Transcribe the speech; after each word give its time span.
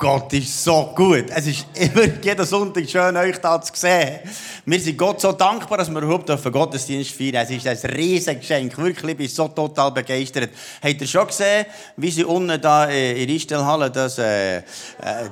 Gott 0.00 0.32
ist 0.32 0.64
so 0.64 0.94
gut. 0.96 1.26
Es 1.28 1.46
ist 1.46 1.66
immer 1.74 2.04
jeden 2.22 2.46
Sonntag 2.46 2.88
schön, 2.88 3.14
euch 3.18 3.36
da 3.36 3.60
zu 3.60 3.70
sehen. 3.74 4.20
Wir 4.64 4.80
sind 4.80 4.96
Gott 4.96 5.20
so 5.20 5.32
dankbar, 5.32 5.76
dass 5.76 5.90
wir 5.90 6.00
überhaupt 6.00 6.30
einen 6.30 6.52
Gottesdienst 6.52 7.10
feiern 7.10 7.46
Es 7.46 7.50
ist 7.50 7.66
ein 7.66 7.90
riesiges 7.90 8.40
Geschenk. 8.40 8.78
Wirklich, 8.78 9.10
ich 9.10 9.16
bin 9.18 9.28
so 9.28 9.48
total 9.48 9.92
begeistert. 9.92 10.52
Habt 10.82 11.02
ihr 11.02 11.06
schon 11.06 11.26
gesehen, 11.26 11.66
wie 11.98 12.10
sie 12.10 12.24
unten 12.24 12.58
da 12.58 12.86
in 12.86 13.26
der 13.26 13.34
Einstellhalle 13.34 13.90
das, 13.90 14.16
äh, 14.16 14.56
äh, 14.56 14.62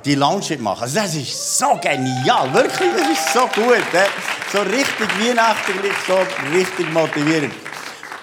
die 0.05 0.13
Lounge 0.13 0.59
machen? 0.59 0.83
Also 0.83 0.99
das 0.99 1.15
ist 1.15 1.57
so 1.57 1.79
genial. 1.81 2.53
Wirklich, 2.53 2.91
das 2.95 3.09
ist 3.09 3.33
so 3.33 3.47
gut. 3.47 3.93
Äh? 3.93 4.05
So 4.53 4.59
richtig 4.59 5.09
weihnachtlich, 5.19 5.93
so 6.07 6.19
richtig 6.55 6.93
motivierend. 6.93 7.53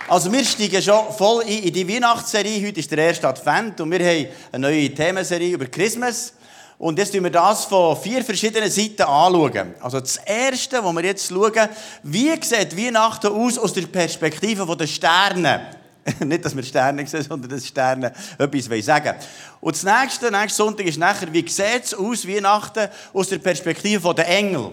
Also 0.09 0.31
wir 0.31 0.45
steigen 0.45 0.81
schon 0.81 1.13
voll 1.19 1.43
in 1.49 1.73
die 1.73 1.89
Weihnachtsserie. 1.89 2.65
Heute 2.65 2.79
ist 2.79 2.93
der 2.93 2.99
erste 2.99 3.27
Advent 3.27 3.81
und 3.81 3.91
wir 3.91 3.99
haben 3.99 4.27
eine 4.53 4.69
neue 4.69 4.95
Themenserie 4.95 5.55
über 5.55 5.67
Christmas. 5.67 6.36
Und 6.79 6.99
jetzt 6.99 7.15
schauen 7.15 7.25
wir 7.25 7.31
das 7.31 7.65
von 7.65 7.97
vier 7.97 8.23
verschiedenen 8.23 8.71
Seiten 8.71 9.03
anschauen. 9.03 9.75
Also 9.81 9.99
das 9.99 10.19
Erste, 10.19 10.85
wo 10.85 10.93
wir 10.93 11.05
jetzt 11.05 11.29
schauen, 11.29 11.69
wie 12.03 12.33
sieht 12.43 12.77
Weihnachten 12.77 13.29
aus 13.29 13.59
aus 13.59 13.73
der 13.73 13.87
Perspektive 13.87 14.77
der 14.77 14.87
Sterne. 14.87 15.71
Nicht, 16.21 16.45
dass 16.45 16.55
wir 16.55 16.63
Sterne 16.63 17.07
sehen, 17.07 17.23
sondern 17.23 17.51
dass 17.51 17.67
Sterne 17.67 18.13
etwas 18.39 18.85
sagen 18.85 19.15
Und 19.61 19.75
das 19.75 19.85
nächste, 19.85 20.31
nächste 20.31 20.57
Sonntag 20.57 20.87
ist 20.87 20.99
nachher, 20.99 21.33
wie 21.33 21.49
sieht 21.49 21.85
es 21.85 21.95
aus 21.95 22.29
Weihnachten 22.29 22.89
aus 23.13 23.29
der 23.29 23.39
Perspektive 23.39 24.15
der 24.15 24.29
Engel. 24.29 24.73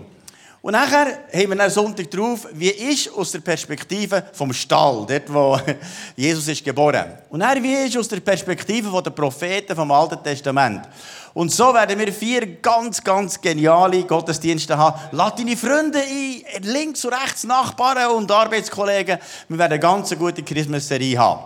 Und 0.63 0.71
nachher 0.71 1.07
haben 1.33 1.49
wir 1.49 1.59
einen 1.59 1.69
Sonntag 1.69 2.09
drauf, 2.09 2.47
wie 2.53 2.69
ist 2.69 3.11
aus 3.13 3.33
der 3.33 3.39
Perspektive 3.39 4.23
vom 4.31 4.53
Stall, 4.53 5.05
dort 5.05 5.33
wo 5.33 5.59
Jesus 6.15 6.47
ist 6.47 6.63
geboren. 6.63 7.17
Und 7.29 7.41
dann, 7.41 7.61
wie 7.61 7.73
ist 7.73 7.97
aus 7.97 8.07
der 8.07 8.21
Perspektive 8.21 8.89
der 9.03 9.11
Propheten 9.11 9.75
vom 9.75 9.91
Alten 9.91 10.23
Testament. 10.23 10.87
Und 11.33 11.51
so 11.51 11.73
werden 11.73 11.99
wir 11.99 12.13
vier 12.13 12.61
ganz, 12.61 13.03
ganz 13.03 13.41
geniale 13.41 14.05
Gottesdienste 14.05 14.77
haben. 14.77 14.97
Lade 15.11 15.43
deine 15.43 15.57
Freunde 15.57 15.99
ein, 15.99 16.63
links 16.63 17.03
und 17.03 17.13
rechts, 17.13 17.43
Nachbarn 17.43 18.11
und 18.11 18.31
Arbeitskollegen. 18.31 19.19
Wir 19.49 19.57
werden 19.57 19.73
eine 19.73 19.79
ganz 19.81 20.17
gute 20.17 20.43
Christmas-Serie 20.43 21.17
haben. 21.17 21.43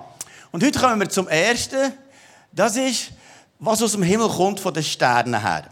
Und 0.51 0.63
heute 0.63 0.79
kommen 0.79 0.99
wir 0.99 1.09
zum 1.09 1.27
Ersten. 1.27 1.91
Das 2.51 2.75
ist, 2.75 3.09
was 3.57 3.81
aus 3.81 3.93
dem 3.93 4.03
Himmel 4.03 4.29
kommt 4.29 4.59
von 4.59 4.75
den 4.75 4.83
Sternen 4.83 5.41
her. 5.41 5.63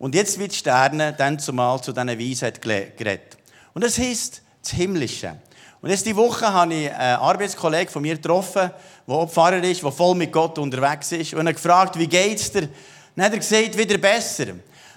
Und 0.00 0.14
jetzt 0.14 0.38
wird 0.38 0.54
Sterne 0.54 1.12
dann 1.12 1.38
zumal 1.38 1.78
zu 1.82 1.92
diesen 1.92 2.18
Weisheit 2.18 2.62
geredet. 2.62 3.36
Und 3.74 3.84
das 3.84 3.98
heisst 3.98 4.40
das 4.62 4.72
Himmlische. 4.72 5.36
Und 5.82 5.90
jetzt 5.90 6.06
die 6.06 6.16
Woche 6.16 6.50
habe 6.50 6.72
ich 6.72 6.90
einen 6.90 7.16
Arbeitskollegen 7.16 7.92
von 7.92 8.00
mir 8.00 8.16
getroffen, 8.16 8.70
der 9.06 9.14
auch 9.14 9.30
Pfarrer 9.30 9.62
ist, 9.62 9.82
der 9.82 9.92
voll 9.92 10.14
mit 10.14 10.32
Gott 10.32 10.58
unterwegs 10.58 11.12
ist. 11.12 11.34
Und 11.34 11.46
er 11.46 11.50
hat 11.50 11.56
gefragt, 11.56 11.98
wie 11.98 12.06
geht's 12.06 12.50
dir? 12.50 12.70
Dann 13.14 13.26
hat 13.26 13.32
er 13.32 13.38
gesagt, 13.40 13.76
wieder 13.76 13.98
besser. 13.98 14.46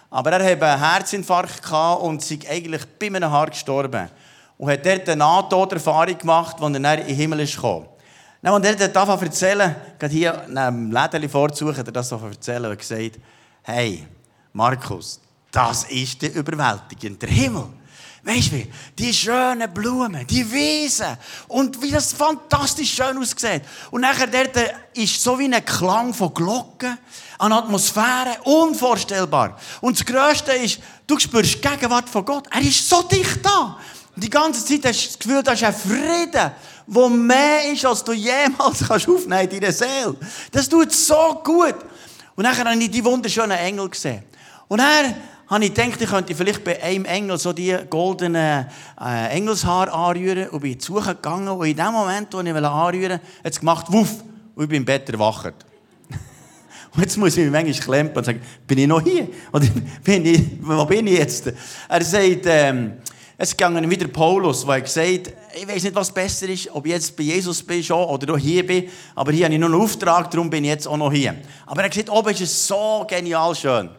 Aber 0.10 0.32
er 0.32 0.42
hatte 0.42 0.66
einen 0.66 0.80
Herzinfarkt 0.80 1.70
und 2.02 2.22
ist 2.22 2.50
eigentlich 2.50 2.84
bei 2.98 3.08
einem 3.08 3.30
Haar 3.30 3.50
gestorben. 3.50 4.10
Und 4.58 4.72
hat 4.72 4.86
dort 4.86 5.10
eine 5.10 5.18
Nahtoderfahrung 5.18 6.18
gemacht, 6.18 6.62
als 6.62 6.74
er 6.76 6.80
dann 6.80 7.00
in 7.00 7.08
den 7.08 7.16
Himmel 7.18 7.46
gekommen. 7.46 7.90
Dann, 8.42 8.54
als 8.54 8.80
er 8.80 8.88
das 8.88 9.22
erzählen, 9.22 9.76
gerade 10.00 10.14
hier 10.14 10.46
in 10.48 10.58
einem 10.58 10.92
Läden 10.94 11.28
vorzusuchen, 11.28 11.76
hat 11.76 11.88
er 11.88 11.92
das 11.92 12.10
erzählen 12.10 12.72
und 12.72 12.80
gesagt, 12.80 13.20
hey, 13.64 14.08
Markus, 14.54 15.20
das 15.52 15.84
ist 15.86 16.22
der 16.22 16.34
überwältigend. 16.36 17.22
Der 17.22 17.30
Himmel. 17.30 17.66
Weißt 18.26 18.54
du? 18.54 18.68
Die 18.98 19.14
schönen 19.14 19.74
Blumen, 19.74 20.26
die 20.28 20.50
Wiesen 20.50 21.18
und 21.50 21.82
wie 21.82 21.92
das 21.92 22.14
fantastisch 22.14 22.94
schön 22.94 23.18
aussieht. 23.18 23.64
Und 23.92 24.02
nachher 24.02 24.28
dort 24.28 24.58
ist 24.94 25.22
so 25.22 25.38
wie 25.38 25.54
ein 25.54 25.66
Klang 25.66 26.14
von 26.14 26.34
Glocken, 26.34 26.98
eine 27.38 27.56
Atmosphäre, 27.56 28.38
unvorstellbar. 28.46 29.60
Und 29.82 30.00
das 30.00 30.06
Größte 30.06 30.54
ist, 30.54 30.80
du 31.06 31.20
spürst 31.20 31.56
die 31.56 31.68
Gegenwart 31.68 32.08
von 32.08 32.24
Gott. 32.24 32.48
Er 32.50 32.62
ist 32.62 32.88
so 32.88 33.02
dicht 33.02 33.46
da. 33.46 33.78
Die 34.16 34.30
ganze 34.30 34.64
Zeit 34.64 34.86
hast 34.86 35.04
du 35.04 35.08
das 35.08 35.20
Gefühl, 35.20 35.44
das 35.44 35.56
ist 35.56 35.64
ein 35.64 35.74
Frieden, 35.74 36.52
der 36.88 37.10
mehr 37.10 37.72
ist, 37.74 37.86
als 37.86 38.04
du 38.04 38.14
jemals 38.14 38.80
kannst 38.88 39.10
aufnehmen 39.10 39.50
in 39.50 39.60
deiner 39.60 39.74
Seele. 39.74 40.16
Das 40.50 40.70
tut 40.70 40.94
so 40.94 41.42
gut. 41.44 41.76
Und 42.36 42.44
nachher 42.44 42.64
habe 42.64 42.82
ich 42.82 42.90
die 42.90 43.04
wunderschönen 43.04 43.58
Engel 43.58 43.90
gesehen. 43.90 44.24
Und 44.74 44.80
dann 44.80 45.14
habe 45.50 45.66
ich 45.66 45.72
gedacht, 45.72 46.02
ich 46.02 46.10
könnte 46.10 46.34
vielleicht 46.34 46.64
bei 46.64 46.82
einem 46.82 47.06
Engel 47.06 47.38
so 47.38 47.54
die 47.54 47.78
goldenen 47.92 48.66
äh, 49.00 49.28
Engelshaar 49.30 49.94
anrühren 49.94 50.50
und 50.50 50.62
bin 50.62 50.80
zugegangen 50.80 51.48
und 51.48 51.68
in 51.68 51.78
dem 51.78 51.92
Moment, 51.92 52.34
wo 52.34 52.40
ich 52.40 52.48
anrühren 52.48 52.64
wollte, 52.64 53.14
hat 53.14 53.22
es 53.44 53.60
gemacht, 53.60 53.86
wuff, 53.90 54.24
und 54.56 54.64
ich 54.64 54.70
bin 54.70 54.78
im 54.78 54.86
Bett 54.86 55.08
erwacht. 55.12 55.54
und 56.96 57.02
jetzt 57.04 57.18
muss 57.18 57.38
ich 57.38 57.44
mich 57.44 57.52
manchmal 57.52 57.86
klemmen 57.86 58.18
und 58.18 58.26
sagen, 58.26 58.42
bin 58.66 58.80
ich 58.80 58.88
noch 58.88 59.04
hier? 59.04 59.28
Oder 59.52 59.68
bin 60.04 60.26
ich, 60.26 60.42
wo 60.60 60.86
bin 60.86 61.06
ich 61.06 61.20
jetzt? 61.20 61.54
Er 61.88 62.04
sagt, 62.04 62.46
ähm, 62.46 62.94
es 63.38 63.56
ging 63.56 63.88
wieder 63.88 64.08
Paulus, 64.08 64.66
der 64.66 64.82
gesagt 64.82 65.34
ich 65.56 65.68
weiß 65.68 65.84
nicht, 65.84 65.94
was 65.94 66.12
besser 66.12 66.50
ist, 66.50 66.74
ob 66.74 66.84
ich 66.88 66.94
jetzt 66.94 67.16
bei 67.16 67.22
Jesus 67.22 67.62
bin 67.62 67.84
schon 67.84 68.04
oder 68.04 68.36
hier 68.38 68.66
bin, 68.66 68.90
aber 69.14 69.32
hier 69.32 69.46
habe 69.46 69.54
ich 69.54 69.60
noch 69.60 69.68
einen 69.68 69.80
Auftrag, 69.80 70.32
darum 70.32 70.50
bin 70.50 70.64
ich 70.64 70.72
jetzt 70.72 70.88
auch 70.88 70.98
noch 70.98 71.14
hier. 71.14 71.36
Aber 71.68 71.84
er 71.84 71.92
hat 71.92 72.10
oben 72.10 72.32
ist 72.32 72.42
es 72.42 72.68
so 72.68 73.06
genial 73.08 73.54
schön. 73.54 73.92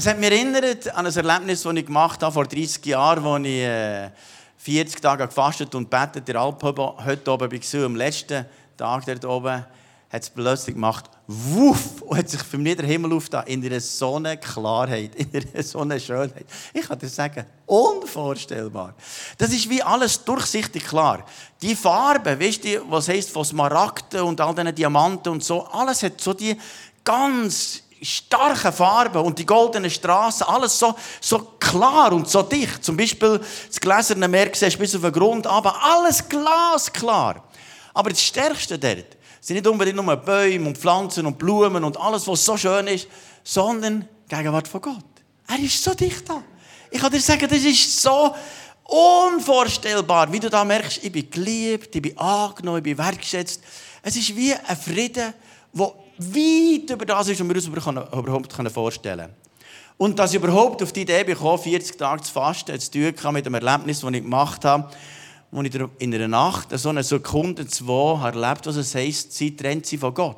Es 0.00 0.06
hat 0.06 0.18
mich 0.18 0.30
erinnert 0.30 0.96
an 0.96 1.04
ein 1.04 1.14
Erlebnis, 1.14 1.62
das 1.62 1.74
ich 1.74 1.84
gemacht 1.84 2.22
habe 2.22 2.32
vor 2.32 2.46
30 2.46 2.86
Jahren, 2.86 3.22
als 3.22 3.46
ich 3.46 3.60
äh, 3.60 4.10
40 4.56 4.98
Tage 4.98 5.26
gefastet 5.26 5.74
und 5.74 5.90
betet 5.90 6.26
in 6.26 6.32
der 6.32 6.42
heute 6.42 7.30
oben 7.30 7.52
war. 7.52 7.84
Am 7.84 7.96
letzten 7.96 8.46
Tag 8.78 9.04
dort 9.04 9.24
oben 9.26 9.66
hat 10.10 10.22
es 10.22 10.30
plötzlich 10.30 10.74
gemacht, 10.74 11.04
wuff, 11.26 12.00
und 12.00 12.16
hat 12.16 12.30
sich 12.30 12.40
für 12.42 12.56
mich 12.56 12.78
der 12.78 12.86
Himmel 12.86 13.12
aufgetan, 13.12 13.46
in 13.46 13.62
einer 13.62 13.78
so 13.78 14.16
einer 14.16 14.38
Klarheit, 14.38 15.16
in 15.16 15.28
einer 15.36 15.62
so 15.62 15.80
einer 15.80 16.00
Schönheit. 16.00 16.46
Ich 16.72 16.88
kann 16.88 16.98
dir 16.98 17.06
sagen, 17.06 17.44
unvorstellbar. 17.66 18.94
Das 19.36 19.50
ist 19.50 19.68
wie 19.68 19.82
alles 19.82 20.24
durchsichtig 20.24 20.82
klar. 20.82 21.26
Die 21.60 21.76
Farbe, 21.76 22.40
weißt 22.40 22.64
du, 22.64 22.90
was 22.90 23.06
heisst 23.06 23.28
von 23.28 23.44
Smaragden 23.44 24.22
und 24.22 24.40
all 24.40 24.54
diesen 24.54 24.74
Diamanten 24.74 25.30
und 25.30 25.44
so, 25.44 25.66
alles 25.66 26.02
hat 26.02 26.18
so 26.22 26.32
die 26.32 26.56
ganz 27.04 27.82
starken 28.02 28.72
Farben 28.72 29.22
und 29.22 29.38
die 29.38 29.46
goldenen 29.46 29.90
Straßen, 29.90 30.46
alles 30.46 30.78
so, 30.78 30.94
so 31.20 31.38
klar 31.58 32.12
und 32.12 32.28
so 32.28 32.42
dicht. 32.42 32.84
Zum 32.84 32.96
Beispiel 32.96 33.40
das 33.68 33.80
gläserne 33.80 34.28
Meer 34.28 34.50
siehst 34.54 34.78
bis 34.78 34.94
auf 34.94 35.02
den 35.02 35.12
Grund, 35.12 35.46
aber 35.46 35.82
alles 35.82 36.26
glasklar. 36.28 37.44
Aber 37.92 38.10
das 38.10 38.22
Stärkste 38.22 38.78
dort 38.78 39.16
sind 39.40 39.56
nicht 39.56 39.66
unbedingt 39.66 39.96
nur 39.96 40.16
Bäume 40.16 40.68
und 40.68 40.78
Pflanzen 40.78 41.26
und 41.26 41.38
Blumen 41.38 41.84
und 41.84 41.98
alles, 41.98 42.26
was 42.26 42.44
so 42.44 42.56
schön 42.56 42.86
ist, 42.86 43.08
sondern 43.42 44.08
die 44.30 44.34
Gegenwart 44.34 44.68
von 44.68 44.80
Gott. 44.80 45.04
Er 45.48 45.58
ist 45.58 45.82
so 45.82 45.94
dicht 45.94 46.28
da. 46.28 46.42
Ich 46.90 47.00
kann 47.00 47.10
dir 47.10 47.20
sagen, 47.20 47.48
das 47.48 47.58
ist 47.58 48.00
so 48.00 48.34
unvorstellbar, 48.84 50.32
wie 50.32 50.40
du 50.40 50.50
da 50.50 50.64
merkst, 50.64 51.02
ich 51.02 51.12
bin 51.12 51.30
geliebt, 51.30 51.94
ich 51.94 52.02
bin 52.02 52.18
angenommen, 52.18 52.78
ich 52.78 52.84
bin 52.84 52.98
wertgeschätzt. 52.98 53.62
Es 54.02 54.16
ist 54.16 54.34
wie 54.34 54.54
ein 54.54 54.76
Frieden, 54.76 55.32
der 55.72 55.94
weit 56.20 56.90
über 56.90 57.04
das 57.04 57.28
ist, 57.28 57.40
was 57.40 57.48
wir 57.48 57.56
uns 57.56 57.66
überhaupt 57.66 58.72
vorstellen 58.72 59.18
können. 59.18 59.34
Und 59.96 60.18
dass 60.18 60.32
ich 60.32 60.36
überhaupt 60.36 60.82
auf 60.82 60.92
die 60.92 61.02
Idee 61.02 61.24
bekomme, 61.24 61.58
40 61.58 61.98
Tage 61.98 62.22
zu 62.22 62.32
fasten, 62.32 62.78
zu 62.80 62.90
tun 62.90 63.32
mit 63.34 63.44
dem 63.44 63.54
Erlebnis, 63.54 64.00
das 64.00 64.10
ich 64.12 64.22
gemacht 64.22 64.64
habe, 64.64 64.88
wo 65.50 65.62
ich 65.62 65.74
in 65.98 66.14
einer 66.14 66.28
Nacht 66.28 66.68
so 66.78 66.88
eine 66.88 67.02
Sekunde, 67.02 67.66
zwei 67.66 68.24
erlebt 68.24 68.66
was 68.66 68.76
es 68.76 68.94
heisst, 68.94 69.32
sie 69.32 69.54
trennt 69.54 69.86
sich 69.86 70.00
von 70.00 70.14
Gott. 70.14 70.36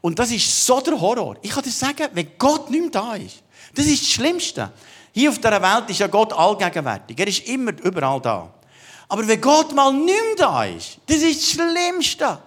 Und 0.00 0.18
das 0.18 0.30
ist 0.30 0.66
so 0.66 0.80
der 0.80 1.00
Horror. 1.00 1.36
Ich 1.42 1.50
kann 1.50 1.62
dir 1.62 1.70
sagen, 1.70 2.08
wenn 2.12 2.28
Gott 2.38 2.70
nicht 2.70 2.80
mehr 2.80 2.90
da 2.90 3.14
ist, 3.14 3.42
das 3.74 3.86
ist 3.86 4.02
das 4.02 4.10
Schlimmste. 4.10 4.70
Hier 5.12 5.30
auf 5.30 5.38
dieser 5.38 5.62
Welt 5.62 5.90
ist 5.90 6.00
ja 6.00 6.06
Gott 6.06 6.32
allgegenwärtig. 6.32 7.18
Er 7.18 7.26
ist 7.26 7.48
immer 7.48 7.72
überall 7.82 8.20
da. 8.20 8.52
Aber 9.08 9.26
wenn 9.26 9.40
Gott 9.40 9.74
mal 9.74 9.92
nicht 9.92 10.06
mehr 10.06 10.36
da 10.36 10.64
ist, 10.64 10.98
das 11.06 11.18
ist 11.18 11.40
das 11.40 11.50
Schlimmste. 11.50 12.38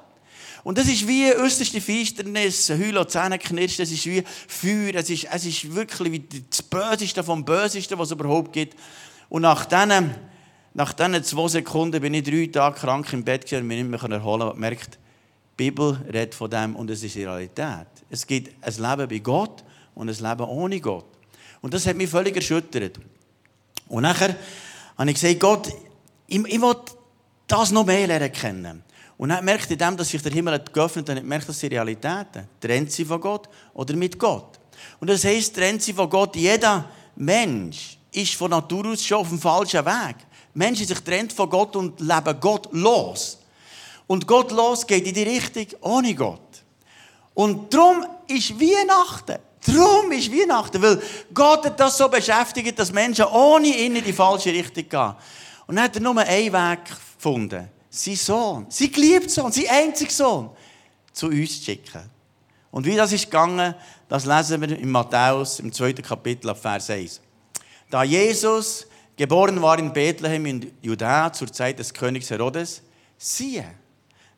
Und 0.68 0.78
das 0.78 0.90
ist 0.90 1.08
wie 1.08 1.34
äußerste 1.34 1.80
Finsternis, 1.80 2.70
Heulen 2.70 3.08
Zähneknirschen, 3.08 3.84
es 3.84 3.92
ist 3.94 4.06
wie 4.06 4.22
Feuer, 4.50 4.96
es 4.96 5.10
ist, 5.10 5.26
es 5.32 5.46
ist 5.46 5.74
wirklich 5.74 6.12
wie 6.12 6.42
das 6.50 6.62
Böseste 6.62 7.24
vom 7.24 7.46
Bösesten, 7.46 7.98
was 7.98 8.10
es 8.10 8.12
überhaupt 8.12 8.52
gibt. 8.52 8.78
Und 9.30 9.44
nach 9.44 9.64
diesen, 9.64 10.14
nach 10.74 10.92
diesen 10.92 11.24
zwei 11.24 11.48
Sekunden 11.48 12.02
bin 12.02 12.14
ich 12.16 12.24
drei 12.26 12.48
Tage 12.48 12.82
krank 12.82 13.14
im 13.14 13.24
Bett 13.24 13.50
und 13.54 13.66
mich 13.66 13.82
nicht 13.82 13.90
mehr 13.90 14.12
erholen 14.12 14.50
und 14.50 14.60
merkt, 14.60 14.96
die 14.96 15.56
Bibel 15.56 16.02
redet 16.06 16.36
von 16.36 16.50
dem 16.50 16.76
und 16.76 16.90
es 16.90 17.02
ist 17.02 17.16
die 17.16 17.24
Realität. 17.24 17.88
Es 18.10 18.28
gibt 18.28 18.54
ein 18.62 18.74
Leben 18.74 19.08
bei 19.08 19.20
Gott 19.20 19.64
und 19.96 20.10
ein 20.10 20.30
Leben 20.30 20.50
ohne 20.50 20.82
Gott. 20.82 21.08
Und 21.62 21.74
das 21.74 21.88
hat 21.88 21.96
mich 21.96 22.10
völlig 22.10 22.36
erschüttert. 22.36 23.00
Und 23.88 24.02
nachher 24.02 24.36
habe 24.98 25.10
ich 25.10 25.16
gesagt, 25.16 25.40
Gott, 25.40 25.70
ich, 26.28 26.46
ich 26.46 26.62
will 26.62 26.76
das 27.48 27.72
noch 27.72 27.86
mehr 27.86 28.06
lernen 28.06 28.34
kennen. 28.34 28.84
Und 29.18 29.30
dann 29.30 29.44
merkt 29.44 29.70
dem, 29.70 29.98
dass 29.98 30.10
sich 30.10 30.22
der 30.22 30.32
Himmel 30.32 30.54
hat 30.54 30.72
geöffnet 30.72 31.10
hat, 31.10 31.24
merkt 31.24 31.50
das 31.50 31.60
die 31.60 31.68
Realitäten. 31.68 32.48
Trennt 32.60 32.92
sie 32.92 33.06
von 33.06 33.20
Gott 33.20 33.50
oder 33.74 33.96
mit 33.96 34.18
Gott. 34.20 34.60
Und 35.00 35.10
das 35.10 35.24
heisst, 35.24 35.56
trennt 35.56 35.82
sie 35.82 35.94
von 35.94 36.10
Gott. 36.10 36.36
Jeder 36.36 36.86
Mensch 37.16 37.98
ist 38.12 38.36
von 38.36 38.52
Natur 38.52 38.88
aus 38.88 39.04
schon 39.04 39.20
auf 39.20 39.30
dem 39.30 39.40
falschen 39.40 39.84
Weg. 39.86 40.16
Menschen 40.54 40.86
sich 40.86 41.00
trennt 41.00 41.34
von 41.34 41.50
Gott 41.50 41.76
und 41.76 42.00
leben 42.00 42.40
Gott 42.40 42.70
los. 42.72 43.40
Und 44.06 44.28
Gott 44.28 44.52
los 44.52 44.86
geht 44.86 45.08
in 45.08 45.14
die 45.14 45.24
Richtung 45.24 45.66
ohne 45.82 46.14
Gott. 46.14 46.64
Und 47.34 47.74
darum 47.74 48.06
ist 48.28 48.60
Weihnachten 48.60 49.40
Darum 49.68 50.12
ist 50.14 50.32
Weihnachten, 50.32 50.82
weil 50.82 51.02
Gott 51.34 51.66
hat 51.66 51.80
das 51.80 51.98
so 51.98 52.08
beschäftigt, 52.08 52.80
dass 52.80 52.92
Menschen 52.92 53.26
ohne 53.26 53.68
ihn 53.68 53.98
in 53.98 54.04
die 54.04 54.14
falsche 54.14 54.52
Richtung 54.52 54.88
gehen. 54.88 55.14
Und 55.68 55.76
dann 55.76 55.84
hat 55.84 55.96
er 55.96 56.02
nur 56.02 56.18
einen 56.18 56.54
Weg 56.54 56.86
gefunden. 56.86 57.70
Sein 57.90 58.16
Sohn, 58.16 58.66
sein 58.70 58.92
geliebter 58.92 59.30
Sohn, 59.30 59.52
sein 59.52 59.66
einziger 59.70 60.12
Sohn, 60.12 60.50
zu 61.14 61.28
uns 61.28 61.60
zu 61.60 61.66
schicken. 61.66 62.10
Und 62.72 62.86
wie 62.86 62.96
das 62.96 63.12
ist 63.12 63.26
gegangen, 63.26 63.74
das 64.10 64.26
lesen 64.26 64.62
wir 64.62 64.78
in 64.78 64.92
Matthäus 64.92 65.60
im 65.60 65.72
zweiten 65.72 66.02
Kapitel 66.02 66.50
ab 66.50 66.60
Vers 66.62 66.90
1. 66.90 67.22
Da 67.90 68.04
Jesus 68.04 68.86
geboren 69.16 69.62
war 69.62 69.80
in 69.80 69.92
Bethlehem 69.92 70.46
in 70.46 70.72
Judäa 70.82 71.32
zur 71.34 71.52
Zeit 71.52 71.80
des 71.80 71.94
Königs 71.94 72.30
Herodes, 72.30 72.82
siehe, 73.18 73.66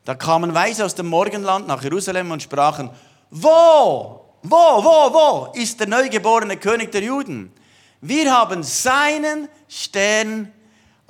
da 0.04 0.14
kamen 0.14 0.54
Weise 0.54 0.84
aus 0.84 0.94
dem 0.94 1.06
Morgenland 1.06 1.68
nach 1.68 1.82
Jerusalem 1.82 2.30
und 2.30 2.42
sprachen, 2.42 2.90
wo, 3.30 4.24
wo, 4.42 4.56
wo, 4.56 5.12
wo 5.12 5.52
ist 5.52 5.78
der 5.78 5.86
neugeborene 5.86 6.56
König 6.56 6.90
der 6.90 7.02
Juden? 7.02 7.52
Wir 8.00 8.34
haben 8.34 8.62
seinen 8.62 9.48
Stern 9.68 10.50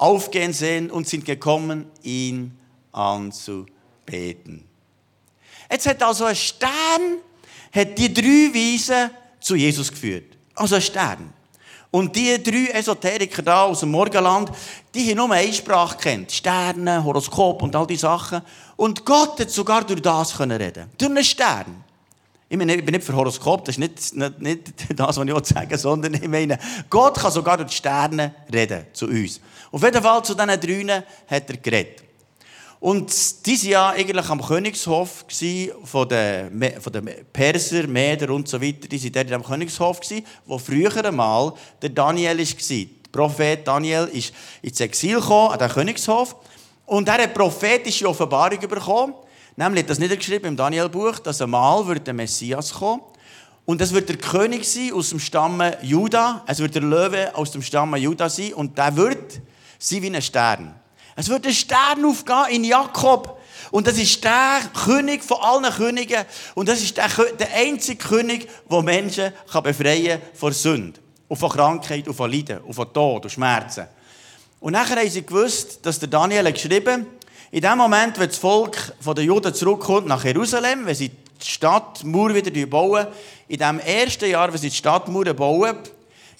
aufgehen 0.00 0.52
sehen 0.54 0.90
und 0.90 1.06
sind 1.06 1.26
gekommen, 1.26 1.86
ihn 2.02 2.58
anzubeten. 2.90 4.64
Jetzt 5.70 5.86
hat 5.86 6.02
also 6.02 6.24
ein 6.24 6.36
Stern 6.36 7.18
hat 7.72 7.98
die 7.98 8.12
drei 8.12 8.50
Weisen 8.52 9.10
zu 9.38 9.54
Jesus 9.54 9.90
geführt. 9.90 10.36
Also 10.54 10.76
ein 10.76 10.82
Stern. 10.82 11.32
Und 11.90 12.16
die 12.16 12.42
drei 12.42 12.78
Esoteriker 12.78 13.42
da 13.42 13.64
aus 13.64 13.80
dem 13.80 13.90
Morgenland, 13.90 14.50
die 14.94 15.10
haben 15.10 15.16
nur 15.16 15.32
eine 15.32 15.52
Sprache 15.52 15.98
kennt. 15.98 16.32
Sterne, 16.32 17.04
Horoskop 17.04 17.62
und 17.62 17.76
all 17.76 17.86
diese 17.86 18.02
Sachen. 18.02 18.40
Und 18.76 19.04
Gott 19.04 19.38
hat 19.38 19.50
sogar 19.50 19.84
durch 19.84 20.00
das 20.00 20.36
können 20.36 20.60
reden. 20.60 20.88
Durch 20.96 21.10
einen 21.10 21.24
Stern. 21.24 21.84
Ich, 22.52 22.58
meine, 22.58 22.74
ich 22.74 22.84
bin 22.84 22.96
nicht 22.96 23.06
für 23.06 23.14
Horoskop, 23.14 23.64
das 23.64 23.76
ist 23.76 23.78
nicht, 23.78 24.16
nicht, 24.16 24.40
nicht 24.40 24.72
das, 24.98 25.16
was 25.16 25.24
ich 25.24 25.46
sagen 25.46 25.70
will, 25.70 25.78
sondern 25.78 26.14
ich 26.14 26.26
meine, 26.26 26.58
Gott 26.90 27.16
kann 27.16 27.30
sogar 27.30 27.56
durch 27.56 27.70
die 27.70 27.76
Sterne 27.76 28.34
reden 28.52 28.86
zu 28.92 29.06
uns. 29.06 29.40
Auf 29.70 29.80
jeden 29.84 30.02
Fall 30.02 30.24
zu 30.24 30.34
diesen 30.34 30.60
dreien 30.60 31.04
hat 31.28 31.48
er 31.48 31.56
geredet. 31.58 32.02
Und 32.80 33.46
die 33.46 33.56
waren 33.56 33.70
ja 33.70 33.88
eigentlich 33.90 34.28
am 34.28 34.42
Königshof 34.42 35.26
von 35.84 36.08
den, 36.08 36.80
von 36.80 36.92
den 36.92 37.08
Perser, 37.32 37.86
Meder 37.86 38.34
und 38.34 38.48
so 38.48 38.60
weiter. 38.60 38.88
Die 38.88 39.00
waren 39.00 39.12
dort 39.12 39.32
am 39.32 39.44
Königshof, 39.44 40.00
wo 40.44 40.58
früher 40.58 41.04
einmal 41.04 41.52
der 41.80 41.90
Daniel 41.90 42.36
war. 42.36 42.44
Der 42.44 42.86
Prophet 43.12 43.68
Daniel 43.68 44.08
ist 44.12 44.34
ins 44.60 44.80
Exil 44.80 45.20
gekommen, 45.20 45.52
an 45.52 45.58
den 45.60 45.68
Königshof. 45.68 46.34
Und 46.86 47.06
er 47.06 47.22
hat 47.22 47.32
prophetische 47.32 48.08
Offenbarung 48.08 48.58
bekommen. 48.58 49.14
Nämlich 49.56 49.82
hat 49.82 49.90
das 49.90 49.98
niedergeschrieben 49.98 50.48
im 50.48 50.56
Daniel-Buch, 50.56 51.18
dass 51.18 51.40
einmal 51.40 51.86
wird 51.86 52.06
der 52.06 52.14
Messias 52.14 52.72
kommen. 52.72 53.02
Und 53.64 53.80
es 53.80 53.92
wird 53.92 54.08
der 54.08 54.16
König 54.16 54.64
sein 54.64 54.92
aus 54.92 55.10
dem 55.10 55.20
Stamme 55.20 55.78
Juda. 55.82 56.42
Es 56.46 56.58
wird 56.58 56.74
der 56.74 56.82
Löwe 56.82 57.34
aus 57.34 57.50
dem 57.52 57.62
Stamme 57.62 57.98
Juda 57.98 58.28
sein. 58.28 58.54
Und 58.54 58.76
der 58.76 58.96
wird 58.96 59.40
sein 59.78 60.02
wie 60.02 60.14
ein 60.14 60.22
Stern. 60.22 60.74
Es 61.16 61.28
wird 61.28 61.46
ein 61.46 61.52
Stern 61.52 62.04
aufgehen 62.04 62.46
in 62.50 62.64
Jakob. 62.64 63.40
Und 63.70 63.86
das 63.86 63.98
ist 63.98 64.24
der 64.24 64.60
König 64.84 65.22
von 65.22 65.38
allen 65.40 65.72
Königen. 65.72 66.24
Und 66.54 66.68
das 66.68 66.80
ist 66.82 66.96
der, 66.96 67.08
der 67.38 67.54
einzige 67.54 67.96
König, 67.96 68.48
der 68.70 68.82
Menschen 68.82 69.32
kann 69.50 69.62
befreien 69.62 70.20
von 70.34 70.52
Sünde. 70.52 70.98
Und 71.28 71.36
von 71.36 71.50
Krankheit, 71.50 72.08
und 72.08 72.14
von 72.14 72.30
Leiden, 72.30 72.58
und 72.62 72.74
von 72.74 72.92
Tod 72.92 73.24
und 73.24 73.30
Schmerzen. 73.30 73.86
Und 74.58 74.72
nachher 74.72 74.96
haben 74.96 75.08
sie 75.10 75.24
gewusst, 75.24 75.78
dass 75.86 75.98
der 75.98 76.08
Daniel 76.08 76.52
geschrieben 76.52 77.06
in 77.52 77.62
dem 77.62 77.78
Moment, 77.78 78.18
wenn 78.18 78.28
das 78.28 78.38
Volk 78.38 78.94
von 79.00 79.16
den 79.16 79.24
Juden 79.24 79.52
zurückkommt 79.52 80.06
nach 80.06 80.24
Jerusalem, 80.24 80.86
wenn 80.86 80.94
sie 80.94 81.08
die 81.08 81.46
Stadtmauer 81.46 82.34
wieder 82.34 82.66
bauen, 82.66 83.08
in 83.48 83.58
dem 83.58 83.80
ersten 83.80 84.30
Jahr, 84.30 84.52
wenn 84.52 84.60
sie 84.60 84.70
die 84.70 84.76
Stadtmauer 84.76 85.34
bauen, 85.34 85.76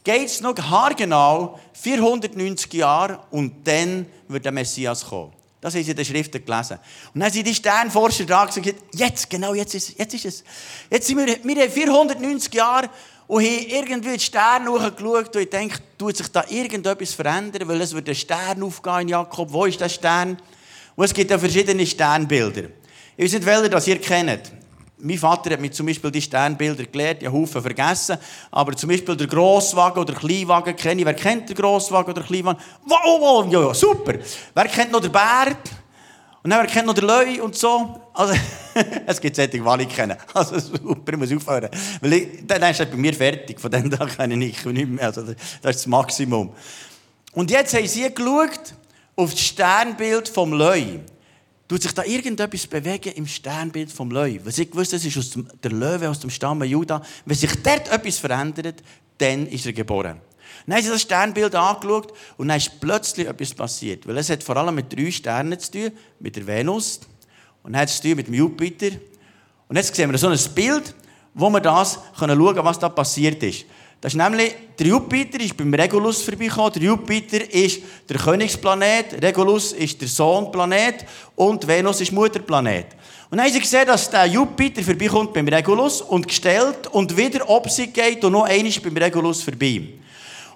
geht 0.05 0.27
es 0.27 0.41
noch 0.41 0.57
haargenau 0.57 1.59
490 1.73 2.73
Jahre 2.75 3.19
und 3.31 3.67
dann 3.67 4.07
wird 4.29 4.45
der 4.45 4.53
Messias 4.53 5.05
kommen. 5.05 5.33
Das 5.61 5.75
haben 5.75 5.83
sie 5.83 5.91
in 5.91 5.97
den 5.97 6.07
Schriften 6.07 6.45
gelesen. 6.45 6.79
Und 7.13 7.21
dann 7.21 7.31
sind 7.31 7.47
die 7.47 7.55
Sternforscher 7.55 8.25
da 8.25 8.43
und 8.43 8.55
gesagt, 8.55 8.75
jetzt, 8.95 9.29
genau, 9.29 9.53
jetzt 9.53 9.75
ist, 9.75 9.99
jetzt 9.99 10.15
ist 10.15 10.25
es. 10.25 10.45
Jetzt 10.89 11.07
sind 11.09 11.19
wir, 11.19 11.27
wir 11.43 11.63
haben 11.63 11.71
490 11.71 12.55
Jahre 12.55 12.89
und 13.27 13.45
haben 13.45 13.67
irgendwie 13.69 14.13
die 14.17 14.21
Sterne 14.21 14.71
hochgeschaut 14.71 15.35
und 15.35 15.43
ich 15.43 15.51
denke, 15.51 15.79
tut 15.99 16.17
sich 16.17 16.29
da 16.29 16.45
irgendetwas 16.49 17.15
verändern, 17.15 17.69
weil 17.69 17.81
es 17.81 17.93
wird 17.93 18.09
ein 18.09 18.15
Stern 18.15 18.63
aufgehen 18.63 19.01
in 19.01 19.09
Jakob. 19.09 19.53
Wo 19.53 19.67
ist 19.67 19.81
der 19.81 19.89
Stern? 19.89 20.39
Und 21.01 21.07
es 21.07 21.15
gibt 21.15 21.31
ja 21.31 21.39
verschiedene 21.39 21.87
Sternbilder. 21.87 22.65
Ich 23.17 23.25
weiß 23.25 23.33
nicht, 23.33 23.47
welche 23.47 23.71
das 23.71 23.89
ihr 23.89 23.99
kennt. 23.99 24.53
Mein 24.99 25.17
Vater 25.17 25.53
hat 25.53 25.59
mir 25.59 25.71
zum 25.71 25.87
Beispiel 25.87 26.11
die 26.11 26.21
Sternbilder 26.21 26.85
gelehrt, 26.85 27.23
ich 27.23 27.27
habe 27.27 27.39
Haufen 27.39 27.63
vergessen. 27.63 28.19
Aber 28.51 28.77
zum 28.77 28.91
Beispiel 28.91 29.17
der 29.17 29.27
Grosswagen 29.27 30.03
oder 30.03 30.13
Kleinwagen 30.13 30.77
kenne 30.77 31.01
ich. 31.01 31.07
Wer 31.07 31.15
kennt 31.15 31.49
den 31.49 31.57
Grosswagen 31.57 32.13
oder 32.13 32.23
Kleinwagen? 32.23 32.61
Wow, 32.85 33.19
wow, 33.19 33.51
ja, 33.51 33.63
ja, 33.63 33.73
super. 33.73 34.13
Wer 34.53 34.65
kennt 34.67 34.93
noch 34.93 35.01
den 35.01 35.11
Bär? 35.11 35.57
Und 36.43 36.51
dann, 36.51 36.61
wer 36.61 36.67
kennt 36.67 36.87
noch 36.87 36.93
den 36.93 37.07
Löwe 37.07 37.43
und 37.43 37.57
so? 37.57 37.99
Also, 38.13 38.35
es 39.07 39.19
gibt 39.23 39.37
solche, 39.37 39.53
die 39.53 39.83
ich 39.83 39.89
kenne. 39.89 40.19
Also 40.35 40.59
super, 40.59 41.15
ich 41.15 41.19
muss 41.19 41.33
aufhören. 41.33 41.71
Weil 42.03 42.13
ich, 42.13 42.29
dann 42.47 42.63
ist 42.71 42.91
bei 42.91 42.97
mir 42.99 43.15
fertig. 43.15 43.59
Von 43.59 43.71
dem 43.71 43.89
da 43.89 44.05
kenne 44.05 44.45
ich 44.45 44.63
nicht 44.67 44.87
mehr. 44.87 45.07
Also, 45.07 45.23
das 45.23 45.31
ist 45.31 45.65
das 45.65 45.87
Maximum. 45.87 46.53
Und 47.33 47.51
jetzt 47.51 47.73
haben 47.73 47.87
sie 47.87 48.13
geschaut 48.13 48.75
auf 49.21 49.33
das 49.33 49.41
Sternbild 49.41 50.29
vom 50.29 50.53
Löwe. 50.53 51.01
Tut 51.69 51.83
sich 51.83 51.93
da 51.93 52.03
irgendetwas 52.05 52.67
bewegen 52.67 53.13
im 53.13 53.27
Sternbild 53.27 53.93
vom 53.93 54.11
Löwe? 54.11 54.45
Weil 54.45 54.53
sie 54.53 54.69
gewusst, 54.69 54.93
das 54.93 55.05
ist 55.05 55.17
aus 55.17 55.31
dem, 55.31 55.47
der 55.63 55.71
Löwe 55.71 56.09
aus 56.09 56.19
dem 56.19 56.31
Stamm 56.31 56.65
Juda. 56.65 57.03
Wenn 57.25 57.37
sich 57.37 57.53
dort 57.63 57.89
etwas 57.93 58.19
verändert, 58.19 58.83
dann 59.19 59.47
ist 59.47 59.67
er 59.67 59.73
geboren. 59.73 60.21
Dann 60.67 60.77
haben 60.77 60.83
sie 60.83 60.91
das 60.91 61.03
Sternbild 61.03 61.55
angeschaut 61.55 62.13
und 62.37 62.49
dann 62.49 62.57
ist 62.57 62.81
plötzlich 62.81 63.27
etwas 63.29 63.55
passiert. 63.55 64.07
Weil 64.07 64.19
es 64.19 64.31
hat 64.31 64.43
vor 64.43 64.57
allem 64.57 64.75
mit 64.75 64.93
drei 64.93 65.11
Sternen 65.11 65.59
zu 65.59 65.71
tun, 65.71 65.93
mit 66.19 66.35
der 66.35 66.47
Venus 66.47 67.01
und 67.63 67.77
hat 67.77 67.89
es 67.89 67.97
zu 67.97 68.09
tun 68.09 68.17
mit 68.17 68.27
dem 68.27 68.35
Jupiter. 68.35 68.97
Und 69.69 69.77
jetzt 69.77 69.95
sehen 69.95 70.11
wir 70.11 70.19
so 70.19 70.29
ein 70.29 70.39
Bild, 70.55 70.95
wo 71.35 71.51
wir 71.51 71.61
das 71.61 72.01
können 72.19 72.37
schauen 72.37 72.55
können, 72.55 72.67
was 72.67 72.79
da 72.79 72.89
passiert 72.89 73.43
ist. 73.43 73.65
Das 74.01 74.15
ist 74.15 74.17
nämlich, 74.17 74.55
der 74.79 74.87
Jupiter 74.87 75.39
ist 75.41 75.55
beim 75.57 75.75
Regulus 75.75 76.23
vorbeigekommen. 76.23 76.73
Der 76.73 76.83
Jupiter 76.83 77.53
ist 77.53 77.83
der 78.09 78.17
Königsplanet, 78.17 79.23
Regulus 79.23 79.73
ist 79.73 80.01
der 80.01 80.09
Sohnplanet 80.09 81.05
und 81.37 81.67
Venus 81.67 82.01
ist 82.01 82.11
Mutterplanet. 82.11 82.87
Und 83.31 83.37
dann 83.37 83.47
haben 83.47 83.53
sie 83.53 83.61
gesehen, 83.61 83.87
dass 83.87 84.09
der 84.09 84.25
Jupiter 84.25 84.83
vorbeikommt 84.83 85.35
beim 85.35 85.47
Regulus 85.47 86.01
und 86.01 86.27
gestellt 86.27 86.87
und 86.93 87.15
wieder 87.15 87.49
ob 87.49 87.69
sie 87.69 87.89
geht 87.89 88.25
und 88.25 88.33
noch 88.33 88.45
einmal 88.45 88.73
beim 88.83 88.97
Regulus 88.97 89.43
vorbei. 89.43 89.83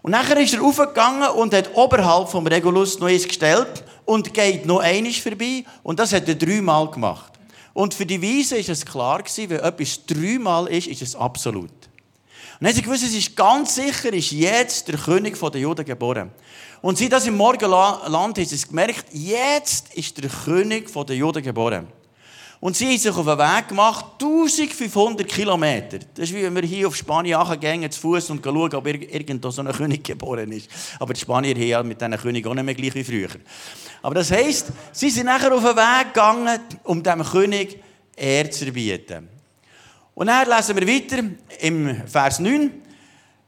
Und 0.01 0.11
nachher 0.11 0.39
ist 0.41 0.55
er 0.55 0.63
aufgegangen 0.63 1.29
und 1.31 1.53
hat 1.53 1.71
oberhalb 1.75 2.31
vom 2.31 2.47
Regulus 2.47 2.99
noch 2.99 3.09
eins 3.09 3.29
gestellt 3.29 3.85
und 4.07 4.33
geht 4.33 4.65
noch 4.65 4.81
einmal 4.81 5.13
vorbei 5.13 5.65
und 5.83 5.99
das 5.99 6.15
hat 6.15 6.27
er 6.29 6.35
dreimal 6.35 6.91
gemacht. 6.91 7.33
Und 7.75 7.93
für 7.93 8.07
die 8.07 8.23
Weise 8.23 8.57
ist 8.57 8.71
es 8.71 8.87
klar 8.87 9.23
gewesen, 9.23 9.51
wenn 9.51 9.61
etwas 9.61 10.01
dreimal 10.07 10.67
ist, 10.69 10.87
ist 10.87 11.03
es 11.03 11.15
absolut. 11.15 11.71
Und 12.55 12.61
dann 12.61 12.69
haben 12.69 12.77
sie 12.77 12.83
gewusst, 12.83 13.03
es 13.03 13.15
ist 13.15 13.37
ganz 13.37 13.75
sicher, 13.75 14.13
ist 14.13 14.31
jetzt 14.31 14.89
der 14.89 14.97
König 14.97 15.39
der 15.39 15.61
Juden 15.61 15.85
geboren. 15.85 16.31
Und 16.83 16.99
sie 16.99 17.09
das 17.09 17.27
im 17.27 17.37
Morgenland 17.37 18.07
haben 18.07 18.45
sie 18.45 18.67
gemerkt, 18.67 19.07
jetzt 19.13 19.95
ist 19.95 20.23
der 20.23 20.31
König 20.31 20.93
der 20.93 21.17
Juden 21.17 21.43
geboren. 21.43 21.89
Und 22.61 22.77
sie 22.77 22.87
haben 22.87 22.99
sich 22.99 23.11
auf 23.11 23.27
den 23.27 23.39
Weg 23.39 23.69
gemacht, 23.69 24.05
1500 24.21 25.29
Kilometer. 25.29 25.99
Das 26.15 26.31
ist 26.31 26.35
wie 26.35 26.43
wenn 26.45 26.55
wir 26.55 26.63
hier 26.63 26.89
auf 26.89 26.97
Spanien 26.97 27.39
gehen, 27.61 27.91
zu 27.91 28.01
Fuß 28.01 28.31
und 28.31 28.43
schauen, 28.43 28.75
ob 28.75 28.87
irgendwo 28.87 29.51
so 29.51 29.61
ein 29.61 29.71
König 29.73 30.03
geboren 30.03 30.51
ist. 30.51 30.71
Aber 30.99 31.13
die 31.13 31.21
Spanier 31.21 31.59
ja 31.59 31.83
mit 31.83 32.01
diesen 32.01 32.17
Königen 32.17 32.51
auch 32.51 32.55
nicht 32.55 32.65
mehr 32.65 32.75
gleich 32.75 32.95
wie 32.95 33.05
früher. 33.05 33.29
Aber 34.01 34.15
das 34.15 34.31
heisst, 34.31 34.69
sie 34.93 35.11
sind 35.11 35.27
nachher 35.27 35.53
auf 35.53 35.63
den 35.63 35.77
Weg 35.77 36.15
gegangen, 36.15 36.61
um 36.85 37.03
dem 37.03 37.23
König 37.23 37.81
Ehre 38.17 38.49
zu 38.49 38.73
bieten. 38.73 39.34
Und 40.14 40.28
dann 40.28 40.49
lesen 40.49 40.76
wir 40.76 40.87
weiter 40.87 41.25
im 41.61 42.06
Vers 42.06 42.38
9. 42.38 42.71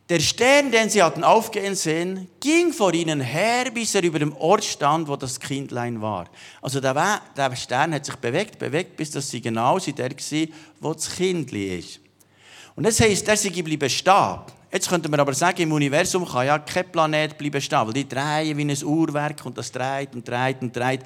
Der 0.09 0.21
Stern, 0.21 0.71
den 0.71 0.89
sie 0.89 1.03
hatten 1.03 1.25
aufgehen 1.25 1.75
sehen, 1.75 2.29
ging 2.39 2.73
vor 2.73 2.95
ihnen 2.95 3.21
her, 3.21 3.71
bis 3.73 3.95
er 3.95 4.05
über 4.05 4.21
dem 4.21 4.37
Ort 4.37 4.65
stand, 4.65 5.09
wo 5.09 5.17
das 5.17 5.41
Kindlein 5.41 6.01
war. 6.01 6.29
Also 6.63 6.81
der, 6.81 7.57
Stern 7.57 7.93
hat 7.93 8.05
sich 8.05 8.15
bewegt, 8.17 8.59
bewegt, 8.59 8.97
bis 8.97 9.11
dass 9.11 9.29
sie 9.29 9.41
genau 9.41 9.81
sie 9.81 9.93
der 9.93 10.11
war, 10.11 10.47
wo 10.81 10.95
das 10.95 11.15
Kindli 11.17 11.79
ist. 11.79 12.01
Und 12.77 12.85
das 12.85 13.01
heisst, 13.01 13.27
der 13.27 13.37
sei 13.37 13.49
geblieben 13.49 13.91
stehen. 13.91 14.39
Jetzt 14.73 14.89
könnte 14.89 15.09
man 15.09 15.19
aber 15.19 15.35
sagen, 15.35 15.63
im 15.63 15.73
Universum 15.73 16.25
kann 16.25 16.47
ja 16.47 16.59
kein 16.59 16.91
Planet 16.91 17.37
bleiben 17.39 17.61
stehen, 17.61 17.87
weil 17.87 17.93
die 17.93 18.09
drehen 18.09 18.57
wie 18.57 18.65
ein 18.65 18.85
Uhrwerk 18.85 19.45
und 19.45 19.59
das 19.59 19.73
dreht 19.73 20.15
und 20.15 20.29
dreht 20.29 20.61
und 20.61 20.77
dreht. 20.77 21.01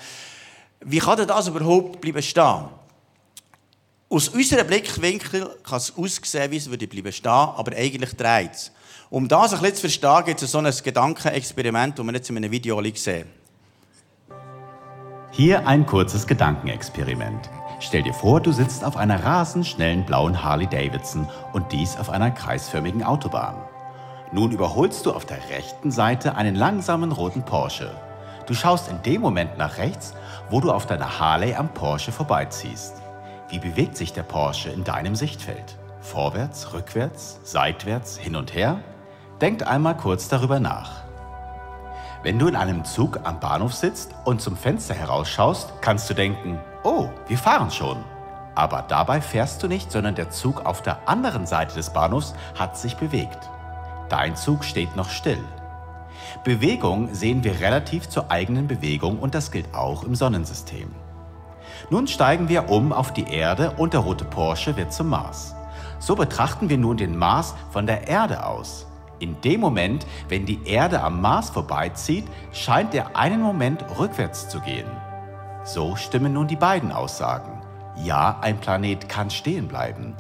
Wie 0.81 0.99
kann 0.99 1.27
das 1.27 1.49
überhaupt 1.49 2.01
bleiben 2.01 2.23
stehen? 2.23 2.80
Aus 4.13 4.29
unserem 4.29 4.67
Blickwinkel 4.67 5.49
kann 5.63 5.77
es 5.77 5.97
aussehen, 5.97 6.51
wie 6.51 6.57
es 6.57 6.69
würde 6.69 6.89
bleiben 6.89 7.13
stehen, 7.13 7.31
aber 7.31 7.77
eigentlich 7.77 8.17
dreht 8.17 8.55
es. 8.55 8.73
Um 9.09 9.29
das 9.29 9.53
ein 9.53 9.61
bisschen 9.61 9.77
zu 9.77 9.81
verstehen, 9.83 10.25
gibt 10.25 10.43
es 10.43 10.51
so 10.51 10.59
ein 10.59 10.65
Gedankenexperiment, 10.83 11.97
das 11.97 12.05
wir 12.05 12.13
jetzt 12.15 12.29
in 12.29 12.37
einem 12.37 12.51
Video 12.51 12.83
sehen. 12.93 13.29
Hier 15.31 15.65
ein 15.65 15.87
kurzes 15.87 16.27
Gedankenexperiment. 16.27 17.51
Stell 17.79 18.03
dir 18.03 18.13
vor, 18.13 18.41
du 18.41 18.51
sitzt 18.51 18.83
auf 18.83 18.97
einer 18.97 19.23
rasend 19.23 19.65
schnellen 19.65 20.05
blauen 20.05 20.43
Harley 20.43 20.67
Davidson 20.67 21.29
und 21.53 21.71
dies 21.71 21.97
auf 21.97 22.11
einer 22.11 22.33
kreisförmigen 22.33 23.05
Autobahn. 23.05 23.63
Nun 24.33 24.51
überholst 24.51 25.07
du 25.07 25.13
auf 25.13 25.25
der 25.25 25.39
rechten 25.51 25.93
Seite 25.93 26.35
einen 26.35 26.57
langsamen 26.57 27.13
roten 27.13 27.45
Porsche. 27.45 27.95
Du 28.49 28.55
schaust 28.55 28.89
in 28.89 29.01
dem 29.05 29.21
Moment 29.21 29.57
nach 29.57 29.79
rechts, 29.79 30.15
wo 30.51 30.61
du 30.61 30.73
auf 30.73 30.87
deiner 30.87 31.21
Harley 31.21 31.55
am 31.55 31.73
Porsche 31.73 32.11
vorbeiziehst. 32.11 33.00
Wie 33.51 33.59
bewegt 33.59 33.97
sich 33.97 34.13
der 34.13 34.23
Porsche 34.23 34.71
in 34.71 34.85
deinem 34.85 35.17
Sichtfeld? 35.17 35.77
Vorwärts, 36.01 36.73
rückwärts, 36.73 37.41
seitwärts, 37.43 38.17
hin 38.17 38.37
und 38.37 38.55
her? 38.55 38.81
Denkt 39.41 39.65
einmal 39.65 39.97
kurz 39.97 40.29
darüber 40.29 40.61
nach. 40.61 41.03
Wenn 42.23 42.39
du 42.39 42.47
in 42.47 42.55
einem 42.55 42.85
Zug 42.85 43.19
am 43.25 43.41
Bahnhof 43.41 43.75
sitzt 43.75 44.15
und 44.25 44.41
zum 44.41 44.57
Fenster 44.57 44.95
herausschaust, 44.95 45.73
kannst 45.81 46.09
du 46.09 46.15
denken, 46.15 46.61
oh, 46.85 47.09
wir 47.27 47.39
fahren 47.39 47.73
schon. 47.73 48.05
Aber 48.55 48.85
dabei 48.87 49.21
fährst 49.21 49.63
du 49.65 49.67
nicht, 49.67 49.91
sondern 49.91 50.15
der 50.15 50.31
Zug 50.31 50.65
auf 50.65 50.83
der 50.83 51.09
anderen 51.09 51.47
Seite 51.47 51.75
des 51.75 51.91
Bahnhofs 51.91 52.35
hat 52.57 52.79
sich 52.79 52.97
bewegt. 52.97 53.51
Dein 54.11 54.37
Zug 54.37 54.63
steht 54.65 54.95
noch 54.95 55.09
still. 55.09 55.43
Bewegung 56.45 57.13
sehen 57.13 57.43
wir 57.43 57.59
relativ 57.59 58.09
zur 58.09 58.31
eigenen 58.31 58.69
Bewegung 58.69 59.19
und 59.19 59.35
das 59.35 59.51
gilt 59.51 59.75
auch 59.75 60.05
im 60.05 60.15
Sonnensystem. 60.15 60.91
Nun 61.89 62.07
steigen 62.07 62.49
wir 62.49 62.69
um 62.69 62.93
auf 62.93 63.13
die 63.13 63.29
Erde 63.29 63.73
und 63.77 63.95
der 63.95 64.01
rote 64.01 64.25
Porsche 64.25 64.77
wird 64.77 64.93
zum 64.93 65.09
Mars. 65.09 65.55
So 65.99 66.17
betrachten 66.17 66.69
wir 66.69 66.79
nun 66.79 66.97
den 66.97 67.17
Mars 67.17 67.55
von 67.71 67.87
der 67.87 68.09
Erde 68.09 68.45
aus. 68.45 68.87
In 69.19 69.41
dem 69.43 69.61
Moment, 69.61 70.07
wenn 70.29 70.47
die 70.47 70.67
Erde 70.67 71.03
am 71.03 71.21
Mars 71.21 71.51
vorbeizieht, 71.51 72.25
scheint 72.53 72.95
er 72.95 73.17
einen 73.17 73.43
Moment 73.43 73.85
rückwärts 73.99 74.49
zu 74.49 74.61
gehen. 74.61 74.87
So 75.63 75.95
stimmen 75.97 76.33
nun 76.33 76.49
die 76.49 76.57
beiden 76.57 76.91
Aussagen. 76.91 77.61
Ja, 78.03 78.39
ein 78.41 78.59
Planet 78.59 79.11
kann 79.11 79.29
stehen 79.29 79.69
bleiben, 79.69 80.15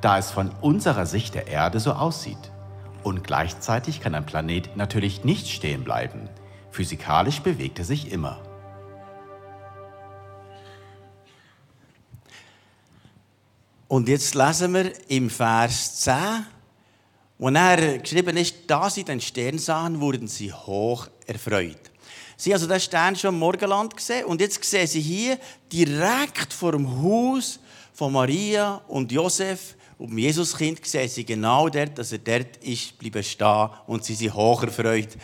da 0.00 0.16
es 0.16 0.30
von 0.30 0.50
unserer 0.62 1.04
Sicht 1.04 1.34
der 1.34 1.48
Erde 1.48 1.80
so 1.80 1.92
aussieht. 1.92 2.50
Und 3.02 3.22
gleichzeitig 3.22 4.00
kann 4.00 4.14
ein 4.14 4.24
Planet 4.24 4.74
natürlich 4.74 5.22
nicht 5.22 5.48
stehen 5.48 5.84
bleiben. 5.84 6.30
Physikalisch 6.70 7.40
bewegt 7.42 7.78
er 7.78 7.84
sich 7.84 8.10
immer. 8.10 8.38
Und 13.88 14.08
jetzt 14.08 14.34
lesen 14.34 14.74
wir 14.74 14.92
im 15.08 15.30
Vers 15.30 16.00
10, 16.00 16.46
wo 17.38 17.48
er 17.50 17.98
geschrieben 17.98 18.36
ist, 18.36 18.56
da 18.66 18.90
sie 18.90 19.04
den 19.04 19.20
Stern 19.20 19.58
sahen, 19.58 20.00
wurden 20.00 20.26
sie 20.26 20.52
hoch 20.52 21.06
erfreut. 21.24 21.78
Sie 22.36 22.50
haben 22.50 22.56
also 22.56 22.66
den 22.66 22.80
Stern 22.80 23.14
schon 23.14 23.34
im 23.34 23.38
Morgenland 23.38 23.96
gesehen 23.96 24.24
und 24.24 24.40
jetzt 24.40 24.62
sehen 24.64 24.88
sie 24.88 25.00
hier 25.00 25.38
direkt 25.72 26.52
vor 26.52 26.72
dem 26.72 27.00
Haus 27.00 27.60
von 27.94 28.12
Maria 28.12 28.82
und 28.88 29.12
Josef 29.12 29.76
und 29.98 30.10
dem 30.10 30.18
Jesuskind 30.18 30.84
sehen 30.84 31.08
sie 31.08 31.24
genau 31.24 31.68
dort, 31.68 31.96
dass 31.96 32.10
er 32.10 32.18
dort 32.18 32.56
ist, 32.58 32.98
bleiben 32.98 33.22
stehen 33.22 33.70
und 33.86 34.04
sie 34.04 34.14
sind 34.14 34.34
hoch 34.34 34.64
erfreut. 34.64 35.16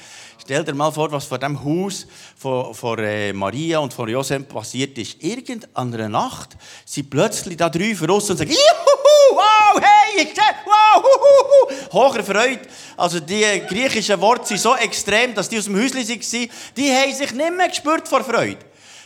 Stell 0.45 0.65
dir 0.65 0.75
mal 0.75 0.91
vor, 0.91 1.13
was 1.13 1.25
vor 1.25 1.39
dem 1.39 1.63
Haus 1.65 2.05
von, 2.37 2.75
von 2.75 2.99
äh, 2.99 3.33
Maria 3.33 3.79
und 3.79 3.95
von 3.95 4.09
Josef 4.09 4.49
passiert 4.49 4.99
ist. 4.99 5.23
Irgend 5.23 5.69
an 5.73 5.95
einer 5.95 6.09
Nacht 6.09 6.57
sind 6.85 7.09
plötzlich 7.11 7.57
da 7.57 7.69
drei 7.69 7.95
voraus 7.95 8.29
und 8.29 8.39
sagen, 8.39 8.51
Juhu, 8.51 9.37
wow, 9.37 9.81
hey, 9.81 10.25
ich 10.25 10.35
sehe, 10.35 10.43
wow, 10.65 11.05
huhuhu. 11.05 11.93
Hoch 11.93 12.17
erfreut. 12.17 12.59
Also 12.97 13.21
die 13.21 13.63
griechischen 13.69 14.21
Worte 14.21 14.49
sind 14.49 14.59
so 14.59 14.75
extrem, 14.75 15.33
dass 15.33 15.49
die 15.49 15.59
aus 15.59 15.67
dem 15.67 15.77
Häuschen 15.77 16.09
waren, 16.09 16.51
die 16.77 16.93
haben 16.93 17.15
sich 17.15 17.33
nicht 17.33 17.57
mehr 17.57 17.69
gespürt 17.69 18.09
vor 18.09 18.25
Freude. 18.25 18.59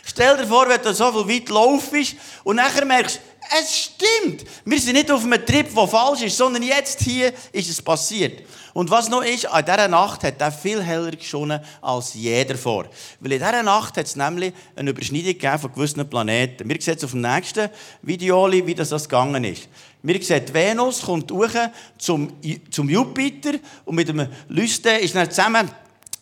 Stell 0.03 0.37
dir 0.37 0.47
vor, 0.47 0.67
wenn 0.67 0.81
du 0.81 0.91
so 0.91 1.11
viel 1.11 1.35
weit 1.35 1.49
laufst 1.49 2.15
und 2.43 2.55
nachher 2.55 2.85
merkst, 2.85 3.19
es 3.59 3.75
stimmt. 3.75 4.43
Wir 4.65 4.79
sind 4.79 4.93
nicht 4.93 5.11
auf 5.11 5.23
einem 5.23 5.45
Trip, 5.45 5.73
der 5.73 5.87
falsch 5.87 6.23
ist, 6.23 6.37
sondern 6.37 6.63
jetzt 6.63 7.01
hier 7.01 7.31
ist 7.51 7.69
es 7.69 7.81
passiert. 7.81 8.41
Und 8.77 8.91
was 8.91 9.09
noch 9.09 9.23
ist, 9.23 9.47
an 9.47 9.65
dieser 9.65 9.87
Nacht 9.87 10.23
hat 10.23 10.39
er 10.39 10.51
viel 10.51 10.83
heller 10.83 11.09
geschonnen 11.09 11.61
als 11.81 12.13
jeder 12.13 12.53
vor. 12.53 12.85
Weil 13.19 13.31
in 13.31 13.39
dieser 13.39 13.63
Nacht 13.63 13.97
hat 13.97 14.05
es 14.05 14.15
nämlich 14.15 14.53
eine 14.75 14.91
Überschneidung 14.91 15.57
von 15.57 15.73
gewissen 15.73 16.07
Planeten. 16.07 16.69
Wir 16.69 16.79
sehen 16.79 16.93
jetzt 16.93 17.03
auf 17.03 17.09
dem 17.09 17.21
nächsten 17.21 17.71
Video, 18.03 18.47
wie 18.51 18.75
das, 18.75 18.89
das 18.89 19.09
gegangen 19.09 19.43
ist. 19.45 19.67
Wir 20.03 20.21
sehen, 20.21 20.43
Venus 20.53 21.01
kommt 21.01 21.31
hoch 21.31 21.49
zum, 21.97 22.33
zum 22.69 22.87
Jupiter 22.87 23.53
und 23.83 23.95
mit 23.95 24.09
dem 24.09 24.27
Lüste 24.47 24.91
ist 24.91 25.15
dann 25.15 25.31
zusammen 25.31 25.71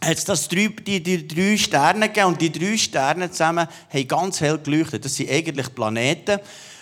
hat 0.01 0.17
es 0.17 0.23
das 0.23 0.47
drei, 0.47 0.67
die, 0.67 1.03
die 1.03 1.27
drei 1.27 1.57
Sterne 1.57 2.07
gegeben 2.07 2.27
und 2.27 2.41
die 2.41 2.51
drei 2.53 2.77
Sterne 2.77 3.31
zusammen 3.31 3.67
haben 3.89 4.07
ganz 4.07 4.39
hell 4.39 4.59
geleuchtet. 4.59 5.03
Das 5.03 5.15
sind 5.15 5.29
eigentlich 5.29 5.75
Planeten. 5.75 6.39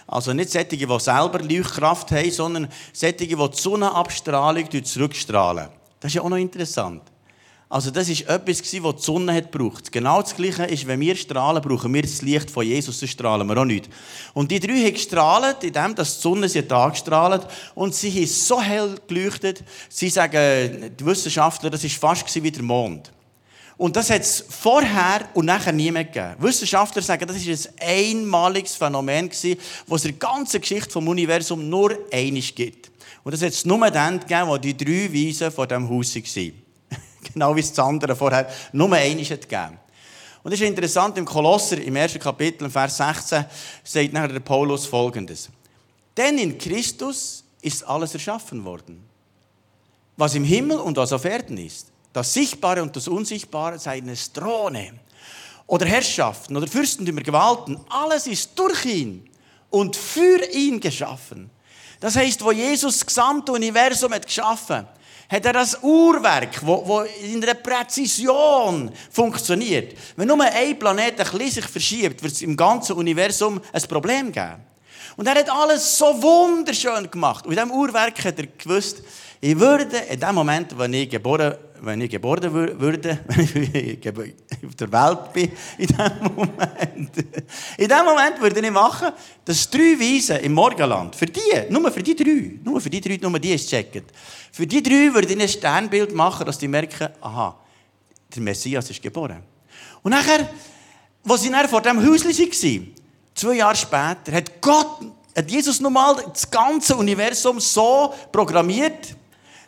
Also 0.08 0.34
nicht 0.34 0.52
solche, 0.52 0.78
die 0.78 1.00
selber 1.00 1.40
Leuchtkraft 1.40 2.12
haben, 2.12 2.32
sondern 2.32 2.68
solche, 2.92 3.16
die 3.16 3.36
die 3.36 3.48
Sonnenabstrahlung 3.52 4.84
zurückstrahlen. 4.84 5.70
Das 6.00 6.10
ist 6.10 6.16
ja 6.16 6.22
auch 6.22 6.30
noch 6.30 6.38
interessant. 6.38 7.02
Also 7.74 7.90
das 7.90 8.08
ist 8.08 8.30
etwas, 8.30 8.60
das 8.60 8.70
die 8.70 8.82
Sonne 8.98 9.34
hat 9.34 9.52
gebraucht. 9.52 9.92
Genau 9.92 10.22
das 10.22 10.36
Gleiche 10.36 10.66
ist, 10.66 10.86
wenn 10.86 11.00
wir 11.00 11.16
strahlen, 11.16 11.60
brauchen 11.60 11.92
wir 11.92 12.04
das 12.04 12.22
Licht 12.22 12.52
von 12.52 12.64
Jesus, 12.64 13.00
dann 13.00 13.10
strahlen 13.10 13.48
wir 13.48 13.58
auch 13.58 13.66
nicht. 13.66 13.90
Und 14.36 14.52
die 14.52 14.60
drei 14.60 14.84
haben 14.84 14.94
gestrahlt, 14.94 15.64
indem 15.64 15.96
die 15.96 16.06
Sonne 16.06 16.48
sie 16.48 16.70
angestrahlt 16.70 17.48
und 17.74 17.96
sie 17.96 18.12
haben 18.12 18.28
so 18.28 18.62
hell 18.62 18.94
geleuchtet, 19.08 19.64
sie 19.90 20.10
sagen, 20.10 20.92
die 21.00 21.04
Wissenschaftler, 21.04 21.72
das 21.72 21.84
war 21.84 22.16
fast 22.16 22.44
wie 22.44 22.52
der 22.52 22.62
Mond. 22.62 23.12
Und 23.84 23.98
das 23.98 24.10
hat 24.10 24.22
es 24.22 24.46
vorher 24.48 25.28
und 25.34 25.46
nachher 25.46 25.74
nie 25.74 25.92
mehr 25.92 26.06
gegeben. 26.06 26.36
Wissenschaftler 26.38 27.02
sagen, 27.02 27.28
das 27.28 27.46
ist 27.46 27.68
ein 27.82 28.22
einmaliges 28.22 28.78
Phänomen 28.78 29.28
das 29.28 29.44
es 29.44 30.06
in 30.06 30.12
der 30.12 30.14
ganzen 30.14 30.62
Geschichte 30.62 30.90
vom 30.90 31.06
Universum 31.10 31.68
nur 31.68 32.00
einig 32.10 32.56
gibt. 32.56 32.90
Und 33.26 33.34
das 33.34 33.42
hat 33.42 33.50
es 33.50 33.66
nur 33.66 33.92
dann 33.92 34.22
gegeben, 34.22 34.48
wo 34.48 34.58
die 34.58 34.78
drei 34.78 35.14
Weisen 35.14 35.52
vor 35.52 35.68
diesem 35.68 35.90
Haus 35.90 36.16
waren. 36.16 36.54
genau 37.34 37.54
wie 37.58 37.60
es 37.60 37.74
das 37.74 37.86
andere 37.86 38.16
vorher 38.16 38.50
nur 38.72 38.94
einig 38.94 39.30
hat 39.30 39.50
gegeben. 39.50 39.78
Und 40.44 40.54
es 40.54 40.62
ist 40.62 40.66
interessant, 40.66 41.18
im 41.18 41.26
Kolosser, 41.26 41.78
im 41.82 41.98
ersten 41.98 42.20
Kapitel, 42.20 42.70
Vers 42.70 42.96
16, 42.96 43.44
sagt 43.84 44.14
nachher 44.14 44.30
der 44.30 44.40
Paulus 44.40 44.86
folgendes. 44.86 45.50
Denn 46.16 46.38
in 46.38 46.58
Christus 46.58 47.44
ist 47.62 47.84
alles 47.84 48.14
erschaffen 48.14 48.64
worden, 48.64 49.04
was 50.16 50.36
im 50.36 50.46
Himmel 50.46 50.78
und 50.78 50.96
was 50.96 51.12
auf 51.12 51.26
Erden 51.26 51.58
ist 51.58 51.88
das 52.14 52.34
Sichtbare 52.34 52.82
und 52.82 52.96
das 52.96 53.08
Unsichtbare, 53.08 53.80
seine 53.80 54.14
Throne 54.34 54.94
oder 55.68 55.86
Herrschaften 55.86 56.56
oder 56.56 56.68
Fürstentümer, 56.68 57.22
Gewalten, 57.22 57.80
alles 57.90 58.28
ist 58.28 58.58
durch 58.58 58.86
ihn 58.86 59.30
und 59.70 59.96
für 59.96 60.46
ihn 60.54 60.80
geschaffen. 60.80 61.50
Das 62.00 62.16
heißt, 62.16 62.44
wo 62.44 62.52
Jesus 62.52 63.00
das 63.00 63.06
gesamte 63.06 63.52
Universum 63.52 64.14
hat 64.14 64.26
geschaffen 64.26 64.88
hat 65.30 65.46
er 65.46 65.54
das 65.54 65.82
Uhrwerk, 65.82 66.62
das 66.62 67.08
in 67.24 67.44
einer 67.44 67.56
Präzision 67.56 68.92
funktioniert. 69.10 69.98
Wenn 70.16 70.28
nur 70.28 70.40
ein 70.42 70.78
Planet 70.78 71.20
ein 71.20 71.26
bisschen 71.26 71.50
sich 71.50 71.66
verschiebt, 71.66 72.22
wird 72.22 72.34
es 72.34 72.42
im 72.44 72.56
ganzen 72.56 72.94
Universum 72.94 73.60
ein 73.72 73.82
Problem 73.84 74.32
geben. 74.32 74.62
Und 75.16 75.28
er 75.28 75.36
hat 75.36 75.50
alles 75.50 75.98
so 75.98 76.22
wunderschön 76.22 77.10
gemacht. 77.10 77.46
Und 77.46 77.54
in 77.54 77.58
diesem 77.58 77.72
Uhrwerk 77.72 78.24
hat 78.26 78.38
er 78.38 78.48
gewusst, 78.48 79.02
ich 79.42 79.58
würde 79.58 79.98
in 80.10 80.20
dem 80.20 80.36
Moment, 80.36 80.78
wenn 80.78 80.94
ich 80.94 81.10
geboren 81.10 81.56
wenn 81.86 82.00
ich 82.00 82.10
geboren 82.10 82.52
würde, 82.80 83.20
wenn 83.28 83.46
ich 83.74 84.08
auf 84.08 84.76
der 84.76 84.92
Welt 84.92 85.34
bin, 85.34 85.52
in 85.78 85.88
dem 85.88 86.34
Moment, 86.34 87.18
in 87.78 87.88
dem 87.88 88.06
Moment 88.06 88.42
würde 88.42 88.60
ich 88.60 88.72
machen, 88.72 89.12
dass 89.44 89.70
drei 89.70 90.00
Weisen 90.00 90.38
im 90.38 90.54
Morgenland, 90.54 91.16
für 91.16 91.26
die, 91.26 91.42
nur 91.70 91.92
für 91.92 92.02
die 92.02 92.16
drei, 92.16 92.60
nur 92.64 92.80
für 92.80 92.90
die 92.90 93.02
drei, 93.02 93.20
nur 93.22 93.38
die 93.38 93.54
ist 93.54 93.70
checken, 93.70 94.04
für 94.52 94.66
die 94.66 94.82
drei 94.82 95.14
würde 95.14 95.34
ich 95.34 95.40
ein 95.40 95.48
Sternbild 95.48 96.16
machen, 96.16 96.46
dass 96.46 96.58
die 96.58 96.70
merken, 96.70 97.10
aha, 97.20 97.56
der 98.34 98.42
Messias 98.42 98.90
ist 98.90 99.02
geboren. 99.02 99.44
Und 100.02 100.12
nachher, 100.12 100.50
als 101.28 101.42
sie 101.42 101.52
vor 101.70 101.82
dem 101.82 102.00
Häuschen 102.00 102.30
waren, 102.30 102.94
zwei 103.36 103.54
Jahre 103.56 103.76
später, 103.76 104.32
hat 104.32 104.62
Gott, 104.62 105.00
hat 105.36 105.52
Jesus 105.52 105.82
normal 105.82 106.16
das 106.32 106.50
ganze 106.50 106.96
Universum 106.96 107.60
so 107.60 108.14
programmiert, 108.32 109.16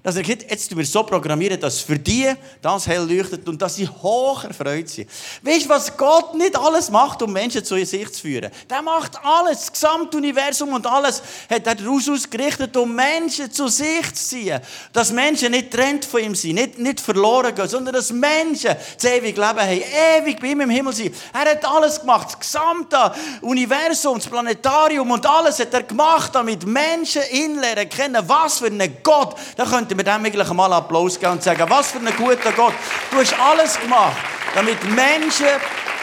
dass 0.05 0.15
er 0.17 0.21
gesagt 0.21 0.45
jetzt 0.51 0.77
wir 0.77 0.85
so 0.85 1.01
programmieren, 1.01 1.59
dass 1.59 1.79
für 1.79 1.97
die 1.97 2.31
das 2.61 2.85
hell 2.85 3.11
leuchtet 3.11 3.49
und 3.49 3.59
dass 3.59 3.73
sie 3.73 3.87
hoch 3.87 4.43
erfreut 4.43 4.87
sind. 4.87 5.09
Weißt 5.41 5.65
du, 5.65 5.69
was 5.69 5.97
Gott 5.97 6.35
nicht 6.35 6.55
alles 6.55 6.91
macht, 6.91 7.23
um 7.23 7.33
Menschen 7.33 7.65
zu 7.65 7.83
sich 7.83 8.13
zu 8.13 8.21
führen? 8.21 8.51
Der 8.69 8.83
macht 8.83 9.13
alles, 9.25 9.61
das 9.61 9.73
gesamte 9.73 10.17
Universum 10.17 10.73
und 10.73 10.85
alles 10.85 11.23
hat 11.49 11.65
er 11.65 11.73
daraus 11.73 12.07
ausgerichtet, 12.07 12.77
um 12.77 12.93
Menschen 12.93 13.51
zu 13.51 13.67
sich 13.67 14.13
zu 14.13 14.29
ziehen. 14.29 14.59
Dass 14.93 15.11
Menschen 15.11 15.51
nicht 15.51 15.71
trennt 15.71 16.05
von 16.05 16.21
ihm 16.21 16.35
sind, 16.35 16.53
nicht, 16.53 16.77
nicht 16.77 17.01
verloren 17.01 17.55
gehen, 17.55 17.67
sondern 17.67 17.95
dass 17.95 18.11
Menschen 18.11 18.75
das 18.95 19.11
ewige 19.11 19.41
Leben 19.41 19.59
haben, 19.59 19.81
ewig 20.19 20.39
bei 20.39 20.47
ihm 20.49 20.61
im 20.61 20.69
Himmel 20.69 20.93
sind. 20.93 21.15
Er 21.33 21.49
hat 21.49 21.65
alles 21.65 21.99
gemacht, 21.99 22.27
das 22.27 22.39
gesamte 22.39 23.11
Universum, 23.41 24.19
das 24.19 24.27
Planetarium 24.27 25.09
und 25.09 25.25
alles 25.25 25.57
hat 25.57 25.73
er 25.73 25.81
gemacht, 25.81 26.29
damit 26.35 26.63
Menschen 26.63 27.23
ihn 27.31 27.59
lernen 27.59 27.89
kennen, 27.89 28.23
was 28.27 28.59
für 28.59 28.67
ein 28.67 28.97
Gott. 29.01 29.35
Da 29.57 29.65
könnte 29.65 29.94
könnten 29.95 29.97
wir 29.97 30.03
dem 30.03 30.25
eigentlich 30.25 30.53
mal 30.53 30.73
Applaus 30.73 31.19
geben 31.19 31.33
und 31.33 31.43
sagen, 31.43 31.63
was 31.69 31.91
für 31.91 31.99
ein 31.99 32.15
guter 32.17 32.51
Gott. 32.51 32.73
Du 33.11 33.17
hast 33.17 33.33
alles 33.39 33.79
gemacht, 33.79 34.17
damit 34.53 34.83
Menschen 34.83 35.47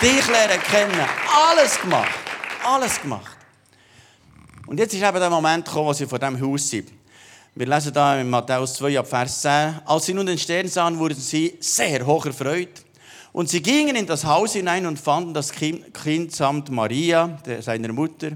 dich 0.01 0.27
lernen 0.29 0.63
kennen. 0.63 1.09
Alles 1.49 1.81
gemacht. 1.81 2.11
Alles 2.65 3.01
gemacht. 3.01 3.37
Und 4.67 4.79
jetzt 4.79 4.95
ist 4.95 5.03
eben 5.03 5.19
der 5.19 5.31
Moment 5.31 5.65
gekommen, 5.65 5.87
wo 5.87 5.93
sie 5.93 6.07
vor 6.07 6.19
dem 6.19 6.41
Haus 6.41 6.69
sind. 6.69 6.91
Wir 7.55 7.67
lesen 7.67 7.93
da 7.93 8.19
in 8.19 8.31
Matthäus 8.31 8.75
2, 8.75 8.99
ab 8.99 9.07
Vers 9.07 9.43
10. 9.43 9.81
Als 9.85 10.07
sie 10.07 10.15
nun 10.15 10.25
den 10.25 10.39
Stern 10.39 10.69
sahen, 10.69 10.99
wurden 10.99 11.19
sie 11.19 11.59
sehr 11.61 12.07
hoch 12.07 12.25
erfreut. 12.25 12.83
Und 13.33 13.49
sie 13.49 13.63
gingen 13.63 13.97
in 13.97 14.07
das 14.07 14.25
Haus 14.25 14.53
hinein 14.53 14.85
und 14.85 14.99
fanden 14.99 15.33
das 15.33 15.53
Kind 15.53 16.33
samt 16.33 16.71
Maria, 16.71 17.39
seiner 17.61 17.93
Mutter. 17.93 18.33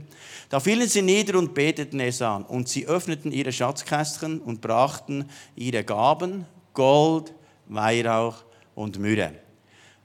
Da 0.49 0.59
fielen 0.59 0.89
sie 0.89 1.03
nieder 1.03 1.39
und 1.39 1.53
beteten 1.53 2.01
es 2.01 2.23
an. 2.23 2.45
Und 2.45 2.69
sie 2.69 2.87
öffneten 2.87 3.31
ihre 3.31 3.53
Schatzkästchen 3.53 4.41
und 4.41 4.63
brachten 4.63 5.29
ihre 5.55 5.85
Gaben, 5.85 6.47
Gold, 6.73 7.35
Weihrauch 7.67 8.45
und 8.75 8.99
Myrrhe. 8.99 9.35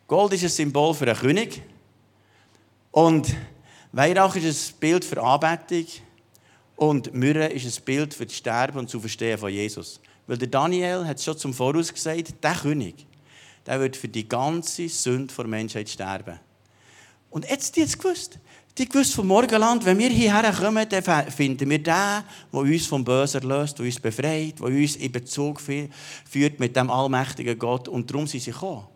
Gold 0.08 0.34
ist 0.34 0.44
ein 0.44 0.50
Symbol 0.50 0.94
für 0.94 1.06
einen 1.06 1.18
König. 1.18 1.62
Und 2.92 3.34
Weihrauch 3.94 4.36
ist 4.36 4.74
ein 4.74 4.80
Bild 4.80 5.06
für 5.06 5.24
Anbetung. 5.24 5.86
Und 6.76 7.14
Myrrhe 7.14 7.48
ist 7.48 7.66
ein 7.66 7.86
Bild 7.86 8.14
für 8.14 8.26
das 8.26 8.36
Sterben 8.36 8.80
und 8.80 8.90
zu 8.90 9.00
Verstehen 9.00 9.38
von 9.38 9.52
Jesus. 9.52 10.02
Weil 10.28 10.38
der 10.38 10.50
Daniel 10.50 11.06
hat 11.06 11.22
schon 11.22 11.38
zum 11.38 11.54
Voraus 11.54 11.94
gesagt, 11.94 12.44
der 12.44 12.56
König, 12.56 13.06
der 13.66 13.80
wird 13.80 13.96
für 13.96 14.08
die 14.08 14.28
ganze 14.28 14.90
Sünde 14.90 15.34
der 15.34 15.48
Menschheit 15.48 15.90
sterben. 15.90 16.40
Und 17.30 17.50
jetzt 17.50 17.76
die 17.76 17.82
jetzt 17.82 18.00
gewusst. 18.00 18.40
Die 18.78 18.88
gewusst 18.88 19.14
vom 19.14 19.28
Morgenland, 19.28 19.84
wenn 19.86 19.98
wir 19.98 20.10
hierher 20.10 20.52
kommen, 20.54 20.88
dann 20.88 21.32
finden 21.32 21.70
wir 21.70 21.80
den, 21.80 21.84
der 21.86 22.24
uns 22.52 22.86
vom 22.86 23.04
Bösen 23.04 23.42
erlöst, 23.42 23.78
der 23.78 23.86
uns 23.86 24.00
befreit, 24.00 24.60
der 24.60 24.68
uns 24.68 24.96
in 24.96 25.12
Bezug 25.12 25.62
führt 25.62 26.60
mit 26.60 26.76
dem 26.76 26.90
allmächtigen 26.90 27.60
Gott. 27.60 27.88
Und 27.88 28.10
darum 28.10 28.28
sind 28.28 28.42
sie 28.42 28.52
gekommen. 28.52 28.88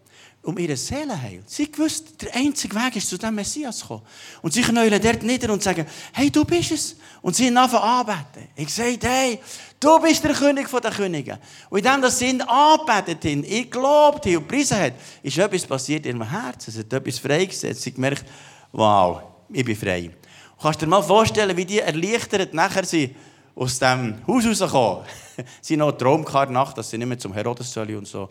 Um 0.46 0.60
ihre 0.60 0.78
Seelenheil. 0.78 1.42
Sie 1.48 1.72
gewusst, 1.72 2.22
der 2.22 2.36
einzige 2.36 2.76
Weg 2.76 2.98
ist, 2.98 3.10
zu 3.10 3.18
dem 3.18 3.34
Messias 3.34 3.80
zu 3.80 3.88
kommen. 3.88 4.04
Und 4.44 4.54
sie 4.54 4.62
knäulen 4.62 5.02
dort 5.02 5.24
nieder 5.24 5.52
und 5.52 5.64
sagen, 5.64 5.88
hey, 6.14 6.30
du 6.30 6.46
bist 6.46 6.72
es. 6.72 6.96
Und 7.24 7.36
sie 7.36 7.48
anfangen 7.50 7.84
anbeten. 7.84 8.48
Ich 8.56 8.72
sage, 8.72 9.00
hey, 9.02 9.40
du 9.80 10.00
bist 10.00 10.24
der 10.24 10.34
König 10.34 10.70
der 10.70 10.92
Könige. 10.92 11.40
Und 11.72 11.80
in 11.80 11.86
dem, 11.86 12.02
dass 12.02 12.20
sie 12.20 12.30
ihn 12.30 12.42
anbetet 12.44 13.26
haben, 13.26 13.44
ihr 13.44 13.66
gelobt 13.66 14.26
haben 14.26 14.38
und 14.38 14.48
gepriesen 14.48 14.78
hat, 14.78 14.94
ist 15.24 15.36
etwas 15.36 15.66
passiert 15.66 16.06
in 16.06 16.18
ihrem 16.18 16.30
Herzen. 16.30 16.70
Es 16.70 16.78
hat 16.78 16.94
etwas 16.94 17.18
freigesetzt. 17.18 17.82
Sie 17.82 17.92
gemerkt, 17.92 18.26
wow, 18.72 19.24
ich 19.52 19.66
bin 19.66 19.76
frei. 19.76 20.12
Du 20.58 20.62
kannst 20.62 20.80
dir 20.80 20.86
mal 20.86 21.02
vorstellen, 21.02 21.58
wie 21.58 21.66
die 21.66 21.80
erleichtert 21.80 22.54
nachher 22.54 22.86
sie 22.86 23.16
aus 23.56 23.80
dem 23.80 24.22
Haus 24.28 24.46
rauskommen. 24.46 25.06
sie 25.62 25.74
haben 25.74 25.80
noch 25.80 25.92
Traumkarte 25.94 26.54
Nacht, 26.54 26.78
dass 26.78 26.90
sie 26.90 27.00
nicht 27.00 27.08
mehr 27.08 27.18
zum 27.18 27.34
Herodes 27.34 27.72
sollen 27.72 27.98
und 27.98 28.08
so. 28.08 28.30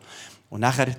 Und 0.50 0.60
nachher 0.60 0.94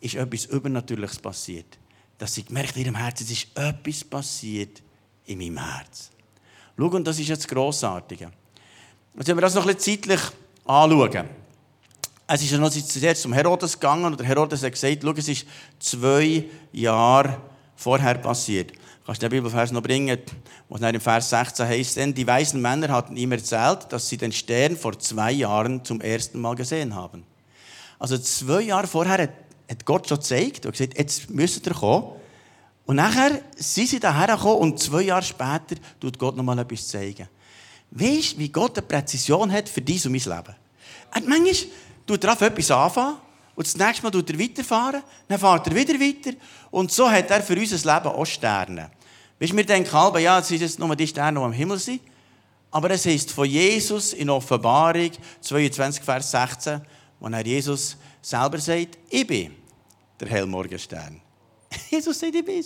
ist 0.00 0.14
etwas 0.14 0.46
Übernatürliches 0.46 1.18
passiert. 1.18 1.78
Dass 2.18 2.34
sie 2.34 2.44
gemerkt 2.44 2.76
in 2.76 2.84
ihrem 2.84 2.94
Herzen, 2.96 3.24
es 3.24 3.30
ist 3.30 3.48
etwas 3.56 4.04
passiert 4.04 4.82
in 5.26 5.38
meinem 5.38 5.58
Herz. 5.58 6.10
Schau, 6.76 6.86
und 6.86 7.06
das 7.06 7.18
ist 7.18 7.28
jetzt 7.28 7.48
Grossartige. 7.48 8.30
Jetzt 9.16 9.28
wenn 9.28 9.36
wir 9.36 9.42
das 9.42 9.54
noch 9.54 9.66
ein 9.66 9.74
bisschen 9.74 10.00
zeitlich 10.00 10.20
anschauen. 10.64 11.28
Es 12.26 12.42
ist 12.42 12.52
ja 12.52 12.58
noch 12.58 12.70
zuerst 12.70 13.22
zum 13.22 13.32
Herodes 13.32 13.78
gegangen 13.78 14.04
und 14.04 14.20
der 14.20 14.26
Herodes 14.26 14.62
hat 14.62 14.72
gesagt, 14.72 14.98
schau, 15.02 15.12
es 15.12 15.28
ist 15.28 15.46
zwei 15.80 16.44
Jahre 16.72 17.40
vorher 17.74 18.14
passiert. 18.14 18.72
Kannst 19.04 19.22
du 19.22 19.28
den 19.28 19.36
Bibelvers 19.36 19.72
noch 19.72 19.82
bringen, 19.82 20.18
wo 20.68 20.76
es 20.76 20.82
im 20.82 21.00
Vers 21.00 21.30
16 21.30 21.66
heißt, 21.66 21.96
denn 21.96 22.14
die 22.14 22.26
weisen 22.26 22.62
Männer 22.62 22.90
hatten 22.90 23.16
ihm 23.16 23.32
erzählt, 23.32 23.86
dass 23.90 24.08
sie 24.08 24.16
den 24.16 24.30
Stern 24.30 24.76
vor 24.76 24.96
zwei 24.98 25.32
Jahren 25.32 25.84
zum 25.84 26.00
ersten 26.00 26.40
Mal 26.40 26.54
gesehen 26.54 26.94
haben. 26.94 27.24
Also 27.98 28.16
zwei 28.18 28.62
Jahre 28.62 28.86
vorher 28.86 29.24
hat, 29.24 29.30
hat 29.70 29.84
Gott 29.84 30.08
schon 30.08 30.18
gezeigt 30.18 30.66
und 30.66 30.72
gesagt, 30.72 30.98
jetzt 30.98 31.30
müsst 31.30 31.64
ihr 31.64 31.72
kommen. 31.72 32.16
Und 32.86 32.96
nachher 32.96 33.40
sind 33.56 33.88
sie 33.88 34.00
daher 34.00 34.34
gekommen 34.34 34.56
und 34.56 34.80
zwei 34.80 35.02
Jahre 35.02 35.22
später 35.22 35.76
tut 36.00 36.18
Gott 36.18 36.36
noch 36.36 36.42
mal 36.42 36.58
etwas 36.58 36.88
zeigen. 36.88 37.28
Weißt 37.92 38.32
du, 38.32 38.38
wie 38.38 38.48
Gott 38.48 38.76
eine 38.76 38.86
Präzision 38.86 39.50
hat 39.52 39.68
für 39.68 39.80
dies 39.80 40.04
und 40.06 40.12
mein 40.12 40.20
Leben? 40.20 40.56
Und 41.14 41.28
manchmal 41.28 41.70
tut 42.04 42.24
er 42.24 42.32
auf 42.32 42.40
etwas 42.40 42.70
anfangen 42.70 43.18
und 43.54 43.66
das 43.66 43.76
nächste 43.76 44.02
Mal 44.02 44.10
tut 44.10 44.30
er 44.30 44.38
weiterfahren, 44.40 45.02
dann 45.28 45.38
fährt 45.38 45.66
er 45.68 45.74
wieder 45.74 45.94
weiter 45.94 46.36
und 46.72 46.90
so 46.90 47.08
hat 47.08 47.30
er 47.30 47.42
für 47.42 47.56
unser 47.56 47.76
Leben 47.76 48.08
auch 48.08 48.24
Sterne. 48.24 48.90
Weißt, 49.38 49.56
wir 49.56 49.64
denken 49.64 49.92
halb, 49.92 50.18
ja, 50.18 50.40
es 50.40 50.48
sind 50.48 50.60
jetzt 50.60 50.78
nur 50.78 50.94
die 50.96 51.06
Sterne, 51.06 51.38
die 51.38 51.44
am 51.44 51.52
Himmel 51.52 51.78
sind. 51.78 52.00
Aber 52.72 52.90
es 52.90 53.06
heißt 53.06 53.30
von 53.30 53.46
Jesus 53.46 54.12
in 54.12 54.30
Offenbarung 54.30 55.10
22, 55.40 56.02
Vers 56.02 56.30
16, 56.30 56.80
wo 57.18 57.28
er 57.28 57.46
Jesus 57.46 57.96
selber 58.20 58.58
sagt, 58.58 58.98
ich 59.08 59.26
bin 59.26 59.59
der 60.20 60.28
Hellmorgenstern. 60.28 61.20
Jesus 61.90 62.18
sagt, 62.18 62.34
ich 62.34 62.44
bin 62.44 62.64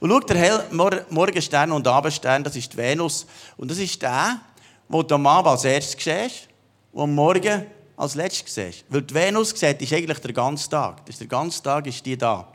Und 0.00 0.10
schau, 0.10 0.20
der 0.20 0.36
Hellmorgenstern 0.36 1.72
und 1.72 1.86
Abendstern, 1.86 2.44
das 2.44 2.56
ist 2.56 2.72
die 2.72 2.76
Venus. 2.76 3.26
Und 3.56 3.70
das 3.70 3.78
ist 3.78 4.00
der, 4.00 4.40
den 4.88 5.06
du 5.06 5.14
am 5.14 5.26
Abend 5.26 5.48
als 5.48 5.64
erstes 5.64 6.02
siehst 6.02 6.48
und 6.92 7.02
am 7.02 7.14
Morgen 7.14 7.66
als 7.96 8.14
letztes 8.14 8.54
siehst. 8.54 8.84
Weil 8.88 9.02
die 9.02 9.14
Venus 9.14 9.50
sieht, 9.50 9.80
ist 9.82 9.92
eigentlich 9.92 10.18
der 10.18 10.32
ganze 10.32 10.68
Tag. 10.68 11.04
Das 11.06 11.14
ist 11.14 11.20
der 11.20 11.28
ganze 11.28 11.62
Tag 11.62 11.86
ist 11.86 12.04
die 12.04 12.16
da. 12.16 12.52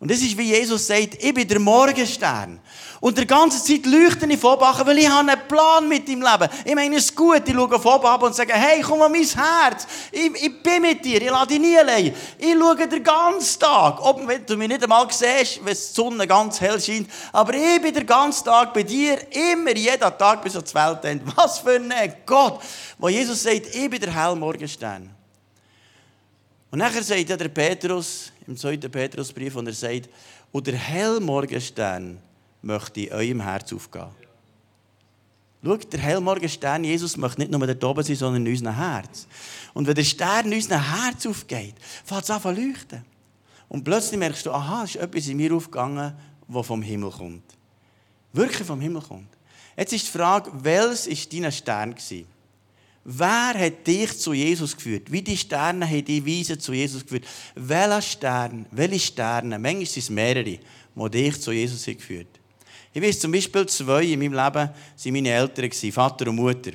Und 0.00 0.12
das 0.12 0.18
ist, 0.18 0.38
wie 0.38 0.54
Jesus 0.54 0.86
sagt, 0.86 1.16
ich 1.18 1.34
bin 1.34 1.48
der 1.48 1.58
Morgenstern. 1.58 2.60
Und 3.00 3.18
die 3.18 3.26
ganze 3.26 3.62
Zeit 3.62 3.84
leuchte 3.84 4.26
ich 4.26 4.44
oben, 4.44 4.86
weil 4.86 4.98
ich 4.98 5.08
habe 5.08 5.28
einen 5.28 5.48
Plan 5.48 5.88
mit 5.88 6.08
deinem 6.08 6.22
Leben. 6.22 6.48
Ich 6.64 6.74
meine 6.74 6.96
es 6.96 7.06
ist 7.06 7.16
gut, 7.16 7.42
ich 7.44 7.54
schaue 7.54 7.80
von 7.80 8.22
und 8.22 8.34
sage, 8.34 8.52
hey, 8.54 8.80
komm 8.80 9.02
an 9.02 9.10
mein 9.10 9.24
Herz. 9.24 9.88
Ich, 10.12 10.30
ich 10.40 10.62
bin 10.62 10.82
mit 10.82 11.04
dir, 11.04 11.20
ich 11.20 11.28
lasse 11.28 11.48
dich 11.48 11.58
nie 11.58 11.76
allein. 11.76 12.14
Ich 12.38 12.54
schaue 12.56 12.86
den 12.86 13.02
ganzen 13.02 13.58
Tag. 13.58 14.04
Ob 14.04 14.20
du 14.46 14.56
mich 14.56 14.68
nicht 14.68 14.82
einmal 14.84 15.06
siehst, 15.10 15.64
wenn 15.64 15.74
die 15.74 15.80
Sonne 15.80 16.28
ganz 16.28 16.60
hell 16.60 16.80
scheint. 16.80 17.10
Aber 17.32 17.54
ich 17.54 17.82
bin 17.82 17.92
den 17.92 18.06
ganzen 18.06 18.44
Tag 18.44 18.72
bei 18.72 18.84
dir, 18.84 19.18
immer, 19.32 19.74
jeden 19.74 20.18
Tag 20.18 20.42
bis 20.44 20.52
zur 20.52 20.62
Welt 20.74 21.04
endet. 21.04 21.36
Was 21.36 21.58
für 21.58 21.74
ein 21.74 22.14
Gott, 22.24 22.60
wo 22.98 23.08
Jesus 23.08 23.42
sagt, 23.42 23.74
ich 23.74 23.90
bin 23.90 24.00
der 24.00 24.14
helle 24.14 24.36
Morgenstern. 24.36 25.17
Und 26.70 26.78
nachher 26.80 27.02
sagt 27.02 27.28
ja 27.28 27.36
der 27.36 27.48
Petrus 27.48 28.32
im 28.46 28.56
2. 28.56 28.76
Petrusbrief, 28.76 29.56
und 29.56 29.66
er 29.66 29.72
sagt, 29.72 30.08
und 30.52 30.66
der 30.66 30.76
Hellmorgenstern 30.76 32.18
möchte 32.62 33.00
in 33.02 33.12
eurem 33.12 33.40
Herz 33.40 33.72
aufgehen. 33.72 34.08
Schaut, 35.64 35.92
der 35.92 36.00
Hellmorgenstern, 36.00 36.84
Jesus 36.84 37.16
möchte 37.16 37.40
nicht 37.40 37.50
nur 37.50 37.66
dort 37.66 37.84
oben 37.84 38.04
sein, 38.04 38.16
sondern 38.16 38.46
in 38.46 38.52
unserem 38.52 38.76
Herz. 38.76 39.26
Und 39.74 39.86
wenn 39.86 39.94
der 39.94 40.04
Stern 40.04 40.46
in 40.46 40.54
unserem 40.54 40.80
Herz 40.80 41.26
aufgeht, 41.26 41.74
fängt 42.04 42.22
es 42.22 42.30
an 42.30 42.42
zu 42.42 42.50
leuchten. 42.50 43.04
Und 43.68 43.84
plötzlich 43.84 44.18
merkst 44.18 44.46
du, 44.46 44.52
aha, 44.52 44.84
es 44.84 44.94
ist 44.94 45.02
etwas 45.02 45.26
in 45.26 45.36
mir 45.36 45.52
aufgegangen, 45.52 46.14
das 46.46 46.66
vom 46.66 46.80
Himmel 46.80 47.10
kommt. 47.10 47.42
Wirklich 48.32 48.66
vom 48.66 48.80
Himmel 48.80 49.02
kommt. 49.02 49.28
Jetzt 49.76 49.92
ist 49.92 50.06
die 50.06 50.18
Frage, 50.18 50.50
welches 50.54 51.08
war 51.08 51.40
dein 51.40 51.52
Stern? 51.52 51.94
Gewesen? 51.94 52.26
Wer 53.10 53.54
hat 53.54 53.86
dich 53.86 54.18
zu 54.18 54.34
Jesus 54.34 54.76
geführt? 54.76 55.10
Wie 55.10 55.22
die 55.22 55.34
Sterne 55.34 55.88
haben 55.88 56.04
die 56.04 56.26
Weise 56.26 56.58
zu 56.58 56.74
Jesus 56.74 57.02
geführt? 57.02 57.24
Welcher 57.54 58.02
Stern, 58.02 58.66
welche 58.70 58.98
Sterne, 58.98 59.58
manchmal 59.58 59.86
sind 59.86 60.02
es 60.02 60.10
mehrere, 60.10 60.44
die 60.44 61.10
dich 61.10 61.40
zu 61.40 61.50
Jesus 61.50 61.86
haben 61.86 61.96
geführt 61.96 62.26
Ich 62.92 63.00
weiß 63.00 63.20
zum 63.20 63.32
Beispiel 63.32 63.64
zwei 63.64 64.04
in 64.04 64.18
meinem 64.18 64.34
Leben, 64.34 64.54
waren 64.54 64.72
meine 65.06 65.30
Eltern, 65.30 65.72
Vater 65.90 66.28
und 66.28 66.36
Mutter. 66.36 66.72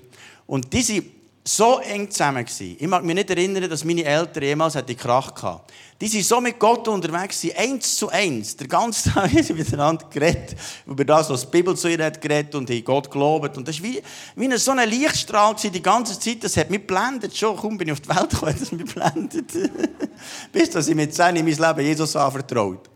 Und 0.47 0.73
diese 0.73 1.03
so 1.43 1.79
eng 1.79 2.09
zusammen. 2.09 2.45
Gewesen. 2.45 2.77
Ich 2.79 2.87
mag 2.87 3.03
mich 3.03 3.15
nicht 3.15 3.29
erinnern, 3.29 3.69
dass 3.69 3.83
meine 3.83 4.03
Eltern 4.03 4.43
jemals 4.43 4.75
hätte 4.75 4.95
Krach 4.95 5.33
gehabt. 5.33 5.71
Die 5.99 6.07
sind 6.07 6.25
so 6.25 6.41
mit 6.41 6.59
Gott 6.59 6.87
unterwegs, 6.87 7.39
gewesen, 7.41 7.57
eins 7.57 7.95
zu 7.95 8.09
eins. 8.09 8.57
Der 8.57 8.67
ganze 8.67 9.09
Tag 9.11 9.23
haben 9.33 9.43
sie 9.43 9.53
miteinander 9.53 10.05
geredet, 10.09 10.55
über 10.85 11.05
das, 11.05 11.29
was 11.29 11.41
die 11.41 11.47
Bibel 11.47 11.75
zu 11.77 11.87
ihnen 11.87 12.03
hat 12.03 12.19
geredet 12.19 12.55
und 12.55 12.69
haben 12.69 12.83
Gott 12.83 13.09
gelobt. 13.09 13.57
Und 13.57 13.67
das 13.67 13.77
war 13.81 13.89
wie, 13.89 14.01
wie 14.35 14.45
eine, 14.45 14.57
so 14.57 14.71
ein 14.71 14.89
Lichtstrahl 14.89 15.53
gewesen, 15.53 15.71
die 15.71 15.81
ganze 15.81 16.19
Zeit. 16.19 16.43
Das 16.43 16.57
hat 16.57 16.69
mich 16.69 16.81
geblendet. 16.81 17.35
Schon, 17.35 17.55
kaum 17.57 17.77
bin 17.77 17.87
ich 17.87 17.93
auf 17.93 18.01
die 18.01 18.09
Welt 18.09 18.29
gekommen, 18.29 18.55
das 18.59 18.71
mich 18.71 18.85
geblendet. 18.85 19.51
Bis 20.51 20.69
dass 20.69 20.87
ich 20.87 20.95
mit 20.95 21.13
10 21.13 21.35
in 21.35 21.45
mein 21.45 21.55
Leben 21.55 21.87
Jesus 21.87 22.15
anvertraut. 22.15 22.92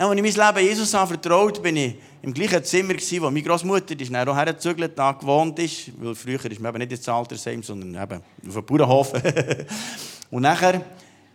Als 0.00 0.14
ich 0.14 0.36
mein 0.36 0.54
Leben 0.54 0.68
Jesus 0.68 0.94
anvertraut 0.94 1.60
bin 1.60 1.76
ich 1.76 1.96
im 2.22 2.32
gleichen 2.32 2.62
Zimmer, 2.62 2.94
wo 2.94 3.30
meine 3.32 3.42
Großmutter 3.42 3.96
die 3.96 4.08
dann 4.08 4.28
auch 4.28 4.36
hergezügelt, 4.36 4.96
da 4.96 5.10
gewohnt 5.10 5.58
ist. 5.58 5.90
Weil 6.00 6.14
früher 6.14 6.44
ist 6.44 6.60
man 6.60 6.70
eben 6.70 6.78
nicht 6.78 6.92
ins 6.92 7.08
Altersheim, 7.08 7.64
sondern 7.64 8.00
eben 8.00 8.22
auf 8.48 8.56
einem 8.56 8.64
Bauernhof. 8.64 9.12
und 10.30 10.42
nachher 10.42 10.84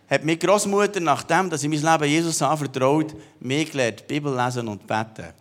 hat 0.08 0.24
meine 0.24 0.38
Großmutter, 0.38 0.98
nachdem 1.00 1.50
dass 1.50 1.62
ich 1.62 1.68
mein 1.68 1.92
Leben 1.92 2.10
Jesus 2.10 2.40
anvertraut, 2.40 3.14
mir 3.38 3.66
gelernt, 3.66 4.06
Bibel 4.06 4.34
lesen 4.34 4.66
und 4.66 4.86
beten. 4.86 5.34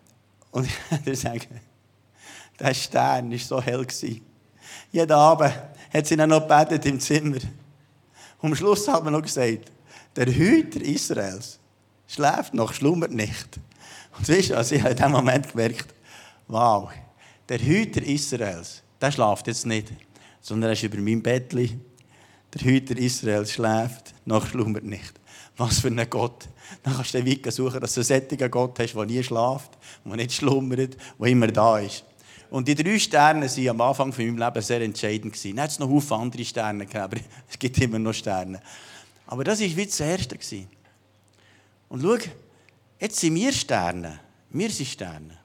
Und 0.52 0.66
ich 0.66 0.76
würde 1.06 1.16
sagen, 1.16 1.62
der 2.60 2.74
Stern 2.74 3.32
war 3.32 3.40
so 3.40 3.62
hell. 3.62 3.88
Jeden 4.92 5.12
Abend 5.14 5.54
hat 5.94 6.08
sie 6.08 6.18
dann 6.18 6.30
noch 6.30 6.46
gebetet 6.46 6.86
im 6.88 7.00
Zimmer. 7.00 7.38
Und 8.42 8.50
am 8.50 8.56
Schluss 8.56 8.86
hat 8.90 9.02
man 9.02 9.14
noch 9.14 9.22
gesagt, 9.22 9.72
der 10.14 10.26
Hüter 10.26 10.82
Israels 10.82 11.60
schläft 12.14 12.54
noch, 12.54 12.74
schlummert 12.74 13.12
nicht. 13.12 13.60
Und 14.18 14.30
weißt 14.30 14.52
du, 14.52 14.58
also 14.58 14.76
ich 14.76 14.82
habe 14.82 14.92
in 14.92 14.98
dem 14.98 15.12
Moment 15.12 15.52
gemerkt, 15.52 15.94
wow, 16.48 16.90
der 17.50 17.60
Hüter 17.60 18.04
Israels, 18.04 18.84
der 19.02 19.12
schläft 19.12 19.48
jetzt 19.48 19.66
nicht, 19.66 19.92
sondern 20.42 20.70
er 20.70 20.74
ist 20.74 20.84
über 20.84 20.98
meinem 20.98 21.24
Bettli. 21.24 21.80
Der 22.54 22.62
Hüter 22.62 22.98
Israels 22.98 23.54
schläft, 23.54 24.14
noch 24.26 24.46
schlummert 24.46 24.84
nicht. 24.84 25.14
Was 25.58 25.80
für 25.80 25.88
ein 25.88 26.10
Gott. 26.10 26.48
Dann 26.84 26.96
kannst 26.96 27.14
du 27.14 27.18
den 27.18 27.26
Weg 27.26 27.52
suchen, 27.52 27.80
dass 27.80 27.94
du 27.94 28.00
einen 28.00 28.06
sättigen 28.06 28.50
Gott 28.50 28.80
hast, 28.80 28.94
der 28.94 29.06
nie 29.06 29.24
schläft, 29.24 29.72
der 30.06 30.16
nicht 30.16 30.34
schlummert, 30.34 30.98
der 31.20 31.28
immer 31.28 31.48
da 31.48 31.80
ist. 31.80 32.04
Und 32.50 32.68
die 32.68 32.76
drei 32.76 33.00
Sterne 33.00 33.48
waren 33.48 33.70
am 33.70 33.82
Anfang 33.82 34.14
von 34.14 34.26
meinem 34.26 34.38
Leben 34.38 34.62
sehr 34.62 34.82
entscheidend. 34.82 35.44
Dann 35.44 35.60
hat 35.60 35.72
es 35.72 35.80
noch 35.80 36.00
viele 36.00 36.20
andere 36.20 36.46
Sterne 36.46 36.86
gegeben, 36.86 37.04
aber 37.04 37.18
es 37.50 37.58
gibt 37.58 37.80
immer 37.80 37.98
noch 37.98 38.14
Sterne. 38.14 38.62
Aber 39.26 39.44
das 39.44 39.60
war 39.60 39.76
wie 39.76 39.86
das 39.86 40.00
Erste. 40.00 40.38
Und 41.94 42.02
schau, 42.02 42.18
jetzt 43.00 43.20
sind 43.20 43.36
wir 43.36 43.54
Sterne. 43.54 44.20
Wir 44.50 44.72
sind 44.72 44.88
Sterne. 44.88 45.38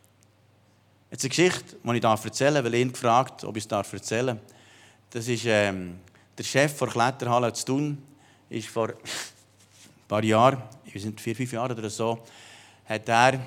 Jetzt 1.11 1.23
eine 1.23 1.29
Geschichte, 1.29 1.77
die 1.85 1.97
ich 1.99 2.03
erzählen 2.03 2.55
darf, 2.55 2.65
weil 2.65 2.75
ihn 2.75 2.91
gefragt 2.91 3.45
ob 3.45 3.55
ich 3.59 3.67
es 3.67 3.71
erzählen 3.71 4.39
darf. 4.39 4.55
Das 5.11 5.29
ist 5.29 5.45
ähm, 5.45 6.01
der 6.39 6.45
Chef 6.45 6.79
der 6.79 6.89
Kletterhalle 6.89 7.53
zu 7.53 7.67
tun. 7.67 8.03
Ist 8.49 8.69
vor 8.69 8.89
ein 8.89 8.95
paar 10.09 10.25
Jahren, 10.25 10.63
wir 10.91 10.99
sind 10.99 11.21
vier, 11.21 11.37
fünf 11.37 11.53
Jahre 11.53 11.75
oder 11.75 11.91
so, 11.91 12.19
hat 12.87 13.07
er 13.11 13.27
eine 13.27 13.43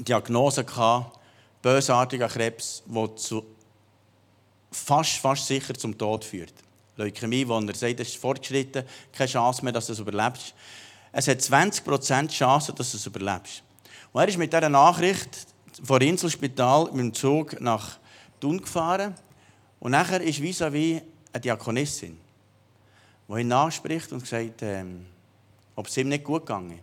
Diagnose 0.00 0.64
gehabt, 0.64 1.20
bösartiger 1.62 2.26
Krebs, 2.26 2.82
der 2.84 3.14
zu 3.14 3.46
fast, 4.72 5.18
fast 5.18 5.46
sicher 5.46 5.74
zum 5.74 5.96
Tod 5.96 6.24
führt. 6.24 6.54
Leukämie, 6.96 7.46
wo 7.46 7.60
er 7.60 7.74
sagt, 7.76 8.00
es 8.00 8.08
ist 8.08 8.16
fortgeschritten, 8.16 8.84
keine 9.12 9.30
Chance 9.30 9.62
mehr, 9.62 9.72
dass 9.72 9.86
du 9.86 9.92
es 9.92 10.00
überlebst. 10.00 10.52
Es 11.18 11.26
hat 11.26 11.40
20% 11.40 12.28
Chance, 12.28 12.72
dass 12.72 12.92
du 12.92 12.96
es 12.96 13.04
überlebst. 13.04 13.64
Und 14.12 14.20
er 14.20 14.28
ist 14.28 14.38
mit 14.38 14.52
dieser 14.52 14.68
Nachricht 14.68 15.48
vom 15.82 16.00
Inselspital 16.00 16.84
mit 16.92 17.00
dem 17.00 17.12
Zug 17.12 17.60
nach 17.60 17.98
Thun 18.38 18.58
gefahren. 18.58 19.16
Und 19.80 19.90
nachher 19.90 20.20
ist 20.20 20.38
vis-à-vis 20.38 21.02
eine 21.32 21.40
Diakonissin, 21.40 22.16
die 23.26 23.40
ihn 23.40 23.48
nachspricht 23.48 24.12
und 24.12 24.24
sagt, 24.28 24.62
ähm, 24.62 25.06
ob 25.74 25.88
es 25.88 25.96
ihm 25.96 26.08
nicht 26.08 26.22
gut 26.22 26.46
gegangen 26.46 26.78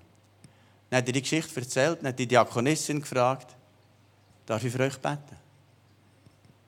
Dann 0.89 0.97
hat 0.97 1.07
er 1.07 1.13
die 1.13 1.21
Geschichte 1.21 1.57
erzählt, 1.57 1.99
dann 2.01 2.09
hat 2.09 2.19
die 2.19 2.27
Diakonissin 2.27 2.99
gefragt, 2.99 3.55
darf 4.45 4.61
ich 4.65 4.73
für 4.73 4.83
euch 4.83 4.97
beten? 4.97 5.37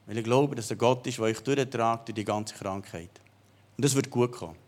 Weil 0.05 0.19
ich 0.19 0.23
glaube, 0.23 0.55
dass 0.55 0.69
er 0.69 0.77
Gott 0.77 1.05
ist, 1.05 1.17
der 1.17 1.25
euch 1.25 1.41
durchtragt 1.41 2.07
durch 2.07 2.15
die 2.15 2.23
ganze 2.23 2.55
Krankheit. 2.55 3.11
Und 3.75 3.83
das 3.83 3.93
wird 3.93 4.09
gut 4.09 4.31
kommen. 4.31 4.66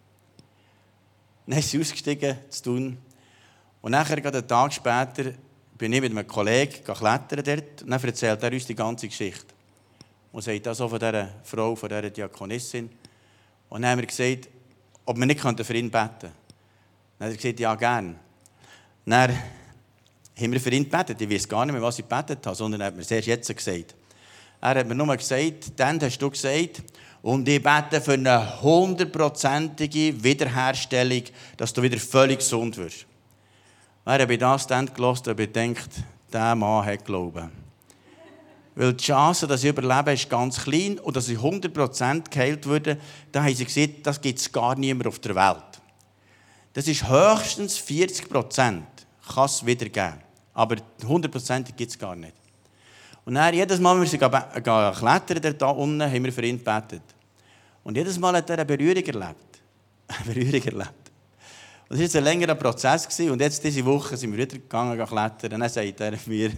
Dann 1.50 1.58
ist 1.58 1.72
sie 1.72 1.80
ausgestiegen, 1.80 2.38
zu 2.52 2.64
tun. 2.64 2.98
Und 3.82 3.92
nachher, 3.92 4.24
einen 4.24 4.48
Tag 4.48 4.72
später, 4.72 5.32
bin 5.80 5.92
ich 5.92 6.00
mit 6.00 6.12
einem 6.12 6.28
Kollegen 6.28 6.84
klettern 6.84 7.44
dort. 7.44 7.82
Und 7.82 7.90
dann 7.90 8.04
erzählt 8.04 8.44
er 8.44 8.54
uns 8.54 8.68
die 8.68 8.76
ganze 8.76 9.08
Geschichte. 9.08 9.48
Und 10.32 10.44
sagt 10.44 10.68
das 10.68 10.80
auch 10.80 10.90
von 10.90 11.00
dieser 11.00 11.28
Frau, 11.44 11.76
von 11.76 11.90
dieser 11.90 12.12
Diakonissin. 12.12 12.92
Und 13.68 13.82
dann 13.82 13.90
haben 13.90 14.00
wir 14.00 14.06
gesagt, 14.06 14.48
ob 15.06 15.18
wir 15.18 15.26
nicht 15.26 15.40
für 15.40 15.74
ihn 15.74 15.90
beten 15.90 15.92
könnten. 15.92 16.32
Dann 17.18 17.28
hat 17.28 17.34
er 17.34 17.38
gesagt, 17.38 17.60
ja, 17.60 17.74
gern. 17.74 18.20
Dann 19.08 19.32
haben 19.32 20.52
wir 20.52 20.60
für 20.60 20.70
ihn 20.70 20.84
gebetet. 20.84 21.20
Ich 21.20 21.32
weiß 21.32 21.50
gar 21.50 21.66
nicht 21.66 21.74
mehr, 21.74 21.82
was 21.82 21.98
ich 21.98 22.08
gebetet 22.08 22.46
habe, 22.46 22.56
sondern 22.56 22.82
er 22.82 22.88
hat 22.88 22.96
mir 22.96 23.02
es 23.02 23.10
erst 23.10 23.28
jetzt 23.28 23.58
gesagt. 23.58 23.96
Er 24.62 24.76
hat 24.76 24.88
mir 24.88 24.94
nur 24.94 25.18
gesagt, 25.18 25.72
dann 25.78 26.00
hast 26.00 26.20
du 26.20 26.30
gesagt, 26.30 26.84
und 27.22 27.48
ich 27.48 27.62
bete 27.62 28.02
für 28.02 28.14
eine 28.14 28.62
hundertprozentige 28.62 30.24
Wiederherstellung, 30.24 31.24
dass 31.58 31.74
du 31.74 31.82
wieder 31.82 31.98
völlig 31.98 32.40
gesund 32.40 32.78
wirst. 32.78 33.06
Er 34.06 34.20
hat 34.20 34.42
das 34.42 34.68
dann 34.68 34.92
gelassen 34.94 35.30
und 35.30 35.36
bedenkt, 35.36 35.90
dieser 36.32 36.56
Mann 36.56 36.86
hat 36.86 37.06
Glauben. 37.06 37.52
Weil 38.76 38.94
die 38.94 39.04
Chance, 39.04 39.46
dass 39.46 39.64
ich 39.64 39.70
überlebe, 39.70 40.14
ist 40.14 40.30
ganz 40.30 40.64
klein 40.64 41.00
und 41.00 41.16
dass 41.16 41.28
ich 41.28 41.38
100% 41.38 42.30
geheilt 42.30 42.66
würde, 42.66 42.98
da 43.32 43.44
haben 43.44 43.54
sie 43.54 43.66
gesagt, 43.66 44.08
das 44.08 44.22
gibt 44.22 44.40
es 44.40 44.52
gar 44.52 44.76
niemand 44.76 45.08
auf 45.08 45.20
der 45.20 45.36
Welt. 45.36 45.82
Das 46.74 46.88
ist 46.88 47.08
höchstens 47.10 47.78
40%, 47.78 48.30
kann 48.56 49.46
es 49.46 49.66
wieder 49.66 49.90
geben. 49.90 50.22
Aber 50.54 50.78
100% 51.02 51.74
gibt 51.74 51.92
es 51.92 52.00
gar 52.00 52.16
nicht. 52.16 52.39
Und 53.30 53.36
dann, 53.36 53.54
jedes 53.54 53.80
Mal, 53.80 53.94
wenn 53.94 54.12
wir 54.12 54.92
klettern, 54.92 55.56
da 55.60 55.70
unten, 55.70 56.02
haben 56.02 56.24
wir 56.24 56.34
für 56.34 56.44
ihn 56.44 56.58
gebetet. 56.58 57.04
Und 57.84 57.96
jedes 57.96 58.18
Mal 58.18 58.36
hat 58.36 58.50
er 58.50 58.56
eine 58.56 58.66
Berührung 58.66 59.04
erlebt. 59.04 59.62
Eine 60.08 60.34
Berührung 60.34 60.64
erlebt. 60.64 61.12
Und 61.90 62.02
das 62.02 62.12
war 62.16 62.22
ein 62.22 62.24
längerer 62.24 62.56
Prozess. 62.56 63.20
Und 63.20 63.40
jetzt, 63.40 63.64
diese 63.64 63.86
Woche, 63.86 64.18
sind 64.18 64.32
wir 64.32 64.40
wieder 64.40 64.58
gegangen, 64.58 64.98
klettern. 64.98 65.54
Und 65.54 65.60
dann 65.60 65.70
sagt 65.70 66.02
er 66.02 66.18
mir, 66.26 66.50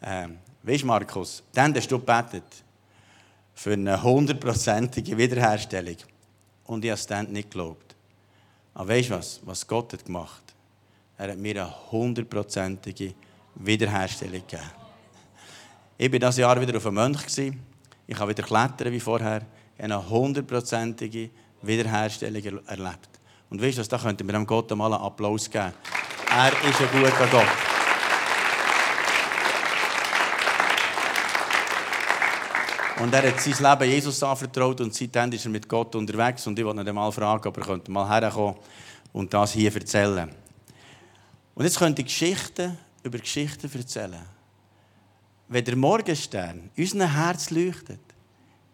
äh, 0.00 0.28
weißt 0.62 0.84
Markus, 0.84 1.42
dann 1.52 1.74
hast 1.74 1.90
du 1.90 1.98
gebetet 1.98 2.44
für 3.52 3.74
eine 3.74 4.02
hundertprozentige 4.02 5.18
Wiederherstellung. 5.18 5.96
Und 6.64 6.82
ich 6.82 6.92
habe 6.92 6.98
es 6.98 7.06
dann 7.06 7.30
nicht 7.30 7.50
geglaubt. 7.50 7.94
Aber 8.72 8.88
weißt 8.88 9.10
du 9.10 9.14
was? 9.16 9.40
Was 9.44 9.66
Gott 9.66 9.92
hat 9.92 10.06
gemacht? 10.06 10.44
Er 11.18 11.32
hat 11.32 11.36
mir 11.36 11.62
eine 11.62 11.90
hundertprozentige 11.92 13.12
Wiederherstellung 13.56 14.40
gegeben. 14.48 14.79
Ich 16.02 16.10
war 16.10 16.18
dieses 16.18 16.38
Jahr 16.38 16.58
wieder 16.58 16.78
auf 16.78 16.86
einem 16.86 16.94
Mönch. 16.94 17.18
Ich 18.06 18.18
habe 18.18 18.30
wieder 18.30 18.42
klettern 18.42 18.90
wie 18.90 19.00
vorher. 19.00 19.42
Eine 19.76 20.08
hundertprozentige 20.08 21.28
Wiederherstellung 21.60 22.42
erlebt. 22.66 23.10
Und 23.50 23.60
weißt 23.60 23.76
du, 23.76 23.82
da 23.82 23.98
könnten 23.98 24.26
wir 24.26 24.32
dem 24.32 24.46
Gott 24.46 24.70
mal 24.70 24.94
einen 24.94 25.02
Applaus 25.02 25.50
geben. 25.50 25.74
Er 26.34 26.52
ist 26.66 26.80
ein 26.80 26.88
guter 26.90 27.26
Gott. 27.26 27.44
Und 33.00 33.12
er 33.12 33.28
hat 33.28 33.40
sein 33.40 33.56
Leben 33.58 33.90
Jesus 33.90 34.22
anvertraut 34.22 34.80
und 34.80 34.94
seitdem 34.94 35.32
ist 35.32 35.44
er 35.44 35.50
mit 35.50 35.68
Gott 35.68 35.94
unterwegs. 35.94 36.46
Und 36.46 36.58
ich 36.58 36.64
wollte 36.64 36.80
ihn 36.80 36.94
mal 36.94 37.12
fragen, 37.12 37.46
ob 37.46 37.58
er 37.58 37.62
könnte 37.62 37.90
mal 37.90 38.08
herkommen 38.08 38.54
und 39.12 39.34
das 39.34 39.52
hier 39.52 39.74
erzählen. 39.74 40.30
Und 41.54 41.64
jetzt 41.64 41.78
könnte 41.78 42.00
ich 42.00 42.08
Geschichten 42.08 42.78
über 43.02 43.18
Geschichten 43.18 43.70
erzählen. 43.70 44.39
Wenn 45.50 45.64
der 45.64 45.74
Morgenstern 45.74 46.70
unserem 46.78 47.12
Herz 47.12 47.50
leuchtet, 47.50 47.98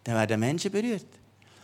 dann 0.03 0.13
werden 0.13 0.39
Menschen 0.39 0.71
berührt. 0.71 1.07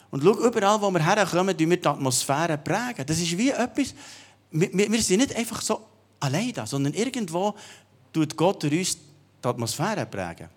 Und 0.09 0.23
schau, 0.23 0.33
überall, 0.39 0.81
wo 0.81 0.89
wir 0.89 1.05
herkommen, 1.05 1.55
tun 1.55 1.69
wir 1.69 1.77
die 1.77 1.87
Atmosphäre 1.87 2.57
prägen. 2.57 3.05
Das 3.05 3.19
ist 3.19 3.37
wie 3.37 3.51
etwas, 3.51 3.93
wir, 4.49 4.91
wir 4.91 5.01
sind 5.03 5.19
nicht 5.19 5.35
einfach 5.35 5.61
so 5.61 5.81
allein 6.19 6.51
da, 6.53 6.65
sondern 6.65 6.95
irgendwo 6.95 7.53
tut 8.11 8.35
Gott 8.35 8.63
durch 8.63 8.73
uns 8.73 8.97
die 9.43 9.47
Atmosphäre 9.47 10.07
prägen. 10.07 10.49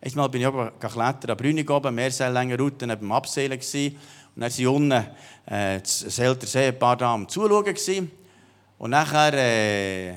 Einmal 0.00 0.28
bin 0.28 0.40
ich 0.40 0.48
oben 0.48 0.70
geklettert, 0.80 1.30
an 1.30 1.36
Brünig 1.36 1.70
oben, 1.70 1.94
Meerseillänge 1.94 2.58
Route, 2.58 2.88
neben 2.88 3.00
dem 3.00 3.12
Abseilen. 3.12 3.60
Und 3.60 4.40
dann 4.42 4.50
waren 4.50 4.66
unten 4.66 5.06
äh, 5.46 5.80
das 5.80 6.18
ältere 6.18 6.50
See, 6.50 6.66
ein 6.66 6.78
paar 6.78 6.96
da 6.96 7.14
am 7.14 7.28
Zuschauen. 7.28 8.10
Und 8.76 8.90
nachher 8.90 9.34
äh, 9.34 10.14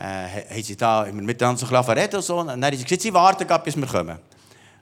äh, 0.00 0.54
haben 0.54 0.62
sie 0.62 0.76
da 0.76 1.06
miteinander 1.12 1.64
so 1.64 1.74
ein 1.74 1.98
reden 1.98 2.16
und 2.16 2.22
so. 2.22 2.38
Und 2.38 2.48
dann 2.48 2.64
haben 2.64 2.76
sie 2.76 2.84
gesagt, 2.84 3.02
sie 3.02 3.12
warten, 3.12 3.46
bis 3.64 3.76
wir 3.76 3.86
kommen. 3.86 4.18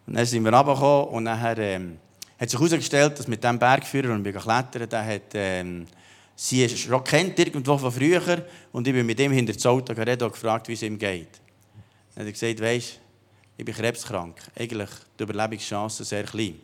Und 0.07 0.15
dann 0.15 0.25
sind 0.25 0.45
wir 0.45 0.53
runtergekommen 0.53 1.09
und 1.09 1.25
nachher... 1.25 1.59
Äh, 1.59 1.81
hat 2.39 2.51
sich 2.51 2.59
herausgestellt, 2.59 3.19
dass 3.19 3.27
mit 3.27 3.43
dem 3.43 3.59
Bergführer, 3.59 4.15
und 4.15 4.27
ich 4.27 4.37
klettern, 4.37 4.89
der 4.89 5.05
hat, 5.05 5.35
ähm, 5.35 5.87
sie 6.37 6.65
ist 6.65 6.79
schon 6.79 7.03
kennt 7.03 7.39
irgendwo 7.39 7.77
von 7.77 7.91
früher 7.91 8.45
und 8.71 8.87
ich 8.87 8.95
bin 8.95 9.05
mit 9.05 9.19
ihm 9.19 9.33
hinter 9.33 9.53
das 9.53 9.67
Auto 9.67 9.93
geredet 9.93 10.23
und 10.23 10.33
gefragt, 10.33 10.69
wie 10.69 10.75
es 10.75 10.83
ihm 10.83 10.97
geht. 10.97 11.41
Dann 12.15 12.25
hat 12.25 12.27
er 12.27 12.33
gesagt, 12.33 12.61
weisst, 12.61 13.01
ich 13.57 13.65
bin 13.65 13.75
krebskrank. 13.75 14.37
Eigentlich 14.57 14.91
die 15.19 15.25
Überlebenschancen 15.25 16.07
sehr 16.07 16.23
klein. 16.25 16.61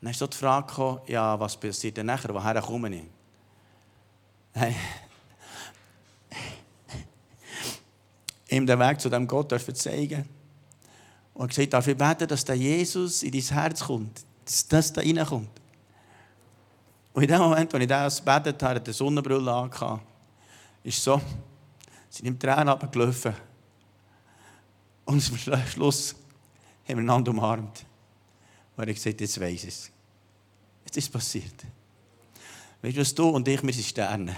Dann 0.00 0.10
ist 0.10 0.20
die 0.20 0.36
Frage 0.36 0.66
gekommen, 0.66 1.00
ja, 1.06 1.38
was 1.38 1.56
passiert 1.56 1.96
denn 1.96 2.06
nachher, 2.06 2.34
woher 2.34 2.60
komme 2.60 2.94
ich? 2.94 3.04
Hey. 4.52 4.74
Ihm 8.48 8.66
den 8.66 8.78
Weg 8.78 9.00
zu 9.00 9.08
dem 9.08 9.26
Gott 9.26 9.52
zeigen 9.74 10.28
und 11.34 11.48
gesagt, 11.48 11.72
darf 11.72 11.86
ich 11.86 11.96
beten, 11.96 12.26
dass 12.26 12.44
der 12.44 12.56
Jesus 12.56 13.22
in 13.22 13.32
dein 13.32 13.40
Herz 13.42 13.80
kommt, 13.84 14.24
dass 14.44 14.66
das 14.66 14.92
da 14.92 15.00
reinkommt. 15.00 15.50
Und 17.12 17.22
in 17.22 17.28
dem 17.28 17.38
Moment, 17.40 17.72
als 17.74 17.82
ich 17.82 17.88
das 17.88 18.24
gebetet 18.24 18.62
habe, 18.62 18.80
der 18.80 18.94
Sonnenbrille 18.94 19.52
angehabt, 19.52 20.02
ist 20.82 21.02
so, 21.02 21.20
sind 22.08 22.26
ihm 22.26 22.38
Tränen 22.38 22.68
abgelaufen. 22.68 23.34
Und 25.04 25.20
zum 25.20 25.36
Schluss 25.36 26.14
haben 26.86 26.96
wir 26.96 26.98
einander 26.98 27.30
umarmt. 27.30 27.84
Und 28.76 28.86
er 28.86 28.94
gesagt, 28.94 29.20
jetzt 29.20 29.40
weiß 29.40 29.64
ich 29.64 29.68
es. 29.68 29.90
Jetzt 30.84 30.96
ist 30.96 31.04
es 31.04 31.10
passiert. 31.10 31.64
Weißt 32.82 32.96
du, 32.96 33.00
was 33.00 33.14
du 33.14 33.28
und 33.28 33.48
ich, 33.48 33.62
wir 33.62 33.72
sind 33.72 33.84
Sterne. 33.84 34.36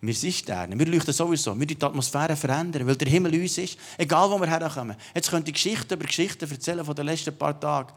Wir 0.00 0.14
sind 0.14 0.34
Sterne. 0.34 0.78
Wir 0.78 0.86
leuchten 0.86 1.12
sowieso. 1.12 1.58
Wir 1.58 1.66
die 1.66 1.82
Atmosphäre 1.82 2.36
verändern, 2.36 2.86
weil 2.86 2.96
der 2.96 3.08
Himmel 3.08 3.40
uns 3.40 3.58
ist. 3.58 3.78
Egal, 3.96 4.30
wo 4.30 4.38
wir 4.38 4.46
herkommen. 4.46 4.96
Jetzt 5.14 5.30
könnt 5.30 5.48
ihr 5.48 5.52
Geschichten 5.52 5.94
über 5.94 6.04
Geschichten 6.04 6.50
erzählen 6.50 6.84
von 6.84 6.94
den 6.94 7.06
letzten 7.06 7.36
paar 7.36 7.58
Tagen. 7.58 7.92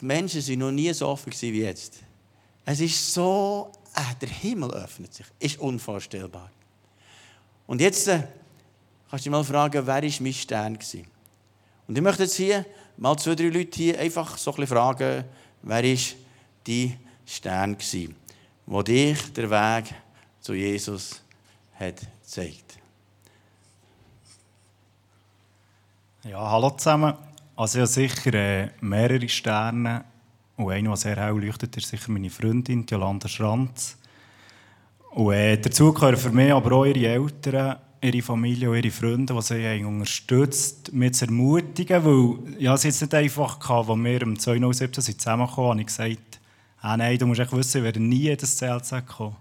Die 0.00 0.04
Menschen 0.04 0.46
waren 0.46 0.58
noch 0.58 0.70
nie 0.70 0.92
so 0.92 1.08
offen 1.08 1.32
wie 1.40 1.62
jetzt. 1.62 1.98
Es 2.64 2.80
ist 2.80 3.12
so, 3.12 3.72
äh, 3.94 4.14
der 4.20 4.28
Himmel 4.28 4.70
öffnet 4.72 5.12
sich. 5.12 5.26
Ist 5.38 5.58
unvorstellbar. 5.58 6.50
Und 7.66 7.80
jetzt 7.80 8.06
äh, 8.08 8.22
kannst 9.10 9.26
du 9.26 9.30
dich 9.30 9.32
mal 9.32 9.44
fragen, 9.44 9.84
wer 9.84 9.86
war 9.86 10.02
mein 10.20 10.32
Stern? 10.32 10.74
Gewesen? 10.74 11.06
Und 11.88 11.96
ich 11.96 12.02
möchte 12.02 12.22
jetzt 12.22 12.36
hier 12.36 12.64
mal 12.96 13.16
zwei, 13.16 13.34
drei 13.34 13.48
Leute 13.48 13.76
hier 13.76 13.98
einfach 13.98 14.38
so 14.38 14.52
ein 14.52 14.56
bisschen 14.56 14.68
fragen, 14.68 15.24
wer 15.62 15.82
war 15.82 15.82
dein 15.82 16.96
Stern, 17.26 17.76
gewesen, 17.76 18.14
wo 18.66 18.82
dich 18.82 19.32
der 19.32 19.50
Weg 19.50 19.94
zu 20.40 20.54
Jesus 20.54 21.20
hat 21.78 22.00
gezeigt? 22.22 22.78
Ja, 26.24 26.50
hallo 26.50 26.70
zusammen. 26.70 27.14
Also 27.56 27.78
habe 27.78 27.86
sicher 27.86 28.34
äh, 28.34 28.68
mehrere 28.80 29.28
Sterne. 29.28 30.04
Und 30.56 30.70
einer, 30.70 30.90
der 30.90 30.96
sehr 30.96 31.16
hell 31.16 31.38
leuchtet, 31.44 31.76
ist 31.76 31.88
sicher 31.88 32.10
meine 32.10 32.30
Freundin, 32.30 32.86
Jolanda 32.88 33.28
Schranz. 33.28 33.96
Und 35.10 35.32
äh, 35.32 35.58
dazu 35.58 35.92
gehören 35.92 36.16
für 36.16 36.30
mich 36.30 36.52
aber 36.52 36.72
auch 36.72 36.84
ihre 36.84 37.06
Eltern, 37.06 37.78
ihre 38.02 38.22
Familie 38.22 38.70
und 38.70 38.76
ihre 38.76 38.90
Freunde, 38.90 39.34
die 39.34 39.42
sie 39.42 39.66
haben 39.66 39.86
unterstützt, 39.86 40.92
mich 40.92 41.14
zu 41.14 41.26
ermutigen. 41.26 42.04
Weil 42.04 42.60
ja, 42.60 42.74
es 42.74 42.84
jetzt 42.84 43.00
nicht 43.00 43.14
einfach 43.14 43.58
gehabt, 43.58 43.88
als 43.88 43.98
wir 43.98 44.22
im 44.22 44.38
2017 44.38 45.18
zusammengekommen 45.18 45.70
habe 45.70 45.80
ich 45.80 45.86
gesagt, 45.86 46.40
ah, 46.80 46.96
nein, 46.96 47.18
du 47.18 47.26
musst 47.26 47.40
echt 47.40 47.52
wissen, 47.52 47.78
ich 47.78 47.84
werde 47.84 48.00
nie 48.00 48.28
in 48.28 48.36
das 48.36 48.56
CLZ 48.56 49.06
kommen. 49.06 49.36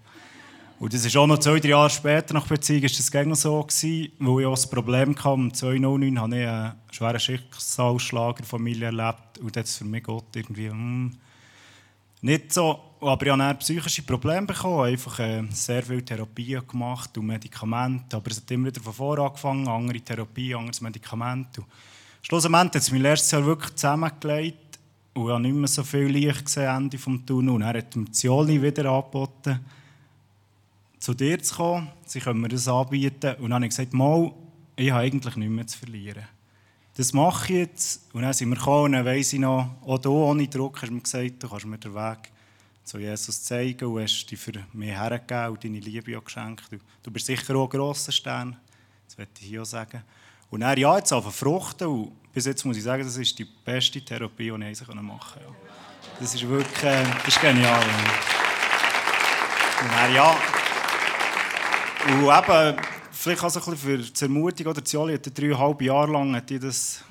Und 0.79 0.93
das 0.93 1.03
ist 1.03 1.17
auch 1.17 1.27
noch 1.27 1.39
zwei, 1.39 1.59
drei 1.59 1.69
Jahre 1.69 1.89
später 1.89 2.33
nach 2.33 2.47
Beziehung 2.47 2.83
ist 2.83 2.97
das 2.97 3.25
noch 3.25 3.35
so 3.35 3.61
gewesen, 3.61 4.13
weil 4.17 4.39
ich 4.39 4.45
auch 4.45 4.51
das 4.51 4.69
Problem 4.69 5.13
hatte, 5.13 5.29
im 5.33 5.53
2009 5.53 6.21
habe 6.21 6.39
ich 6.39 6.47
einen 6.47 6.73
schweren 6.89 7.19
Schicksalsschlag 7.19 8.37
in 8.37 8.43
der 8.43 8.45
Familie 8.45 8.85
erlebt 8.85 9.39
und 9.41 9.53
das 9.53 9.75
für 9.75 9.83
mich 9.83 10.03
Gott 10.03 10.33
irgendwie 10.33 10.69
mm, 10.69 11.17
nicht 12.21 12.53
so. 12.53 12.79
Aber 13.01 13.25
ich 13.25 13.31
habe 13.31 13.59
psychische 13.59 14.03
Probleme 14.03 14.47
bekommen, 14.47 14.85
einfach 14.85 15.19
äh, 15.19 15.43
sehr 15.49 15.83
viel 15.83 16.01
Therapie 16.01 16.57
gemacht 16.65 17.17
und 17.17 17.25
Medikamente, 17.25 18.15
aber 18.15 18.31
es 18.31 18.37
hat 18.37 18.49
immer 18.51 18.67
wieder 18.67 18.81
von 18.81 18.93
vorne 18.93 19.23
angefangen, 19.23 19.67
andere 19.67 19.99
Therapie, 19.99 20.55
anderes 20.55 20.79
Medikament. 20.79 21.57
Und 21.57 21.67
schlussendlich 22.21 22.61
hat 22.61 22.75
es 22.77 22.91
mein 22.91 23.01
letztes 23.01 23.31
Jahr 23.31 23.45
wirklich 23.45 23.75
zusammengelegt 23.75 24.79
und 25.13 25.25
ich 25.25 25.29
habe 25.29 25.41
nicht 25.41 25.55
mehr 25.55 25.67
so 25.67 25.83
viel 25.83 26.07
Licht 26.07 26.45
gesehen 26.45 26.73
Ende 26.73 26.95
des 26.95 27.25
Tunnels. 27.25 27.53
Und 27.53 27.61
er 27.63 27.77
hat 27.77 27.95
mir 27.97 28.09
Zioli 28.11 28.61
wieder 28.61 28.89
angeboten 28.89 29.59
zu 30.99 31.13
dir 31.13 31.41
zu 31.41 31.55
kommen, 31.55 31.89
sie 32.05 32.19
können 32.19 32.41
mir 32.41 32.49
das 32.49 32.67
anbieten. 32.67 33.35
Und 33.35 33.49
dann 33.49 33.55
habe 33.55 33.65
ich 33.65 33.71
gesagt, 33.71 33.93
mal, 33.93 34.31
ich 34.75 34.91
habe 34.91 35.01
eigentlich 35.01 35.35
nichts 35.35 35.53
mehr 35.53 35.67
zu 35.67 35.77
verlieren. 35.77 36.23
Das 36.95 37.13
mache 37.13 37.53
ich 37.53 37.59
jetzt. 37.59 38.13
Und 38.13 38.23
dann 38.23 38.33
sind 38.33 38.49
wir 38.49 38.57
gekommen 38.57 38.85
und 38.85 38.91
dann 38.93 39.05
weiss 39.05 39.31
ich 39.33 39.39
noch, 39.39 39.69
auch 39.85 39.97
du 39.99 40.11
ohne 40.11 40.47
Druck 40.47 40.81
hast 40.81 40.89
du 40.89 40.93
mir 40.93 41.01
gesagt, 41.01 41.41
du 41.41 41.47
kannst 41.47 41.65
mir 41.65 41.77
den 41.77 41.95
Weg 41.95 42.31
zu 42.83 42.97
Jesus 42.97 43.43
zeigen 43.43 43.85
und 43.85 44.01
hast 44.01 44.25
dich 44.25 44.39
für 44.39 44.51
mich 44.73 44.89
hergegeben 44.89 45.49
und 45.49 45.63
deine 45.63 45.79
Liebe 45.79 46.17
auch 46.17 46.23
geschenkt. 46.25 46.63
Du, 47.03 47.11
bist 47.11 47.27
sicher 47.27 47.55
auch 47.55 47.65
ein 47.65 47.69
grosser 47.69 48.11
Stern, 48.11 48.57
das 49.07 49.17
möchte 49.17 49.41
ich 49.41 49.47
hier 49.47 49.61
auch 49.61 49.65
sagen. 49.65 50.03
Und 50.49 50.61
dann, 50.61 50.77
ja, 50.77 50.97
jetzt 50.97 51.13
auf 51.13 51.33
Fruchten 51.33 51.87
und 51.87 52.11
bis 52.33 52.45
jetzt 52.45 52.65
muss 52.65 52.77
ich 52.77 52.83
sagen, 52.83 53.03
das 53.03 53.15
ist 53.15 53.37
die 53.37 53.45
beste 53.45 54.01
Therapie, 54.01 54.51
die 54.51 54.71
ich 54.71 54.87
machen 54.87 54.95
konnte. 54.97 55.39
Ja. 55.39 55.55
Das 56.19 56.33
ist 56.33 56.47
wirklich, 56.47 56.83
äh, 56.83 57.03
das 57.03 57.27
ist 57.27 57.41
genial. 57.41 57.83
Und 59.81 59.91
dann, 59.91 60.13
ja, 60.13 60.37
und 62.07 62.23
eben, 62.23 62.81
vielleicht 63.11 63.43
auch 63.43 63.49
so 63.49 63.59
ein 63.59 63.65
bisschen 63.65 63.77
für 63.77 63.97
die 63.97 64.21
Ermutigung, 64.23 64.71
oder 64.71 64.83
Zioli 64.83 65.13
hat 65.13 65.37
dreieinhalb 65.37 65.81
Jahre 65.81 66.11
lang 66.11 66.35
hat 66.35 66.49
ich 66.49 66.59
das, 66.59 67.03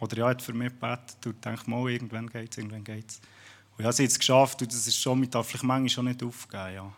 oder 0.00 0.16
ja, 0.16 0.28
hat 0.28 0.42
für 0.42 0.52
mich 0.52 0.68
gebetet 0.68 1.24
und 1.24 1.44
denkt 1.44 1.66
mal, 1.66 1.90
irgendwann 1.90 2.28
geht 2.28 2.52
es, 2.52 2.58
irgendwann 2.58 2.84
geht 2.84 3.08
es. 3.08 3.16
Und 3.16 3.80
ich 3.80 3.84
habe 3.84 3.90
es 3.90 3.98
jetzt 3.98 4.18
geschafft 4.18 4.60
und 4.62 4.72
das 4.72 4.86
ist 4.86 4.98
schon, 4.98 5.20
mit 5.20 5.34
darf 5.34 5.46
vielleicht 5.46 5.64
manchmal 5.64 5.88
schon 5.88 6.04
nicht 6.06 6.22
aufgeben, 6.22 6.74
ja. 6.74 6.92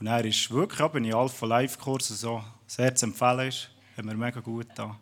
Und 0.00 0.06
er 0.06 0.24
ist 0.24 0.50
wirklich, 0.50 0.80
ja, 0.80 0.88
bin 0.88 1.04
ich 1.04 1.14
Alpha 1.14 1.46
Live 1.46 1.78
Kurse 1.78 2.14
so 2.14 2.42
sehr 2.66 2.94
zu 2.94 3.06
empfehlen 3.06 3.48
ist, 3.48 3.70
hat 3.96 4.04
mir 4.04 4.14
mega 4.14 4.40
gut 4.40 4.66
da. 4.74 4.96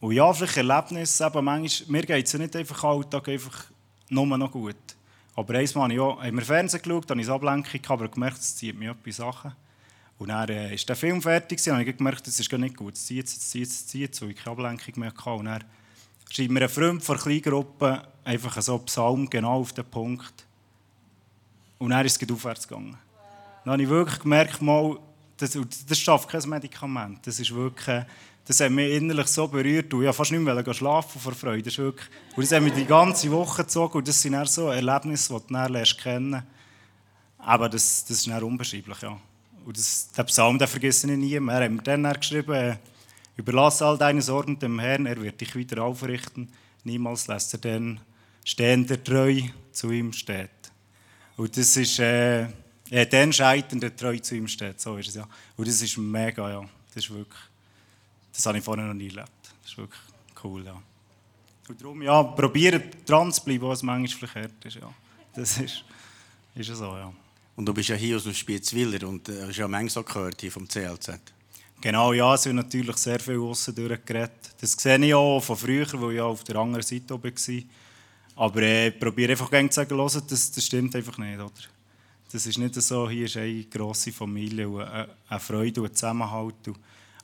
Und 0.00 0.12
ja, 0.12 0.32
vielleicht 0.32 0.56
Erlebnisse, 0.56 1.26
eben 1.26 1.44
manchmal, 1.44 1.90
mir 1.90 2.02
geht 2.06 2.26
es 2.26 2.32
ja 2.32 2.38
nicht 2.38 2.56
einfach 2.56 2.82
Alltag 2.84 3.28
einfach 3.28 3.64
nur 4.08 4.26
noch 4.26 4.50
gut. 4.50 4.76
Aber 5.36 5.54
einmal 5.54 5.84
habe 5.84 5.92
ich 5.92 6.00
auch, 6.00 6.22
haben 6.22 6.36
wir 6.36 6.44
Fernsehen 6.44 6.82
geschaut, 6.82 7.10
habe 7.10 7.20
ich 7.20 7.28
Ablenkung 7.28 7.82
gehabt, 7.82 7.90
aber 7.90 8.08
gemerkt, 8.08 8.38
es 8.38 8.56
zieht 8.56 8.76
mich 8.76 8.88
etwas 8.88 9.16
Sachen. 9.16 9.54
Und 10.18 10.28
dann 10.28 10.48
äh, 10.48 10.74
ist 10.74 10.88
der 10.88 10.96
Film 10.96 11.22
fertig 11.22 11.60
und 11.70 11.80
ich 11.80 11.96
gemerkt, 11.96 12.26
das 12.26 12.40
ist 12.40 12.50
gar 12.50 12.58
nicht 12.58 12.76
gut. 12.76 12.94
Es 12.94 13.06
zieht, 13.06 13.26
es 13.26 13.38
zieht, 13.50 13.68
es 13.68 13.86
zieht, 13.86 14.14
so 14.14 14.26
ich 14.26 14.36
keine 14.36 14.52
Ablenkung 14.52 14.94
mehr 14.96 15.12
hatte. 15.12 15.30
Und 15.30 15.44
dann 15.44 15.64
schreibt 16.28 16.50
mir 16.50 16.62
ein 16.62 16.68
Freund 16.68 17.02
von 17.02 17.16
der 17.16 17.22
Kleingruppe 17.22 18.02
einfach 18.24 18.60
so 18.60 18.78
Psalm 18.78 19.30
genau 19.30 19.60
auf 19.60 19.72
den 19.72 19.84
Punkt. 19.84 20.44
Und 21.78 21.90
dann 21.90 22.04
ist 22.04 22.20
es 22.20 22.30
aufwärts 22.30 22.66
gegangen. 22.66 22.98
Dann 23.64 23.72
habe 23.72 23.82
ich 23.82 23.88
wirklich 23.88 24.18
gemerkt, 24.18 24.60
mal, 24.60 24.98
das, 25.36 25.56
das 25.86 25.98
schafft 25.98 26.28
kein 26.28 26.48
Medikament. 26.48 27.24
Das 27.24 27.38
ist 27.38 27.54
wirklich, 27.54 28.04
das 28.44 28.60
hat 28.60 28.72
mich 28.72 28.92
innerlich 28.94 29.28
so 29.28 29.46
berührt. 29.46 29.94
Und 29.94 30.04
ich 30.04 30.16
fast 30.16 30.32
nicht 30.32 30.40
mehr 30.40 30.74
schlafen 30.74 31.20
vor 31.20 31.32
Freude. 31.32 31.62
Das, 31.62 31.74
ist 31.74 31.78
wirklich, 31.78 32.08
und 32.34 32.42
das 32.42 32.50
hat 32.50 32.62
mich 32.62 32.72
die 32.72 32.86
ganze 32.86 33.30
Woche 33.30 33.62
gezogen. 33.62 33.98
Und 33.98 34.08
das 34.08 34.20
sind 34.20 34.32
dann 34.32 34.46
so 34.46 34.68
Erlebnisse, 34.68 35.34
die 35.34 35.46
du 35.46 35.54
dann 35.54 35.72
lernst 35.72 35.98
kennen. 35.98 36.42
Aber 37.38 37.68
das, 37.68 38.04
das 38.04 38.18
ist 38.18 38.26
dann 38.26 38.42
unbeschreiblich, 38.42 39.00
ja. 39.00 39.16
Und 39.68 39.76
das, 39.76 40.08
den 40.12 40.24
Psalm 40.24 40.58
den 40.58 40.66
vergesse 40.66 41.12
ich 41.12 41.18
nie. 41.18 41.34
Er 41.34 41.64
hat 41.64 41.70
mir 41.70 41.82
dann 41.82 42.10
geschrieben, 42.14 42.54
äh, 42.54 42.78
überlass 43.36 43.82
all 43.82 43.98
deine 43.98 44.22
Sorgen 44.22 44.58
dem 44.58 44.78
Herrn, 44.78 45.04
er 45.04 45.20
wird 45.20 45.42
dich 45.42 45.54
wieder 45.54 45.82
aufrichten. 45.82 46.50
Niemals 46.84 47.26
lässt 47.26 47.52
er 47.52 47.58
den 47.58 48.00
stehen, 48.46 48.86
der 48.86 49.04
treu 49.04 49.42
zu 49.70 49.90
ihm 49.90 50.14
steht. 50.14 50.48
Und 51.36 51.54
das 51.54 51.76
ist, 51.76 51.98
äh, 51.98 52.44
ja, 52.88 53.04
den 53.04 53.30
scheitern, 53.30 53.78
der 53.78 53.94
treu 53.94 54.18
zu 54.18 54.36
ihm 54.36 54.48
steht. 54.48 54.80
So 54.80 54.96
ist 54.96 55.08
es, 55.08 55.16
ja. 55.16 55.28
Und 55.54 55.68
das 55.68 55.82
ist 55.82 55.98
mega, 55.98 56.48
ja. 56.48 56.62
Das 56.94 57.04
ist 57.04 57.10
wirklich, 57.10 57.42
das 58.32 58.46
habe 58.46 58.56
ich 58.56 58.64
vorher 58.64 58.86
noch 58.86 58.94
nie 58.94 59.08
erlebt. 59.08 59.28
Das 59.60 59.72
ist 59.72 59.76
wirklich 59.76 60.00
cool, 60.44 60.64
ja. 60.64 60.82
Und 61.68 61.78
darum, 61.78 62.00
ja, 62.00 62.22
probieren 62.22 62.84
dran 63.04 63.30
zu 63.30 63.44
bleiben, 63.44 63.68
was 63.68 63.82
manchmal 63.82 64.30
verkehrt 64.30 64.64
ist, 64.64 64.76
ja. 64.76 64.90
Das 65.34 65.58
ist, 65.58 65.84
ist 66.54 66.68
so, 66.68 66.96
ja. 66.96 67.12
Und 67.58 67.66
du 67.66 67.74
bist 67.74 67.88
ja 67.88 67.96
hier 67.96 68.14
aus 68.14 68.22
dem 68.22 68.34
Spiezwiller 68.34 69.08
und 69.08 69.28
äh, 69.28 69.48
hast 69.48 69.56
ja 69.56 69.66
manchmal 69.66 70.04
gehört 70.04 70.40
hier 70.40 70.52
vom 70.52 70.68
CLZ. 70.68 71.18
Genau, 71.80 72.12
ja, 72.12 72.32
es 72.32 72.44
wird 72.44 72.54
natürlich 72.54 72.96
sehr 72.98 73.18
viel 73.18 73.40
aussen 73.40 73.74
durchgeredet. 73.74 74.54
Das 74.60 74.74
sehe 74.74 75.04
ich 75.04 75.12
auch 75.12 75.40
von 75.40 75.56
früher, 75.56 75.88
weil 75.94 76.14
ich 76.14 76.20
auf 76.20 76.44
der 76.44 76.54
anderen 76.54 76.84
Seite 76.84 77.20
war. 77.20 77.32
Aber 78.36 78.62
äh, 78.62 78.88
ich 78.88 79.00
probiere 79.00 79.32
einfach 79.32 79.50
zu 79.50 79.68
sagen, 79.72 79.98
das, 79.98 80.52
das 80.52 80.64
stimmt 80.64 80.94
einfach 80.94 81.18
nicht. 81.18 81.34
Oder? 81.36 81.50
Das 82.30 82.46
ist 82.46 82.58
nicht 82.58 82.76
so, 82.76 83.10
hier 83.10 83.24
ist 83.24 83.36
eine 83.36 83.64
grosse 83.64 84.12
Familie 84.12 84.68
und 84.68 84.82
eine, 84.82 85.08
eine 85.28 85.40
Freude 85.40 85.80
und 85.80 85.88
ein 85.88 85.94
Zusammenhalt. 85.96 86.54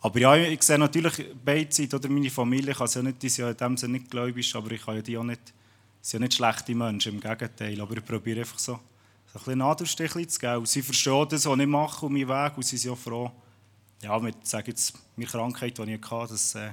Aber 0.01 0.19
ja, 0.19 0.35
ich 0.35 0.65
sehe 0.65 0.81
natürlich 0.81 1.27
beide 1.45 1.73
Seiten. 1.73 1.95
Oder 1.95 2.09
meine 2.09 2.29
Familie 2.29 2.75
kann 2.75 2.89
ja 2.93 3.03
nicht, 3.03 3.23
die 3.23 3.29
sind 3.29 3.45
ja 3.45 3.51
in 3.53 3.57
dem 3.57 3.77
Sinne 3.77 3.93
nicht 3.99 4.11
gläubig, 4.11 4.53
aber 4.57 4.73
ich 4.73 4.85
kann 4.85 4.97
ja 4.97 5.03
die 5.03 5.17
auch 5.17 5.23
nicht, 5.23 5.55
sind 6.03 6.23
ja 6.23 6.27
nicht 6.27 6.35
schlechte 6.35 6.75
Menschen, 6.75 7.15
im 7.15 7.21
Gegenteil. 7.21 7.81
Aber 7.81 7.97
ich 7.97 8.05
probiere 8.05 8.41
einfach 8.41 8.59
so 8.59 8.81
ein 9.35 9.39
bisschen 9.39 9.59
Nadelstiche 9.59 10.27
zu 10.27 10.39
geben. 10.39 10.59
Und 10.59 10.69
sie 10.69 10.83
verstehen 10.83 11.27
das, 11.29 11.45
was 11.47 11.59
ich 11.59 11.67
mache, 11.67 12.07
und 12.07 12.13
meinen 12.13 12.29
Weg, 12.29 12.57
und 12.57 12.63
sie 12.63 12.77
sind 12.77 12.91
ja 12.91 12.97
froh, 12.97 13.33
ja, 14.01 14.19
mit, 14.19 14.47
sage 14.47 14.71
jetzt, 14.71 14.95
meine 15.17 15.29
Krankheit, 15.29 15.77
die 15.79 15.95
ich 15.95 16.11
hatte, 16.11 16.33
dass, 16.33 16.55
äh, 16.55 16.71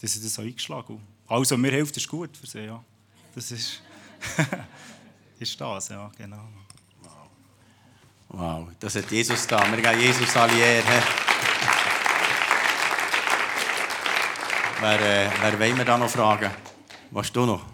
dass 0.00 0.16
ich 0.16 0.22
das 0.22 0.34
so 0.34 0.42
eingeschlagen 0.42 0.98
habe. 0.98 1.00
Also, 1.34 1.56
mir 1.56 1.70
hilft 1.70 1.96
das 1.96 2.06
gut 2.06 2.36
für 2.36 2.46
sie, 2.46 2.60
ja. 2.60 2.82
Das 3.34 3.50
ist, 3.50 3.82
ist 5.38 5.60
das, 5.60 5.88
ja, 5.88 6.10
genau. 6.16 6.48
Wow. 7.02 7.30
wow, 8.28 8.68
das 8.78 8.94
hat 8.96 9.10
Jesus 9.10 9.46
da. 9.46 9.70
Wir 9.70 9.80
gehen 9.80 10.00
Jesus 10.00 10.36
alle 10.36 10.58
Ehre. 10.58 10.84
wer, 14.80 15.00
äh, 15.00 15.30
wer 15.40 15.58
will 15.58 15.76
wir 15.76 15.84
da 15.84 15.96
noch 15.96 16.10
fragen? 16.10 16.50
Was 17.10 17.32
du 17.32 17.46
noch? 17.46 17.64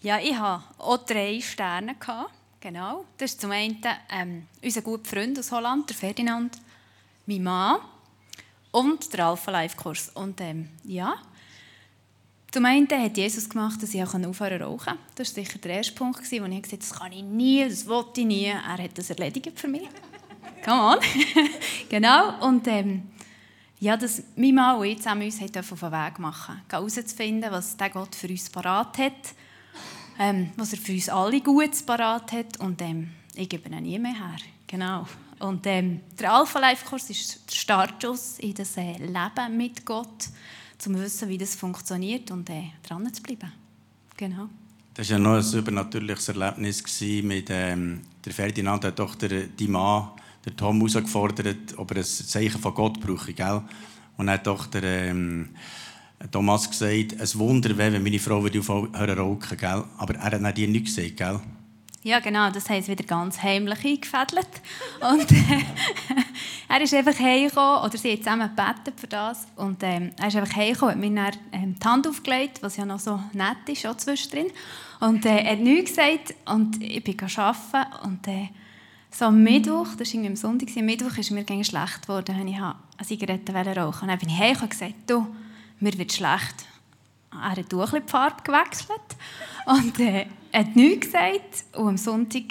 Ja, 0.00 0.18
ich 0.18 0.34
hatte 0.34 0.64
auch 0.78 0.98
drei 0.98 1.40
Sterne. 1.40 1.94
Gehabt. 1.96 2.41
Genau, 2.62 3.04
das 3.18 3.32
ist 3.32 3.40
zum 3.40 3.50
einen 3.50 3.76
ähm, 4.08 4.46
unser 4.62 4.82
guter 4.82 5.04
Freund 5.04 5.36
aus 5.36 5.50
Holland, 5.50 5.90
der 5.90 5.96
Ferdinand, 5.96 6.58
mein 7.26 7.42
Mann 7.42 7.80
und 8.70 9.12
der 9.12 9.26
Alpha 9.26 9.50
Life 9.50 9.76
Kurs. 9.76 10.10
Und 10.14 10.40
ähm, 10.40 10.68
ja, 10.84 11.16
zum 12.52 12.64
einen 12.64 12.88
hat 12.88 13.16
Jesus 13.16 13.48
gemacht, 13.48 13.82
dass 13.82 13.92
ich 13.92 14.04
auch 14.04 14.14
aufhören 14.14 14.62
rauchen. 14.62 14.96
Das 15.16 15.36
war 15.36 15.42
sicher 15.42 15.58
der 15.58 15.78
erste 15.78 15.94
Punkt, 15.94 16.20
wo 16.20 16.22
ich 16.22 16.62
gesagt 16.62 16.66
habe, 16.66 16.76
das 16.76 16.92
kann 16.92 17.10
ich 17.10 17.24
nie, 17.24 17.68
das 17.68 17.84
wollte 17.88 18.20
ich 18.20 18.28
nie. 18.28 18.44
Er 18.44 18.78
hat 18.78 18.96
das 18.96 19.10
erledigt 19.10 19.58
für 19.58 19.66
mich. 19.66 19.88
Come 20.64 20.82
on. 20.82 20.98
genau, 21.88 22.46
und 22.46 22.68
ähm, 22.68 23.10
ja, 23.80 23.96
dass 23.96 24.22
mein 24.36 24.54
Mann 24.54 24.78
und 24.78 24.84
ich 24.84 24.98
zusammen 24.98 25.24
uns 25.24 25.42
auf 25.42 25.80
den 25.80 25.90
Weg 25.90 26.18
machen, 26.20 26.62
herauszufinden, 26.70 27.50
was 27.50 27.76
der 27.76 27.90
Gott 27.90 28.14
für 28.14 28.28
uns 28.28 28.48
parat 28.48 28.98
hat 28.98 29.34
ähm, 30.18 30.50
was 30.56 30.72
er 30.72 30.78
für 30.78 30.92
uns 30.92 31.08
alle 31.08 31.40
gut 31.40 31.86
parat 31.86 32.32
hat. 32.32 32.60
Und 32.60 32.80
ähm, 32.82 33.10
ich 33.34 33.48
gebe 33.48 33.68
ihn 33.68 33.82
nie 33.82 33.98
mehr 33.98 34.14
her. 34.14 34.36
Genau. 34.66 35.06
Und 35.38 35.66
ähm, 35.66 36.00
der 36.18 36.32
Alpha 36.32 36.58
Life 36.60 36.86
Kurs 36.86 37.10
ist 37.10 37.50
der 37.50 37.54
Startschuss 37.54 38.38
in 38.38 38.54
das 38.54 38.76
äh, 38.76 38.92
Leben 38.92 39.56
mit 39.56 39.84
Gott, 39.84 40.28
um 40.86 40.94
zu 40.94 40.94
wissen, 40.94 41.28
wie 41.28 41.38
das 41.38 41.54
funktioniert 41.54 42.30
und 42.30 42.48
äh, 42.48 42.70
dran 42.82 43.12
zu 43.12 43.22
bleiben. 43.22 43.52
Genau. 44.16 44.48
Das 44.94 45.10
war 45.10 45.18
ja 45.18 45.22
noch 45.22 45.36
ein 45.36 45.58
übernatürliches 45.58 46.28
Erlebnis 46.28 46.84
mit 47.22 47.48
ähm, 47.50 48.02
der 48.24 48.32
Ferdinand 48.32 48.84
hat 48.84 48.98
doch 48.98 49.14
der, 49.14 49.46
die 49.46 49.68
Mann, 49.68 50.10
der 50.44 50.54
Tom, 50.54 50.76
herausgefordert, 50.76 51.76
ob 51.76 51.90
er 51.90 51.98
ein 51.98 52.04
Zeichen 52.04 52.60
von 52.60 52.74
Gott 52.74 53.00
brauche, 53.00 53.32
gell? 53.32 53.62
Und 54.16 54.30
hat 54.30 54.46
doch 54.46 54.66
der 54.66 54.82
ähm, 54.82 55.48
Thomas 56.30 56.70
gesagt, 56.70 57.20
ein 57.20 57.38
Wunder 57.38 57.76
wäre, 57.76 57.92
wenn 57.94 58.02
meine 58.02 58.18
Frau 58.18 58.42
würde 58.42 58.60
aufhören 58.60 59.18
rauchen, 59.18 59.56
gell? 59.58 59.84
aber 59.98 60.14
er 60.14 60.40
hat 60.40 60.56
dir 60.56 60.68
nichts 60.68 60.94
gesagt, 60.94 61.16
gell? 61.16 61.40
Ja, 62.04 62.18
genau, 62.18 62.50
das 62.50 62.68
haben 62.68 62.82
sie 62.82 62.90
wieder 62.90 63.04
ganz 63.04 63.40
heimlich 63.40 63.84
eingefädelt. 63.84 64.48
Und 65.00 65.30
äh, 65.30 65.62
er 66.68 66.80
ist 66.80 66.92
einfach 66.94 67.16
heimgekommen, 67.18 67.84
oder 67.84 67.96
sie 67.96 68.10
haben 68.10 68.18
zusammen 68.18 68.50
gebetet 68.56 68.98
für 68.98 69.06
das. 69.06 69.46
Und 69.54 69.82
ähm, 69.84 70.10
er 70.18 70.26
ist 70.26 70.34
einfach 70.34 70.56
heimgekommen, 70.56 70.94
hat 70.94 71.00
mir 71.00 71.14
dann 71.14 71.62
ähm, 71.62 71.76
die 71.80 71.86
Hand 71.86 72.08
aufgelegt, 72.08 72.60
was 72.60 72.76
ja 72.76 72.84
noch 72.84 72.98
so 72.98 73.20
nett 73.32 73.68
ist, 73.68 73.86
auch 73.86 73.96
zwischendrin. 73.96 74.48
Und 74.98 75.24
äh, 75.26 75.42
er 75.44 75.52
hat 75.52 75.60
nichts 75.60 75.90
gesagt 75.90 76.34
und 76.46 76.82
ich 76.82 77.04
bin 77.04 77.16
arbeiten 77.20 78.04
und 78.04 78.26
äh, 78.26 78.48
so 79.10 79.26
am 79.26 79.42
Mittwoch, 79.42 79.88
das 79.96 80.08
war 80.08 80.14
irgendwie 80.14 80.28
am 80.28 80.36
Sonntag, 80.36 80.68
am 80.76 80.84
Mittwoch 80.84 81.16
ist 81.18 81.30
mir 81.30 81.44
schlecht 81.44 82.02
geworden, 82.02 82.48
ich 82.48 82.56
eine 82.56 82.76
Zigarette 83.04 83.52
rauchen. 83.52 84.02
Und 84.02 84.08
dann 84.08 84.18
bin 84.18 84.28
ich 84.28 84.38
heimgekommen 84.38 84.64
und 84.64 84.70
gesagt, 84.70 84.94
du, 85.06 85.26
mir 85.82 85.98
wird 85.98 86.12
schlecht. 86.12 86.66
Er 87.32 87.50
hat 87.50 87.58
ein 87.58 87.66
die 87.68 88.10
Farbe 88.10 88.42
gewechselt 88.42 89.16
und 89.66 89.98
äh, 90.00 90.26
hat 90.52 90.76
nichts 90.76 91.06
gesagt. 91.06 91.64
Und 91.74 91.88
am 91.88 91.96
Sonntag, 91.96 92.44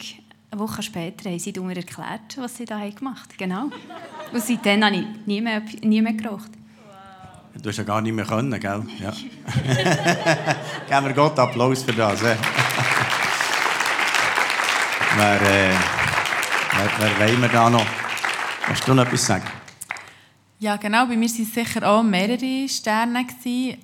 eine 0.52 0.60
Woche 0.60 0.82
später, 0.84 1.30
haben 1.30 1.40
sie 1.40 1.54
mir 1.60 1.78
erklärt, 1.78 2.38
was 2.38 2.58
sie 2.58 2.66
da 2.66 2.78
gemacht 2.90 3.30
haben. 3.30 3.38
Genau. 3.38 3.70
Und 4.34 4.44
seitdem 4.44 4.84
habe 4.84 4.96
ich 4.96 5.06
nie 5.26 5.42
mehr, 5.42 5.62
nie 5.82 6.02
mehr 6.02 6.14
geraucht. 6.14 6.52
Du 7.62 7.70
hast 7.70 7.78
ja 7.78 7.84
gar 7.84 8.02
nicht 8.02 8.14
mehr 8.14 8.26
können, 8.26 8.60
gell? 8.60 8.84
Ja. 9.00 9.12
Geben 10.90 11.06
wir 11.06 11.14
Gott 11.14 11.38
Applaus 11.38 11.84
für 11.84 11.94
das. 11.94 12.24
Eh? 12.24 12.36
wer, 15.18 15.42
äh, 15.42 15.74
wer, 16.78 16.90
wer 16.98 17.20
wollen 17.20 17.42
wir 17.42 17.50
da 17.50 17.70
noch? 17.70 17.86
Kannst 18.66 18.88
du 18.88 18.94
noch 18.94 19.06
etwas 19.06 19.26
sagen? 19.26 19.61
Ja, 20.62 20.76
genau. 20.76 21.08
Bei 21.08 21.18
mir 21.18 21.28
waren 21.28 21.46
sicher 21.46 21.90
auch 21.90 22.04
mehrere 22.04 22.70
Sterne. 22.70 23.26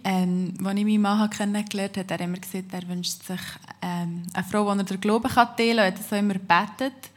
Ähm, 0.04 0.54
als 0.64 0.78
ich 0.78 0.86
meinen 0.86 1.02
Mann 1.02 1.28
kennengelernt 1.28 1.98
habe, 1.98 2.14
hat 2.14 2.20
er 2.22 2.26
immer 2.26 2.38
gesagt, 2.38 2.72
er 2.72 2.88
wünscht 2.88 3.24
sich 3.24 3.40
ähm, 3.82 4.22
eine 4.32 4.44
Frau, 4.44 4.72
die 4.72 4.82
er 4.82 4.84
den 4.84 5.02
Glauben 5.02 5.28
kann 5.28 5.58
teilen 5.58 5.78
kann. 5.78 5.86
Er 5.86 5.88
hat 5.88 6.08
so 6.08 6.16
immer 6.16 6.36
gebetet. 6.36 7.10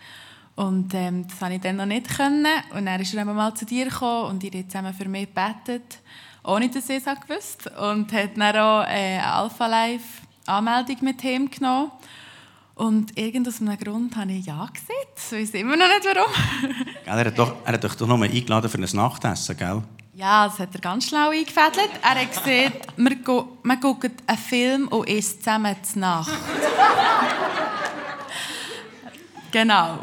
Und 0.56 0.94
ähm, 0.94 1.28
das 1.28 1.38
konnte 1.38 1.56
ich 1.56 1.60
dann 1.60 1.76
noch 1.76 1.84
nicht. 1.84 2.08
Können. 2.08 2.46
Und 2.74 2.86
dann 2.86 3.02
ist 3.02 3.12
er 3.12 3.22
mal 3.26 3.54
zu 3.54 3.66
dir 3.66 3.84
gekommen 3.84 4.30
und 4.30 4.44
ihr 4.44 4.50
habt 4.50 4.72
zusammen 4.72 4.94
für 4.94 5.06
mich 5.10 5.28
gebetet, 5.28 5.98
ohne 6.42 6.70
dass 6.70 6.88
ich 6.88 7.06
es 7.06 7.20
gewusst 7.20 7.70
Und 7.76 8.10
hat 8.14 8.38
dann 8.38 8.56
auch 8.56 8.84
äh, 8.84 9.18
eine 9.18 9.26
Alpha 9.26 9.66
Life 9.66 10.22
Anmeldung 10.46 10.96
mit 11.02 11.22
ihm 11.22 11.50
genommen. 11.50 11.90
Und 12.80 13.16
irgend 13.18 13.46
einem 13.60 13.78
Grund 13.78 14.16
habe 14.16 14.32
ich 14.32 14.46
Ja 14.46 14.64
gesagt. 14.64 15.18
Ich 15.18 15.32
weiß 15.32 15.50
immer 15.50 15.76
noch 15.76 15.86
nicht, 15.86 16.02
warum. 16.02 16.32
er, 17.04 17.26
hat 17.26 17.38
doch, 17.38 17.56
er 17.66 17.74
hat 17.74 17.84
dich 17.84 17.92
doch 17.92 18.06
noch 18.06 18.18
eingeladen 18.18 18.70
für 18.70 18.78
ein 18.78 18.88
Nachtessen, 18.94 19.54
gell? 19.54 19.82
Ja, 20.14 20.48
das 20.48 20.58
hat 20.58 20.74
er 20.74 20.80
ganz 20.80 21.08
schlau 21.08 21.28
eingefädelt. 21.28 21.90
Er 22.00 22.22
hat 22.22 22.30
gesagt, 22.30 22.46
wir, 22.96 22.96
wir 22.96 23.76
gucken 23.76 24.12
einen 24.26 24.38
Film 24.38 24.88
und 24.88 25.06
essen 25.10 25.40
zusammen 25.40 25.76
zu 25.82 25.98
Nacht. 25.98 26.30
genau. 29.50 29.98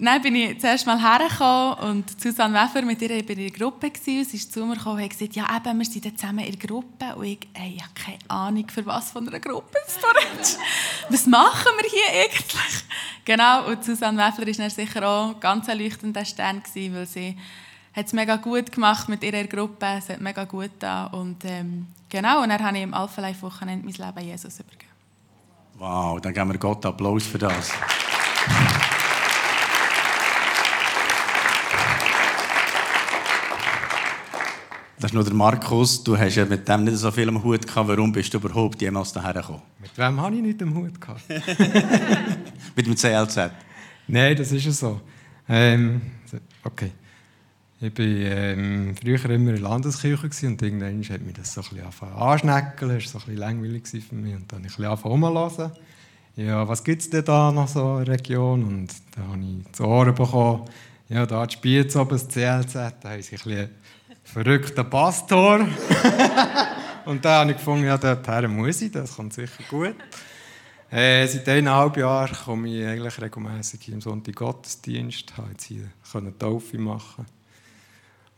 Dann 0.00 0.22
bin 0.22 0.36
ich 0.36 0.60
zuerst 0.60 0.86
mal 0.86 1.00
hergekommen 1.00 1.90
und 1.90 2.20
Susanne 2.20 2.54
Weffer, 2.54 2.82
mit 2.82 3.02
ihr 3.02 3.10
in 3.10 3.26
der 3.26 3.50
Gruppe. 3.50 3.90
Sie 4.00 4.20
ist 4.20 4.52
zu 4.52 4.64
mir 4.64 4.76
gekommen 4.76 4.96
und 4.96 5.02
hat 5.02 5.10
gesagt, 5.10 5.34
ja 5.34 5.44
eben, 5.56 5.78
wir 5.78 5.84
sind 5.84 6.18
zusammen 6.18 6.44
in 6.44 6.56
der 6.56 6.68
Gruppe. 6.68 7.16
Und 7.16 7.24
ich, 7.24 7.38
ey, 7.54 7.74
ich 7.76 7.82
habe 7.82 7.94
keine 7.94 8.18
Ahnung, 8.28 8.68
für 8.68 8.86
was 8.86 9.10
von 9.10 9.26
einer 9.28 9.40
Gruppe 9.40 9.76
es 9.86 9.98
da 9.98 10.08
Was 11.08 11.26
machen 11.26 11.72
wir 11.80 11.90
hier 11.90 12.22
eigentlich? 12.22 12.84
Genau, 13.24 13.66
und 13.66 13.84
Susanne 13.84 14.18
Weffer 14.18 14.46
war 14.46 14.52
dann 14.52 14.70
sicher 14.70 15.08
auch 15.08 15.34
ein 15.34 15.40
ganz 15.40 15.66
erleuchtender 15.66 16.24
Stern, 16.24 16.62
gewesen, 16.62 16.94
weil 16.94 17.06
sie 17.06 17.36
hat 17.92 18.06
es 18.06 18.12
mega 18.12 18.36
gut 18.36 18.70
gemacht 18.70 19.08
mit 19.08 19.24
ihrer 19.24 19.44
Gruppe, 19.44 19.86
es 19.98 20.08
hat 20.08 20.20
mega 20.20 20.44
gut 20.44 20.70
da 20.78 21.06
und 21.06 21.44
ähm, 21.44 21.88
genau, 22.08 22.42
und 22.42 22.50
dann 22.50 22.62
habe 22.62 22.76
ich 22.76 22.84
im 22.84 22.94
Alpha 22.94 23.20
Life 23.20 23.42
Wochenende 23.42 23.84
mein 23.84 23.94
Leben 23.94 24.28
Jesus 24.28 24.60
übergeben. 24.60 24.92
Wow, 25.74 26.20
dann 26.20 26.32
geben 26.32 26.52
wir 26.52 26.58
Gott 26.58 26.86
Applaus 26.86 27.26
für 27.26 27.38
das. 27.38 27.72
Das 35.00 35.12
ist 35.12 35.14
nur 35.14 35.22
der 35.22 35.32
Markus. 35.32 36.02
Du 36.02 36.18
hast 36.18 36.34
ja 36.34 36.44
mit 36.44 36.66
dem 36.66 36.82
nicht 36.82 36.96
so 36.96 37.12
viel 37.12 37.28
am 37.28 37.40
Hut 37.44 37.64
gehabt. 37.64 37.88
Warum 37.88 38.10
bist 38.10 38.34
du 38.34 38.38
überhaupt 38.38 38.82
jemals 38.82 39.12
daher 39.12 39.34
gekommen? 39.34 39.62
Mit 39.78 39.96
wem 39.96 40.20
habe 40.20 40.34
ich 40.34 40.42
nicht 40.42 40.60
am 40.60 40.74
Hut 40.74 41.00
gehabt? 41.00 41.22
mit 42.76 42.84
dem 42.84 42.96
CLZ? 42.96 43.52
Nein, 44.08 44.36
das 44.36 44.50
ist 44.50 44.64
ja 44.64 44.72
so. 44.72 45.00
Ähm, 45.48 46.00
okay. 46.64 46.90
Ich 47.80 47.96
war 47.96 48.04
ähm, 48.04 48.96
früher 49.00 49.24
immer 49.26 49.50
in 49.50 49.56
der 49.56 49.60
Landeskirche 49.60 50.48
und 50.48 50.60
irgendwann 50.60 51.00
hat 51.04 51.22
mich 51.22 51.34
das 51.34 51.54
so 51.54 51.60
ein 51.60 51.68
bisschen 51.68 52.12
anschnecken. 52.14 52.88
Das 52.88 52.90
war 52.90 53.00
so 53.00 53.18
ein 53.18 53.24
bisschen 53.24 53.36
langweilig 53.36 53.86
für 53.86 54.14
mich. 54.16 54.34
Und 54.34 54.50
dann 54.50 54.58
habe 54.58 54.66
ich 54.66 54.78
ein 54.78 54.96
bisschen 54.96 55.28
angefangen 55.28 55.72
Ja, 56.34 56.66
was 56.66 56.82
gibt 56.82 57.02
es 57.02 57.10
denn 57.10 57.24
da 57.24 57.52
noch 57.52 57.68
so 57.68 57.98
in 57.98 58.04
der 58.04 58.14
Region? 58.14 58.64
Und 58.64 58.92
dann 59.14 59.28
habe 59.28 59.40
ich 59.40 59.72
zu 59.72 59.84
Ohren 59.84 60.12
bekommen, 60.12 60.64
ja, 61.08 61.24
da 61.24 61.46
die 61.46 61.54
Spiez 61.54 61.94
oben, 61.94 62.10
das 62.10 62.26
CLZ, 62.26 62.74
da 62.74 63.10
haben 63.10 63.22
sie 63.22 63.36
ein 63.36 63.42
bisschen 63.44 63.68
verrückter 64.32 64.84
Pastor. 64.84 65.60
und 67.06 67.24
dann 67.24 67.40
habe 67.40 67.50
ich 67.52 67.56
gefunden, 67.56 67.86
ja, 67.86 67.96
dorthin 67.96 68.54
muss 68.54 68.82
ich, 68.82 68.92
das 68.92 69.16
kommt 69.16 69.32
sicher 69.32 69.62
gut. 69.68 69.96
Äh, 70.90 71.26
seit 71.26 71.48
eineinhalb 71.48 71.96
Jahren 71.96 72.34
komme 72.34 72.68
ich 72.68 72.86
eigentlich 72.86 73.20
regelmäßig 73.20 73.88
im 73.90 74.00
Sonntag 74.00 74.36
Gottesdienst, 74.36 75.36
habe 75.36 75.50
jetzt 75.50 75.64
hier 75.64 75.90
eine 76.14 76.36
Taufe 76.38 76.78
machen 76.78 77.26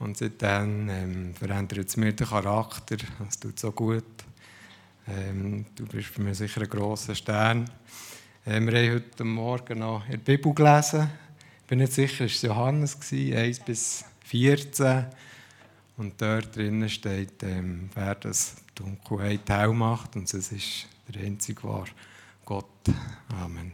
und 0.00 0.16
seitdem 0.16 0.88
ähm, 0.88 1.35
verändert 1.35 1.88
es 1.88 1.96
mir 1.96 2.12
den 2.12 2.26
Charakter, 2.26 2.96
es 3.29 3.38
tut 3.38 3.59
so 3.59 3.70
gut. 3.70 4.05
Ähm, 5.09 5.66
du 5.76 5.87
bist 5.87 6.09
für 6.09 6.22
mich 6.22 6.38
sicher 6.38 6.62
ein 6.62 6.68
grosser 6.68 7.14
Stern. 7.14 7.70
Ähm, 8.46 8.66
wir 8.66 8.81
haben 8.81 8.94
heute 8.94 9.24
Morgen 9.24 9.79
noch 9.79 10.05
in 10.07 10.12
der 10.12 10.18
Bibel 10.18 10.53
gelesen. 10.53 11.09
Ich 11.62 11.66
bin 11.66 11.79
nicht 11.79 11.92
sicher, 11.92 12.24
es 12.24 12.42
war 12.42 12.50
Johannes, 12.50 12.98
1 13.12 13.61
bis 13.61 14.05
14. 14.24 15.07
Und 16.00 16.18
dort 16.22 16.56
drinnen 16.56 16.88
steht, 16.88 17.42
ähm, 17.42 17.90
wer 17.94 18.14
das 18.14 18.56
Dunkelheit 18.74 19.42
hell 19.50 19.68
macht. 19.68 20.16
Und 20.16 20.32
es 20.32 20.50
ist 20.50 20.86
der 21.06 21.26
einzige 21.26 21.62
wahr 21.62 21.84
Gott. 22.42 22.64
Amen. 23.38 23.72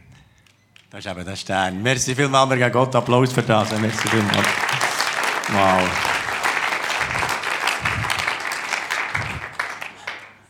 Das 0.89 1.05
ist 1.05 1.09
eben 1.09 1.23
der 1.23 1.37
Stern. 1.37 1.81
Merci 1.81 2.13
vielmals, 2.13 2.49
wir 2.49 2.57
geben 2.57 2.73
Gott 2.73 2.93
Applaus 2.95 3.31
für 3.31 3.43
das. 3.43 3.71
Merci 3.79 4.09
vielmals. 4.09 4.45
Wow. 5.53 5.89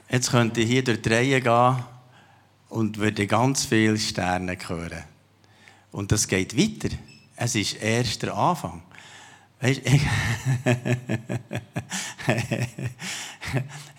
Jetzt 0.09 0.31
könnt 0.31 0.57
ihr 0.57 0.65
hier 0.65 0.83
durch 0.83 1.03
die 1.03 1.09
Reihe 1.09 1.41
gehen 1.41 1.75
und 2.69 2.97
würde 2.97 3.27
ganz 3.27 3.65
viele 3.65 3.99
Sterne 3.99 4.57
hören. 4.67 5.03
Und 5.91 6.11
das 6.11 6.27
geht 6.27 6.57
weiter. 6.57 6.95
Es 7.35 7.53
ist 7.53 7.73
erst 7.75 8.23
der 8.23 8.33
Anfang. 8.33 8.81
Weißt, 9.59 9.81
ich, 9.83 10.01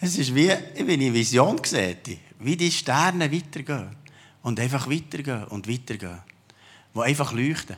es 0.01 0.19
ist 0.19 0.35
wie, 0.35 0.53
wie 0.77 0.93
eine 0.93 1.13
Vision 1.13 1.61
gesehen, 1.61 1.99
wie 2.39 2.57
die 2.57 2.71
Sterne 2.71 3.33
weitergehen. 3.33 3.97
Und 4.43 4.61
einfach 4.61 4.89
weitergehen 4.89 5.45
und 5.45 5.69
weitergehen. 5.69 6.21
Die 6.95 7.01
einfach 7.01 7.33
leuchten. 7.33 7.77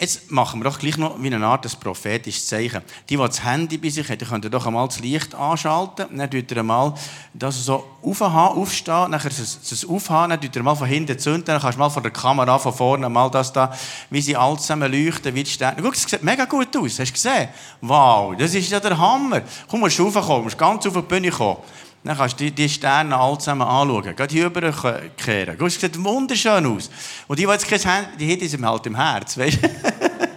Jetzt 0.00 0.30
machen 0.30 0.60
wir 0.60 0.70
doch 0.70 0.78
gleich 0.78 0.96
noch 0.96 1.20
wie 1.20 1.26
eine 1.26 1.44
Art 1.44 1.64
des 1.64 1.74
prophetisches 1.74 2.46
Zeichen. 2.46 2.82
Die, 3.08 3.16
die 3.16 3.20
das 3.20 3.42
Handy 3.42 3.78
bei 3.78 3.88
sich 3.88 4.08
haben, 4.08 4.18
können 4.18 4.48
doch 4.48 4.64
einmal 4.64 4.86
das 4.86 5.00
Licht 5.00 5.34
anschalten. 5.34 6.16
Dann 6.16 6.30
tut 6.30 6.52
ihr 6.52 6.62
mal 6.62 6.94
das 7.34 7.64
so 7.64 7.84
aufhaben, 8.00 8.62
aufstehen, 8.62 9.10
dann 9.10 9.20
das 9.20 9.86
aufhaben, 9.88 10.30
dann 10.30 10.40
tut 10.40 10.54
ihr 10.54 10.62
mal 10.62 10.76
von 10.76 10.86
hinten 10.86 11.18
zünden, 11.18 11.46
dann 11.46 11.60
kannst 11.60 11.74
du 11.74 11.80
mal 11.80 11.90
von 11.90 12.04
der 12.04 12.12
Kamera 12.12 12.60
von 12.60 12.72
vorne 12.72 13.08
mal 13.08 13.28
das 13.28 13.52
da, 13.52 13.72
wie 14.08 14.22
sie 14.22 14.36
alle 14.36 14.56
zusammen 14.56 14.92
leuchten, 14.92 15.34
wie 15.34 15.42
die 15.42 15.50
Sterne. 15.50 15.82
Guck, 15.82 15.94
das 15.94 16.04
sieht 16.04 16.22
mega 16.22 16.44
gut 16.44 16.76
aus. 16.76 17.00
Hast 17.00 17.08
du 17.08 17.12
gesehen? 17.14 17.48
Wow, 17.80 18.36
das 18.38 18.54
ist 18.54 18.70
ja 18.70 18.78
der 18.78 18.96
Hammer. 18.96 19.42
Komm, 19.68 19.80
musst 19.80 19.98
du 19.98 20.04
raufkommen, 20.04 20.44
musst 20.44 20.56
ganz 20.56 20.86
auf 20.86 20.92
die 20.92 21.02
Bühne 21.02 21.30
kommen. 21.30 21.58
Dann 22.08 22.16
kannst 22.16 22.40
du 22.40 22.50
die 22.50 22.70
Sterne 22.70 23.14
alle 23.14 23.36
zusammen 23.36 23.68
anschauen. 23.68 24.16
Gerade 24.16 24.32
hier 24.32 24.46
rüberkehren. 24.46 25.62
Es 25.66 25.78
sieht 25.78 26.02
wunderschön 26.02 26.64
aus. 26.64 26.88
Und 27.26 27.38
die, 27.38 27.44
die 27.44 27.52
jetzt 27.52 27.68
kein 27.68 27.78
Handy 27.78 28.26
die 28.26 28.32
haben, 28.32 28.48
sind 28.48 28.66
halt 28.66 28.86
im 28.86 28.94
Herz. 28.94 29.36
Weißt? 29.36 29.58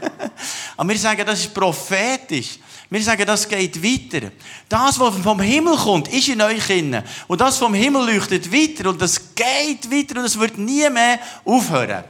Aber 0.76 0.90
wir 0.90 0.98
sagen, 0.98 1.26
das 1.26 1.40
ist 1.40 1.54
prophetisch. 1.54 2.60
Wir 2.90 3.02
sagen, 3.02 3.26
das 3.26 3.48
geht 3.48 3.82
weiter. 3.82 4.32
Das, 4.68 5.00
was 5.00 5.16
vom 5.16 5.40
Himmel 5.40 5.78
kommt, 5.78 6.10
ist 6.10 6.28
in 6.28 6.42
euch 6.42 6.70
innen. 6.72 7.06
Und 7.30 7.40
das 7.40 7.58
vom 7.58 7.74
Himmel 7.74 8.16
leuchtet 8.16 8.52
weiter. 8.52 8.90
Und 8.90 9.02
das 9.02 9.34
geht 9.34 9.90
weiter. 9.90 10.20
Und 10.20 10.26
es 10.26 10.38
wird 10.38 10.58
nie 10.58 10.90
mehr 10.90 11.20
aufhören. 11.46 12.04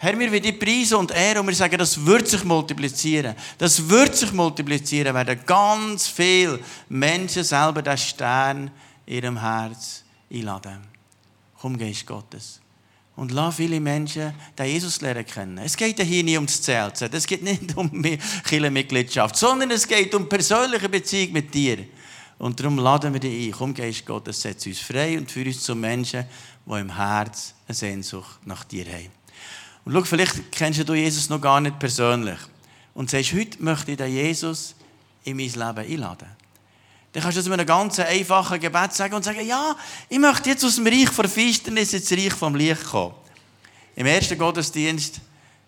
Herr, 0.00 0.16
wir 0.16 0.30
wollen 0.30 0.42
die 0.42 0.52
Preise 0.52 0.96
und 0.96 1.10
Ehre 1.10 1.40
und 1.40 1.48
wir 1.48 1.56
sagen, 1.56 1.76
das 1.76 2.06
wird 2.06 2.28
sich 2.28 2.44
multiplizieren. 2.44 3.34
Das 3.58 3.88
wird 3.88 4.14
sich 4.14 4.32
multiplizieren, 4.32 5.12
werden 5.12 5.40
ganz 5.44 6.06
viele 6.06 6.60
Menschen 6.88 7.42
selber 7.42 7.82
den 7.82 7.98
Stern 7.98 8.70
ihrem 9.08 9.40
Herz 9.40 10.04
einladen. 10.32 10.80
Komm, 11.60 11.76
Geist 11.76 12.06
Gottes. 12.06 12.60
Und 13.16 13.32
lass 13.32 13.56
viele 13.56 13.80
Menschen 13.80 14.32
den 14.56 14.66
Jesus 14.66 15.00
lernen 15.00 15.26
kennen. 15.26 15.58
Es 15.58 15.76
geht 15.76 16.00
hier 16.00 16.22
nicht 16.22 16.38
um 16.38 16.46
das 16.46 16.62
Zelt. 16.62 17.02
Es 17.02 17.26
geht 17.26 17.42
nicht 17.42 17.76
um 17.76 17.90
Kirchenmitgliedschaft, 18.44 19.34
sondern 19.34 19.72
es 19.72 19.88
geht 19.88 20.14
um 20.14 20.28
persönliche 20.28 20.88
Beziehung 20.88 21.32
mit 21.32 21.52
dir. 21.52 21.78
Und 22.38 22.60
darum 22.60 22.78
laden 22.78 23.12
wir 23.12 23.18
dich 23.18 23.48
ein. 23.48 23.52
Komm, 23.52 23.74
Geist 23.74 24.06
Gottes, 24.06 24.40
setz 24.40 24.64
uns 24.66 24.78
frei 24.78 25.18
und 25.18 25.30
führe 25.30 25.48
uns 25.48 25.62
zu 25.62 25.74
Menschen, 25.74 26.24
die 26.64 26.78
im 26.78 26.94
Herz 26.94 27.54
eine 27.66 27.74
Sehnsucht 27.74 28.46
nach 28.46 28.62
dir 28.62 28.84
haben. 28.84 29.10
Und 29.84 29.94
schau, 29.94 30.04
vielleicht 30.04 30.52
kennst 30.52 30.88
du 30.88 30.94
Jesus 30.94 31.28
noch 31.28 31.40
gar 31.40 31.60
nicht 31.60 31.78
persönlich. 31.80 32.38
Und 32.94 33.10
sagst, 33.10 33.32
heute 33.32 33.60
möchte 33.62 33.92
ich 33.92 33.96
den 33.96 34.12
Jesus 34.12 34.76
in 35.24 35.36
mein 35.36 35.46
Leben 35.46 35.78
einladen. 35.78 36.28
Dann 37.12 37.22
kannst 37.22 37.36
du 37.36 37.40
das 37.40 37.48
mit 37.48 37.58
einem 37.58 37.66
ganz 37.66 37.98
einfachen 37.98 38.60
Gebet 38.60 38.92
sagen 38.92 39.14
und 39.14 39.24
sagen, 39.24 39.46
ja, 39.46 39.76
ich 40.08 40.18
möchte 40.18 40.50
jetzt 40.50 40.64
aus 40.64 40.76
dem 40.76 40.86
Reich 40.86 41.10
der 41.10 41.28
Finsternis 41.28 41.92
ins 41.94 42.12
Reich 42.12 42.34
vom 42.34 42.54
Licht 42.54 42.84
kommen. 42.84 43.14
Im 43.96 44.06
ersten 44.06 44.38
Gottesdienst 44.38 45.20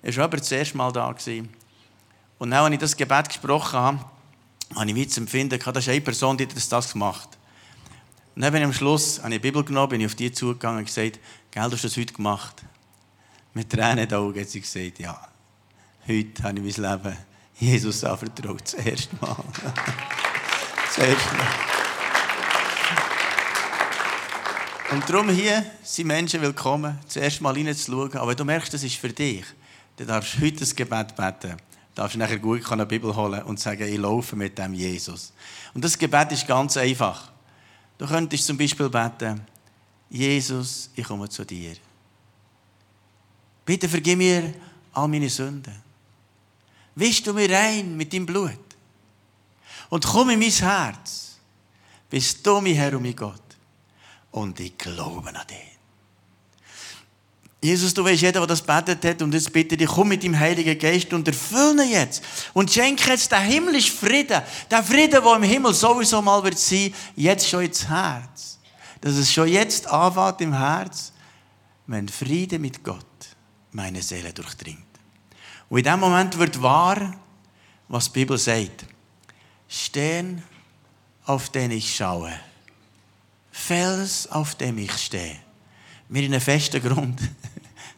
war 0.03 0.11
jemand 0.11 0.41
das 0.41 0.53
erste 0.53 0.77
Mal 0.77 0.93
da. 0.93 1.09
Und 2.39 2.51
dann, 2.51 2.53
als 2.53 2.73
ich 2.73 2.79
das 2.79 2.97
Gebet 2.97 3.29
gesprochen 3.29 3.79
habe, 3.79 4.05
habe 4.75 4.89
ich 4.89 4.95
wie 4.95 5.07
zu 5.07 5.21
empfinden, 5.21 5.59
das 5.59 5.77
ist 5.77 5.89
eine 5.89 6.01
Person, 6.01 6.37
die 6.37 6.47
das 6.47 6.93
gemacht 6.93 7.23
hat. 7.23 7.39
Und 8.37 8.43
dann 8.43 8.53
bin 8.53 8.63
ich 8.63 8.67
am 8.67 8.73
Schluss, 8.73 9.19
habe 9.19 9.31
die 9.31 9.39
Bibel 9.39 9.65
genommen, 9.65 9.89
bin 9.89 10.01
ich 10.01 10.07
auf 10.07 10.15
die 10.15 10.31
zugegangen 10.31 10.79
und 10.79 10.85
gesagt, 10.85 11.19
Gell, 11.51 11.69
du 11.69 11.77
das 11.77 11.97
heute 11.97 12.15
gemacht. 12.15 12.63
Mit 13.55 13.71
Tränen 13.71 13.99
in 13.99 14.09
den 14.09 14.19
Augen 14.19 14.41
hat 14.41 14.49
sie 14.49 14.61
gesagt, 14.61 15.01
ja, 15.01 15.21
heute 16.07 16.43
habe 16.45 16.61
ich 16.61 16.79
mein 16.79 16.93
Leben 16.93 17.17
Jesus 17.59 18.05
anvertraut, 18.05 18.63
das 18.63 18.75
erste 18.75 19.17
Mal. 19.21 19.45
Mal. 20.97 21.17
Und 24.91 25.09
darum 25.09 25.31
hier 25.31 25.65
sind 25.85 26.09
Menschen 26.09 26.43
willkommen, 26.43 26.99
zuerst 27.07 27.41
mal 27.41 27.55
reinzuschauen. 27.55 28.13
Aber 28.15 28.31
wenn 28.31 28.37
du 28.37 28.45
merkst, 28.45 28.75
das 28.75 28.83
ist 28.83 28.97
für 28.97 29.11
dich, 29.11 29.45
dann 29.97 30.09
darfst 30.09 30.35
du 30.35 30.41
heute 30.41 30.57
das 30.57 30.75
Gebet 30.75 31.15
beten. 31.15 31.53
Du 31.53 31.57
darfst 31.95 32.17
nachher 32.17 32.39
gut 32.39 32.71
eine 32.73 32.87
Bibel 32.87 33.15
holen 33.15 33.43
und 33.45 33.61
sagen, 33.61 33.83
ich 33.83 33.99
laufe 33.99 34.35
mit 34.35 34.59
dem 34.59 34.75
Jesus. 34.75 35.33
Und 35.75 35.85
das 35.85 35.97
Gebet 35.97 36.33
ist 36.33 36.47
ganz 36.47 36.77
einfach. 36.77 37.31
Du 37.97 38.07
könntest 38.07 38.47
zum 38.47 38.59
Beispiel 38.59 38.89
beten, 38.89 39.43
Jesus, 40.09 40.91
ich 40.97 41.07
komme 41.07 41.29
zu 41.29 41.45
dir. 41.45 41.77
Bitte 43.65 43.89
vergib 43.89 44.19
mir 44.19 44.55
all 44.93 45.07
meine 45.07 45.29
Sünden. 45.29 45.77
Wisch 46.97 47.23
du 47.23 47.33
mir 47.33 47.49
rein 47.49 47.97
mit 47.97 48.13
deinem 48.13 48.27
Blut. 48.27 48.70
Und 49.91 50.07
komm 50.07 50.31
in 50.31 50.39
mein 50.39 50.51
Herz. 50.51 51.37
Bist 52.09 52.47
du 52.47 52.61
mein 52.61 52.75
Herr 52.75 52.97
und 52.97 53.03
mein 53.03 53.15
Gott. 53.15 53.43
Und 54.31 54.59
ich 54.61 54.79
glaube 54.79 55.29
an 55.29 55.47
dich. 55.49 55.71
Jesus, 57.63 57.93
du 57.93 58.03
weißt, 58.03 58.23
jeder, 58.23 58.41
der 58.41 58.47
das 58.47 58.63
betet 58.63 59.05
hat, 59.05 59.21
und 59.21 59.35
jetzt 59.35 59.53
bitte 59.53 59.77
dich, 59.77 59.89
komm 59.89 60.09
mit 60.09 60.23
dem 60.23 60.39
Heiligen 60.39 60.79
Geist 60.79 61.13
und 61.13 61.29
erfülle 61.29 61.85
ihn 61.85 61.91
jetzt. 61.91 62.23
Und 62.55 62.73
schenke 62.73 63.11
jetzt 63.11 63.31
den 63.31 63.43
himmlischen 63.43 63.95
Frieden. 63.95 64.41
Den 64.71 64.83
Frieden, 64.83 65.23
der 65.23 65.37
im 65.37 65.43
Himmel 65.43 65.75
sowieso 65.75 66.23
mal 66.23 66.43
wird 66.43 66.59
sein, 66.59 66.95
jetzt 67.17 67.47
schon 67.47 67.65
ins 67.65 67.87
Herz. 67.87 68.59
Dass 69.03 69.15
es 69.15 69.31
schon 69.31 69.49
jetzt 69.49 69.87
anfängt 69.87 70.41
im 70.41 70.55
Herz, 70.55 71.13
wenn 71.87 72.09
Friede 72.09 72.59
mit 72.59 72.83
Gott 72.83 73.05
meine 73.73 74.01
Seele 74.01 74.33
durchdringt. 74.33 74.87
Und 75.69 75.79
in 75.79 75.85
dem 75.85 76.01
Moment 76.01 76.39
wird 76.39 76.63
wahr, 76.63 77.15
was 77.89 78.07
die 78.07 78.21
Bibel 78.21 78.39
sagt. 78.39 78.87
Stehen, 79.73 80.43
auf 81.27 81.49
den 81.51 81.71
ich 81.71 81.95
schaue. 81.95 82.33
Fels, 83.53 84.27
auf 84.27 84.57
dem 84.57 84.79
ich 84.79 84.93
stehe. 84.93 85.37
Mir 86.09 86.25
in 86.25 86.33
einem 86.33 86.41
festen 86.41 86.83
Grund. 86.83 87.21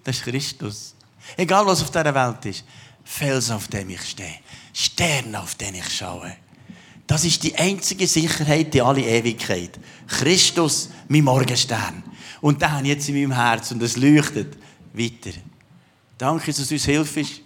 Das 0.04 0.16
ist 0.16 0.24
Christus. 0.24 0.94
Egal 1.36 1.64
was 1.64 1.80
auf 1.80 1.92
dieser 1.92 2.12
Welt 2.12 2.44
ist. 2.46 2.64
Fels, 3.04 3.52
auf 3.52 3.68
dem 3.68 3.88
ich 3.90 4.02
stehe. 4.02 4.40
Stern, 4.72 5.36
auf 5.36 5.54
den 5.54 5.76
ich 5.76 5.88
schaue. 5.96 6.36
Das 7.06 7.24
ist 7.24 7.40
die 7.44 7.54
einzige 7.54 8.08
Sicherheit 8.08 8.74
in 8.74 8.80
alle 8.80 9.02
Ewigkeit. 9.02 9.78
Christus, 10.08 10.90
mein 11.06 11.22
Morgenstern. 11.22 12.02
Und 12.40 12.60
den 12.60 12.72
habe 12.72 12.82
ich 12.82 12.88
jetzt 12.88 13.08
in 13.08 13.14
meinem 13.14 13.32
Herz 13.32 13.70
und 13.70 13.80
es 13.80 13.96
leuchtet 13.96 14.58
weiter. 14.92 15.38
Danke, 16.18 16.52
dass 16.52 16.66
du 16.66 16.74
uns 16.74 16.84
hilfst, 16.84 17.40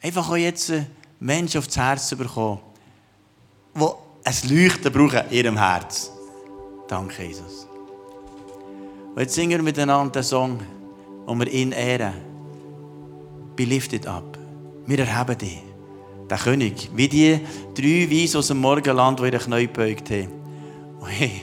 einfach 0.00 0.28
auch 0.28 0.36
jetzt 0.36 0.72
Menschen 1.18 1.58
aufs 1.58 1.76
Herz 1.76 2.06
zu 2.06 2.16
bekommen, 2.16 2.60
die 3.74 3.84
ein 4.24 4.34
Leuchten 4.48 4.92
brauchen 4.92 5.28
in 5.30 5.36
ihrem 5.36 5.56
Herz. 5.56 6.10
Danke, 6.88 7.24
Jesus. 7.24 7.66
Und 9.14 9.20
jetzt 9.20 9.34
singen 9.34 9.50
wir 9.50 9.62
miteinander 9.62 10.12
den 10.12 10.22
Song, 10.22 10.58
wo 11.26 11.34
wir 11.34 11.48
ihn 11.48 11.72
ehren. 11.72 12.14
Be 13.56 13.64
lifted 13.64 14.06
up. 14.06 14.38
Wir 14.86 14.98
erheben 15.00 15.38
dich. 15.38 15.62
Der 16.28 16.38
König. 16.38 16.90
Wie 16.94 17.08
die 17.08 17.40
drei 17.74 18.10
Weise 18.10 18.38
aus 18.38 18.48
dem 18.48 18.58
Morgenland, 18.58 19.20
die 19.20 19.24
ihre 19.24 19.38
Knie 19.38 19.66
gebeugt 19.66 20.10
haben. 20.10 20.28
Und 21.00 21.08
hey, 21.08 21.42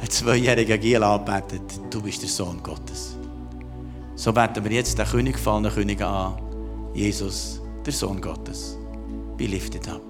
ein 0.00 0.10
zweijähriger 0.10 0.78
Giel 0.78 1.02
anbetet, 1.02 1.80
du 1.90 2.02
bist 2.02 2.22
der 2.22 2.28
Sohn 2.28 2.62
Gottes. 2.62 3.16
So 4.14 4.32
beten 4.32 4.64
wir 4.64 4.72
jetzt 4.72 4.98
den 4.98 5.06
König 5.06 5.34
gefallenen 5.34 5.72
König 5.72 6.02
an. 6.02 6.40
Jesus, 6.92 7.60
der 7.86 7.92
Sohn 7.92 8.20
Gottes. 8.20 8.76
Be 9.36 9.46
lifted 9.46 9.88
up. 9.88 10.07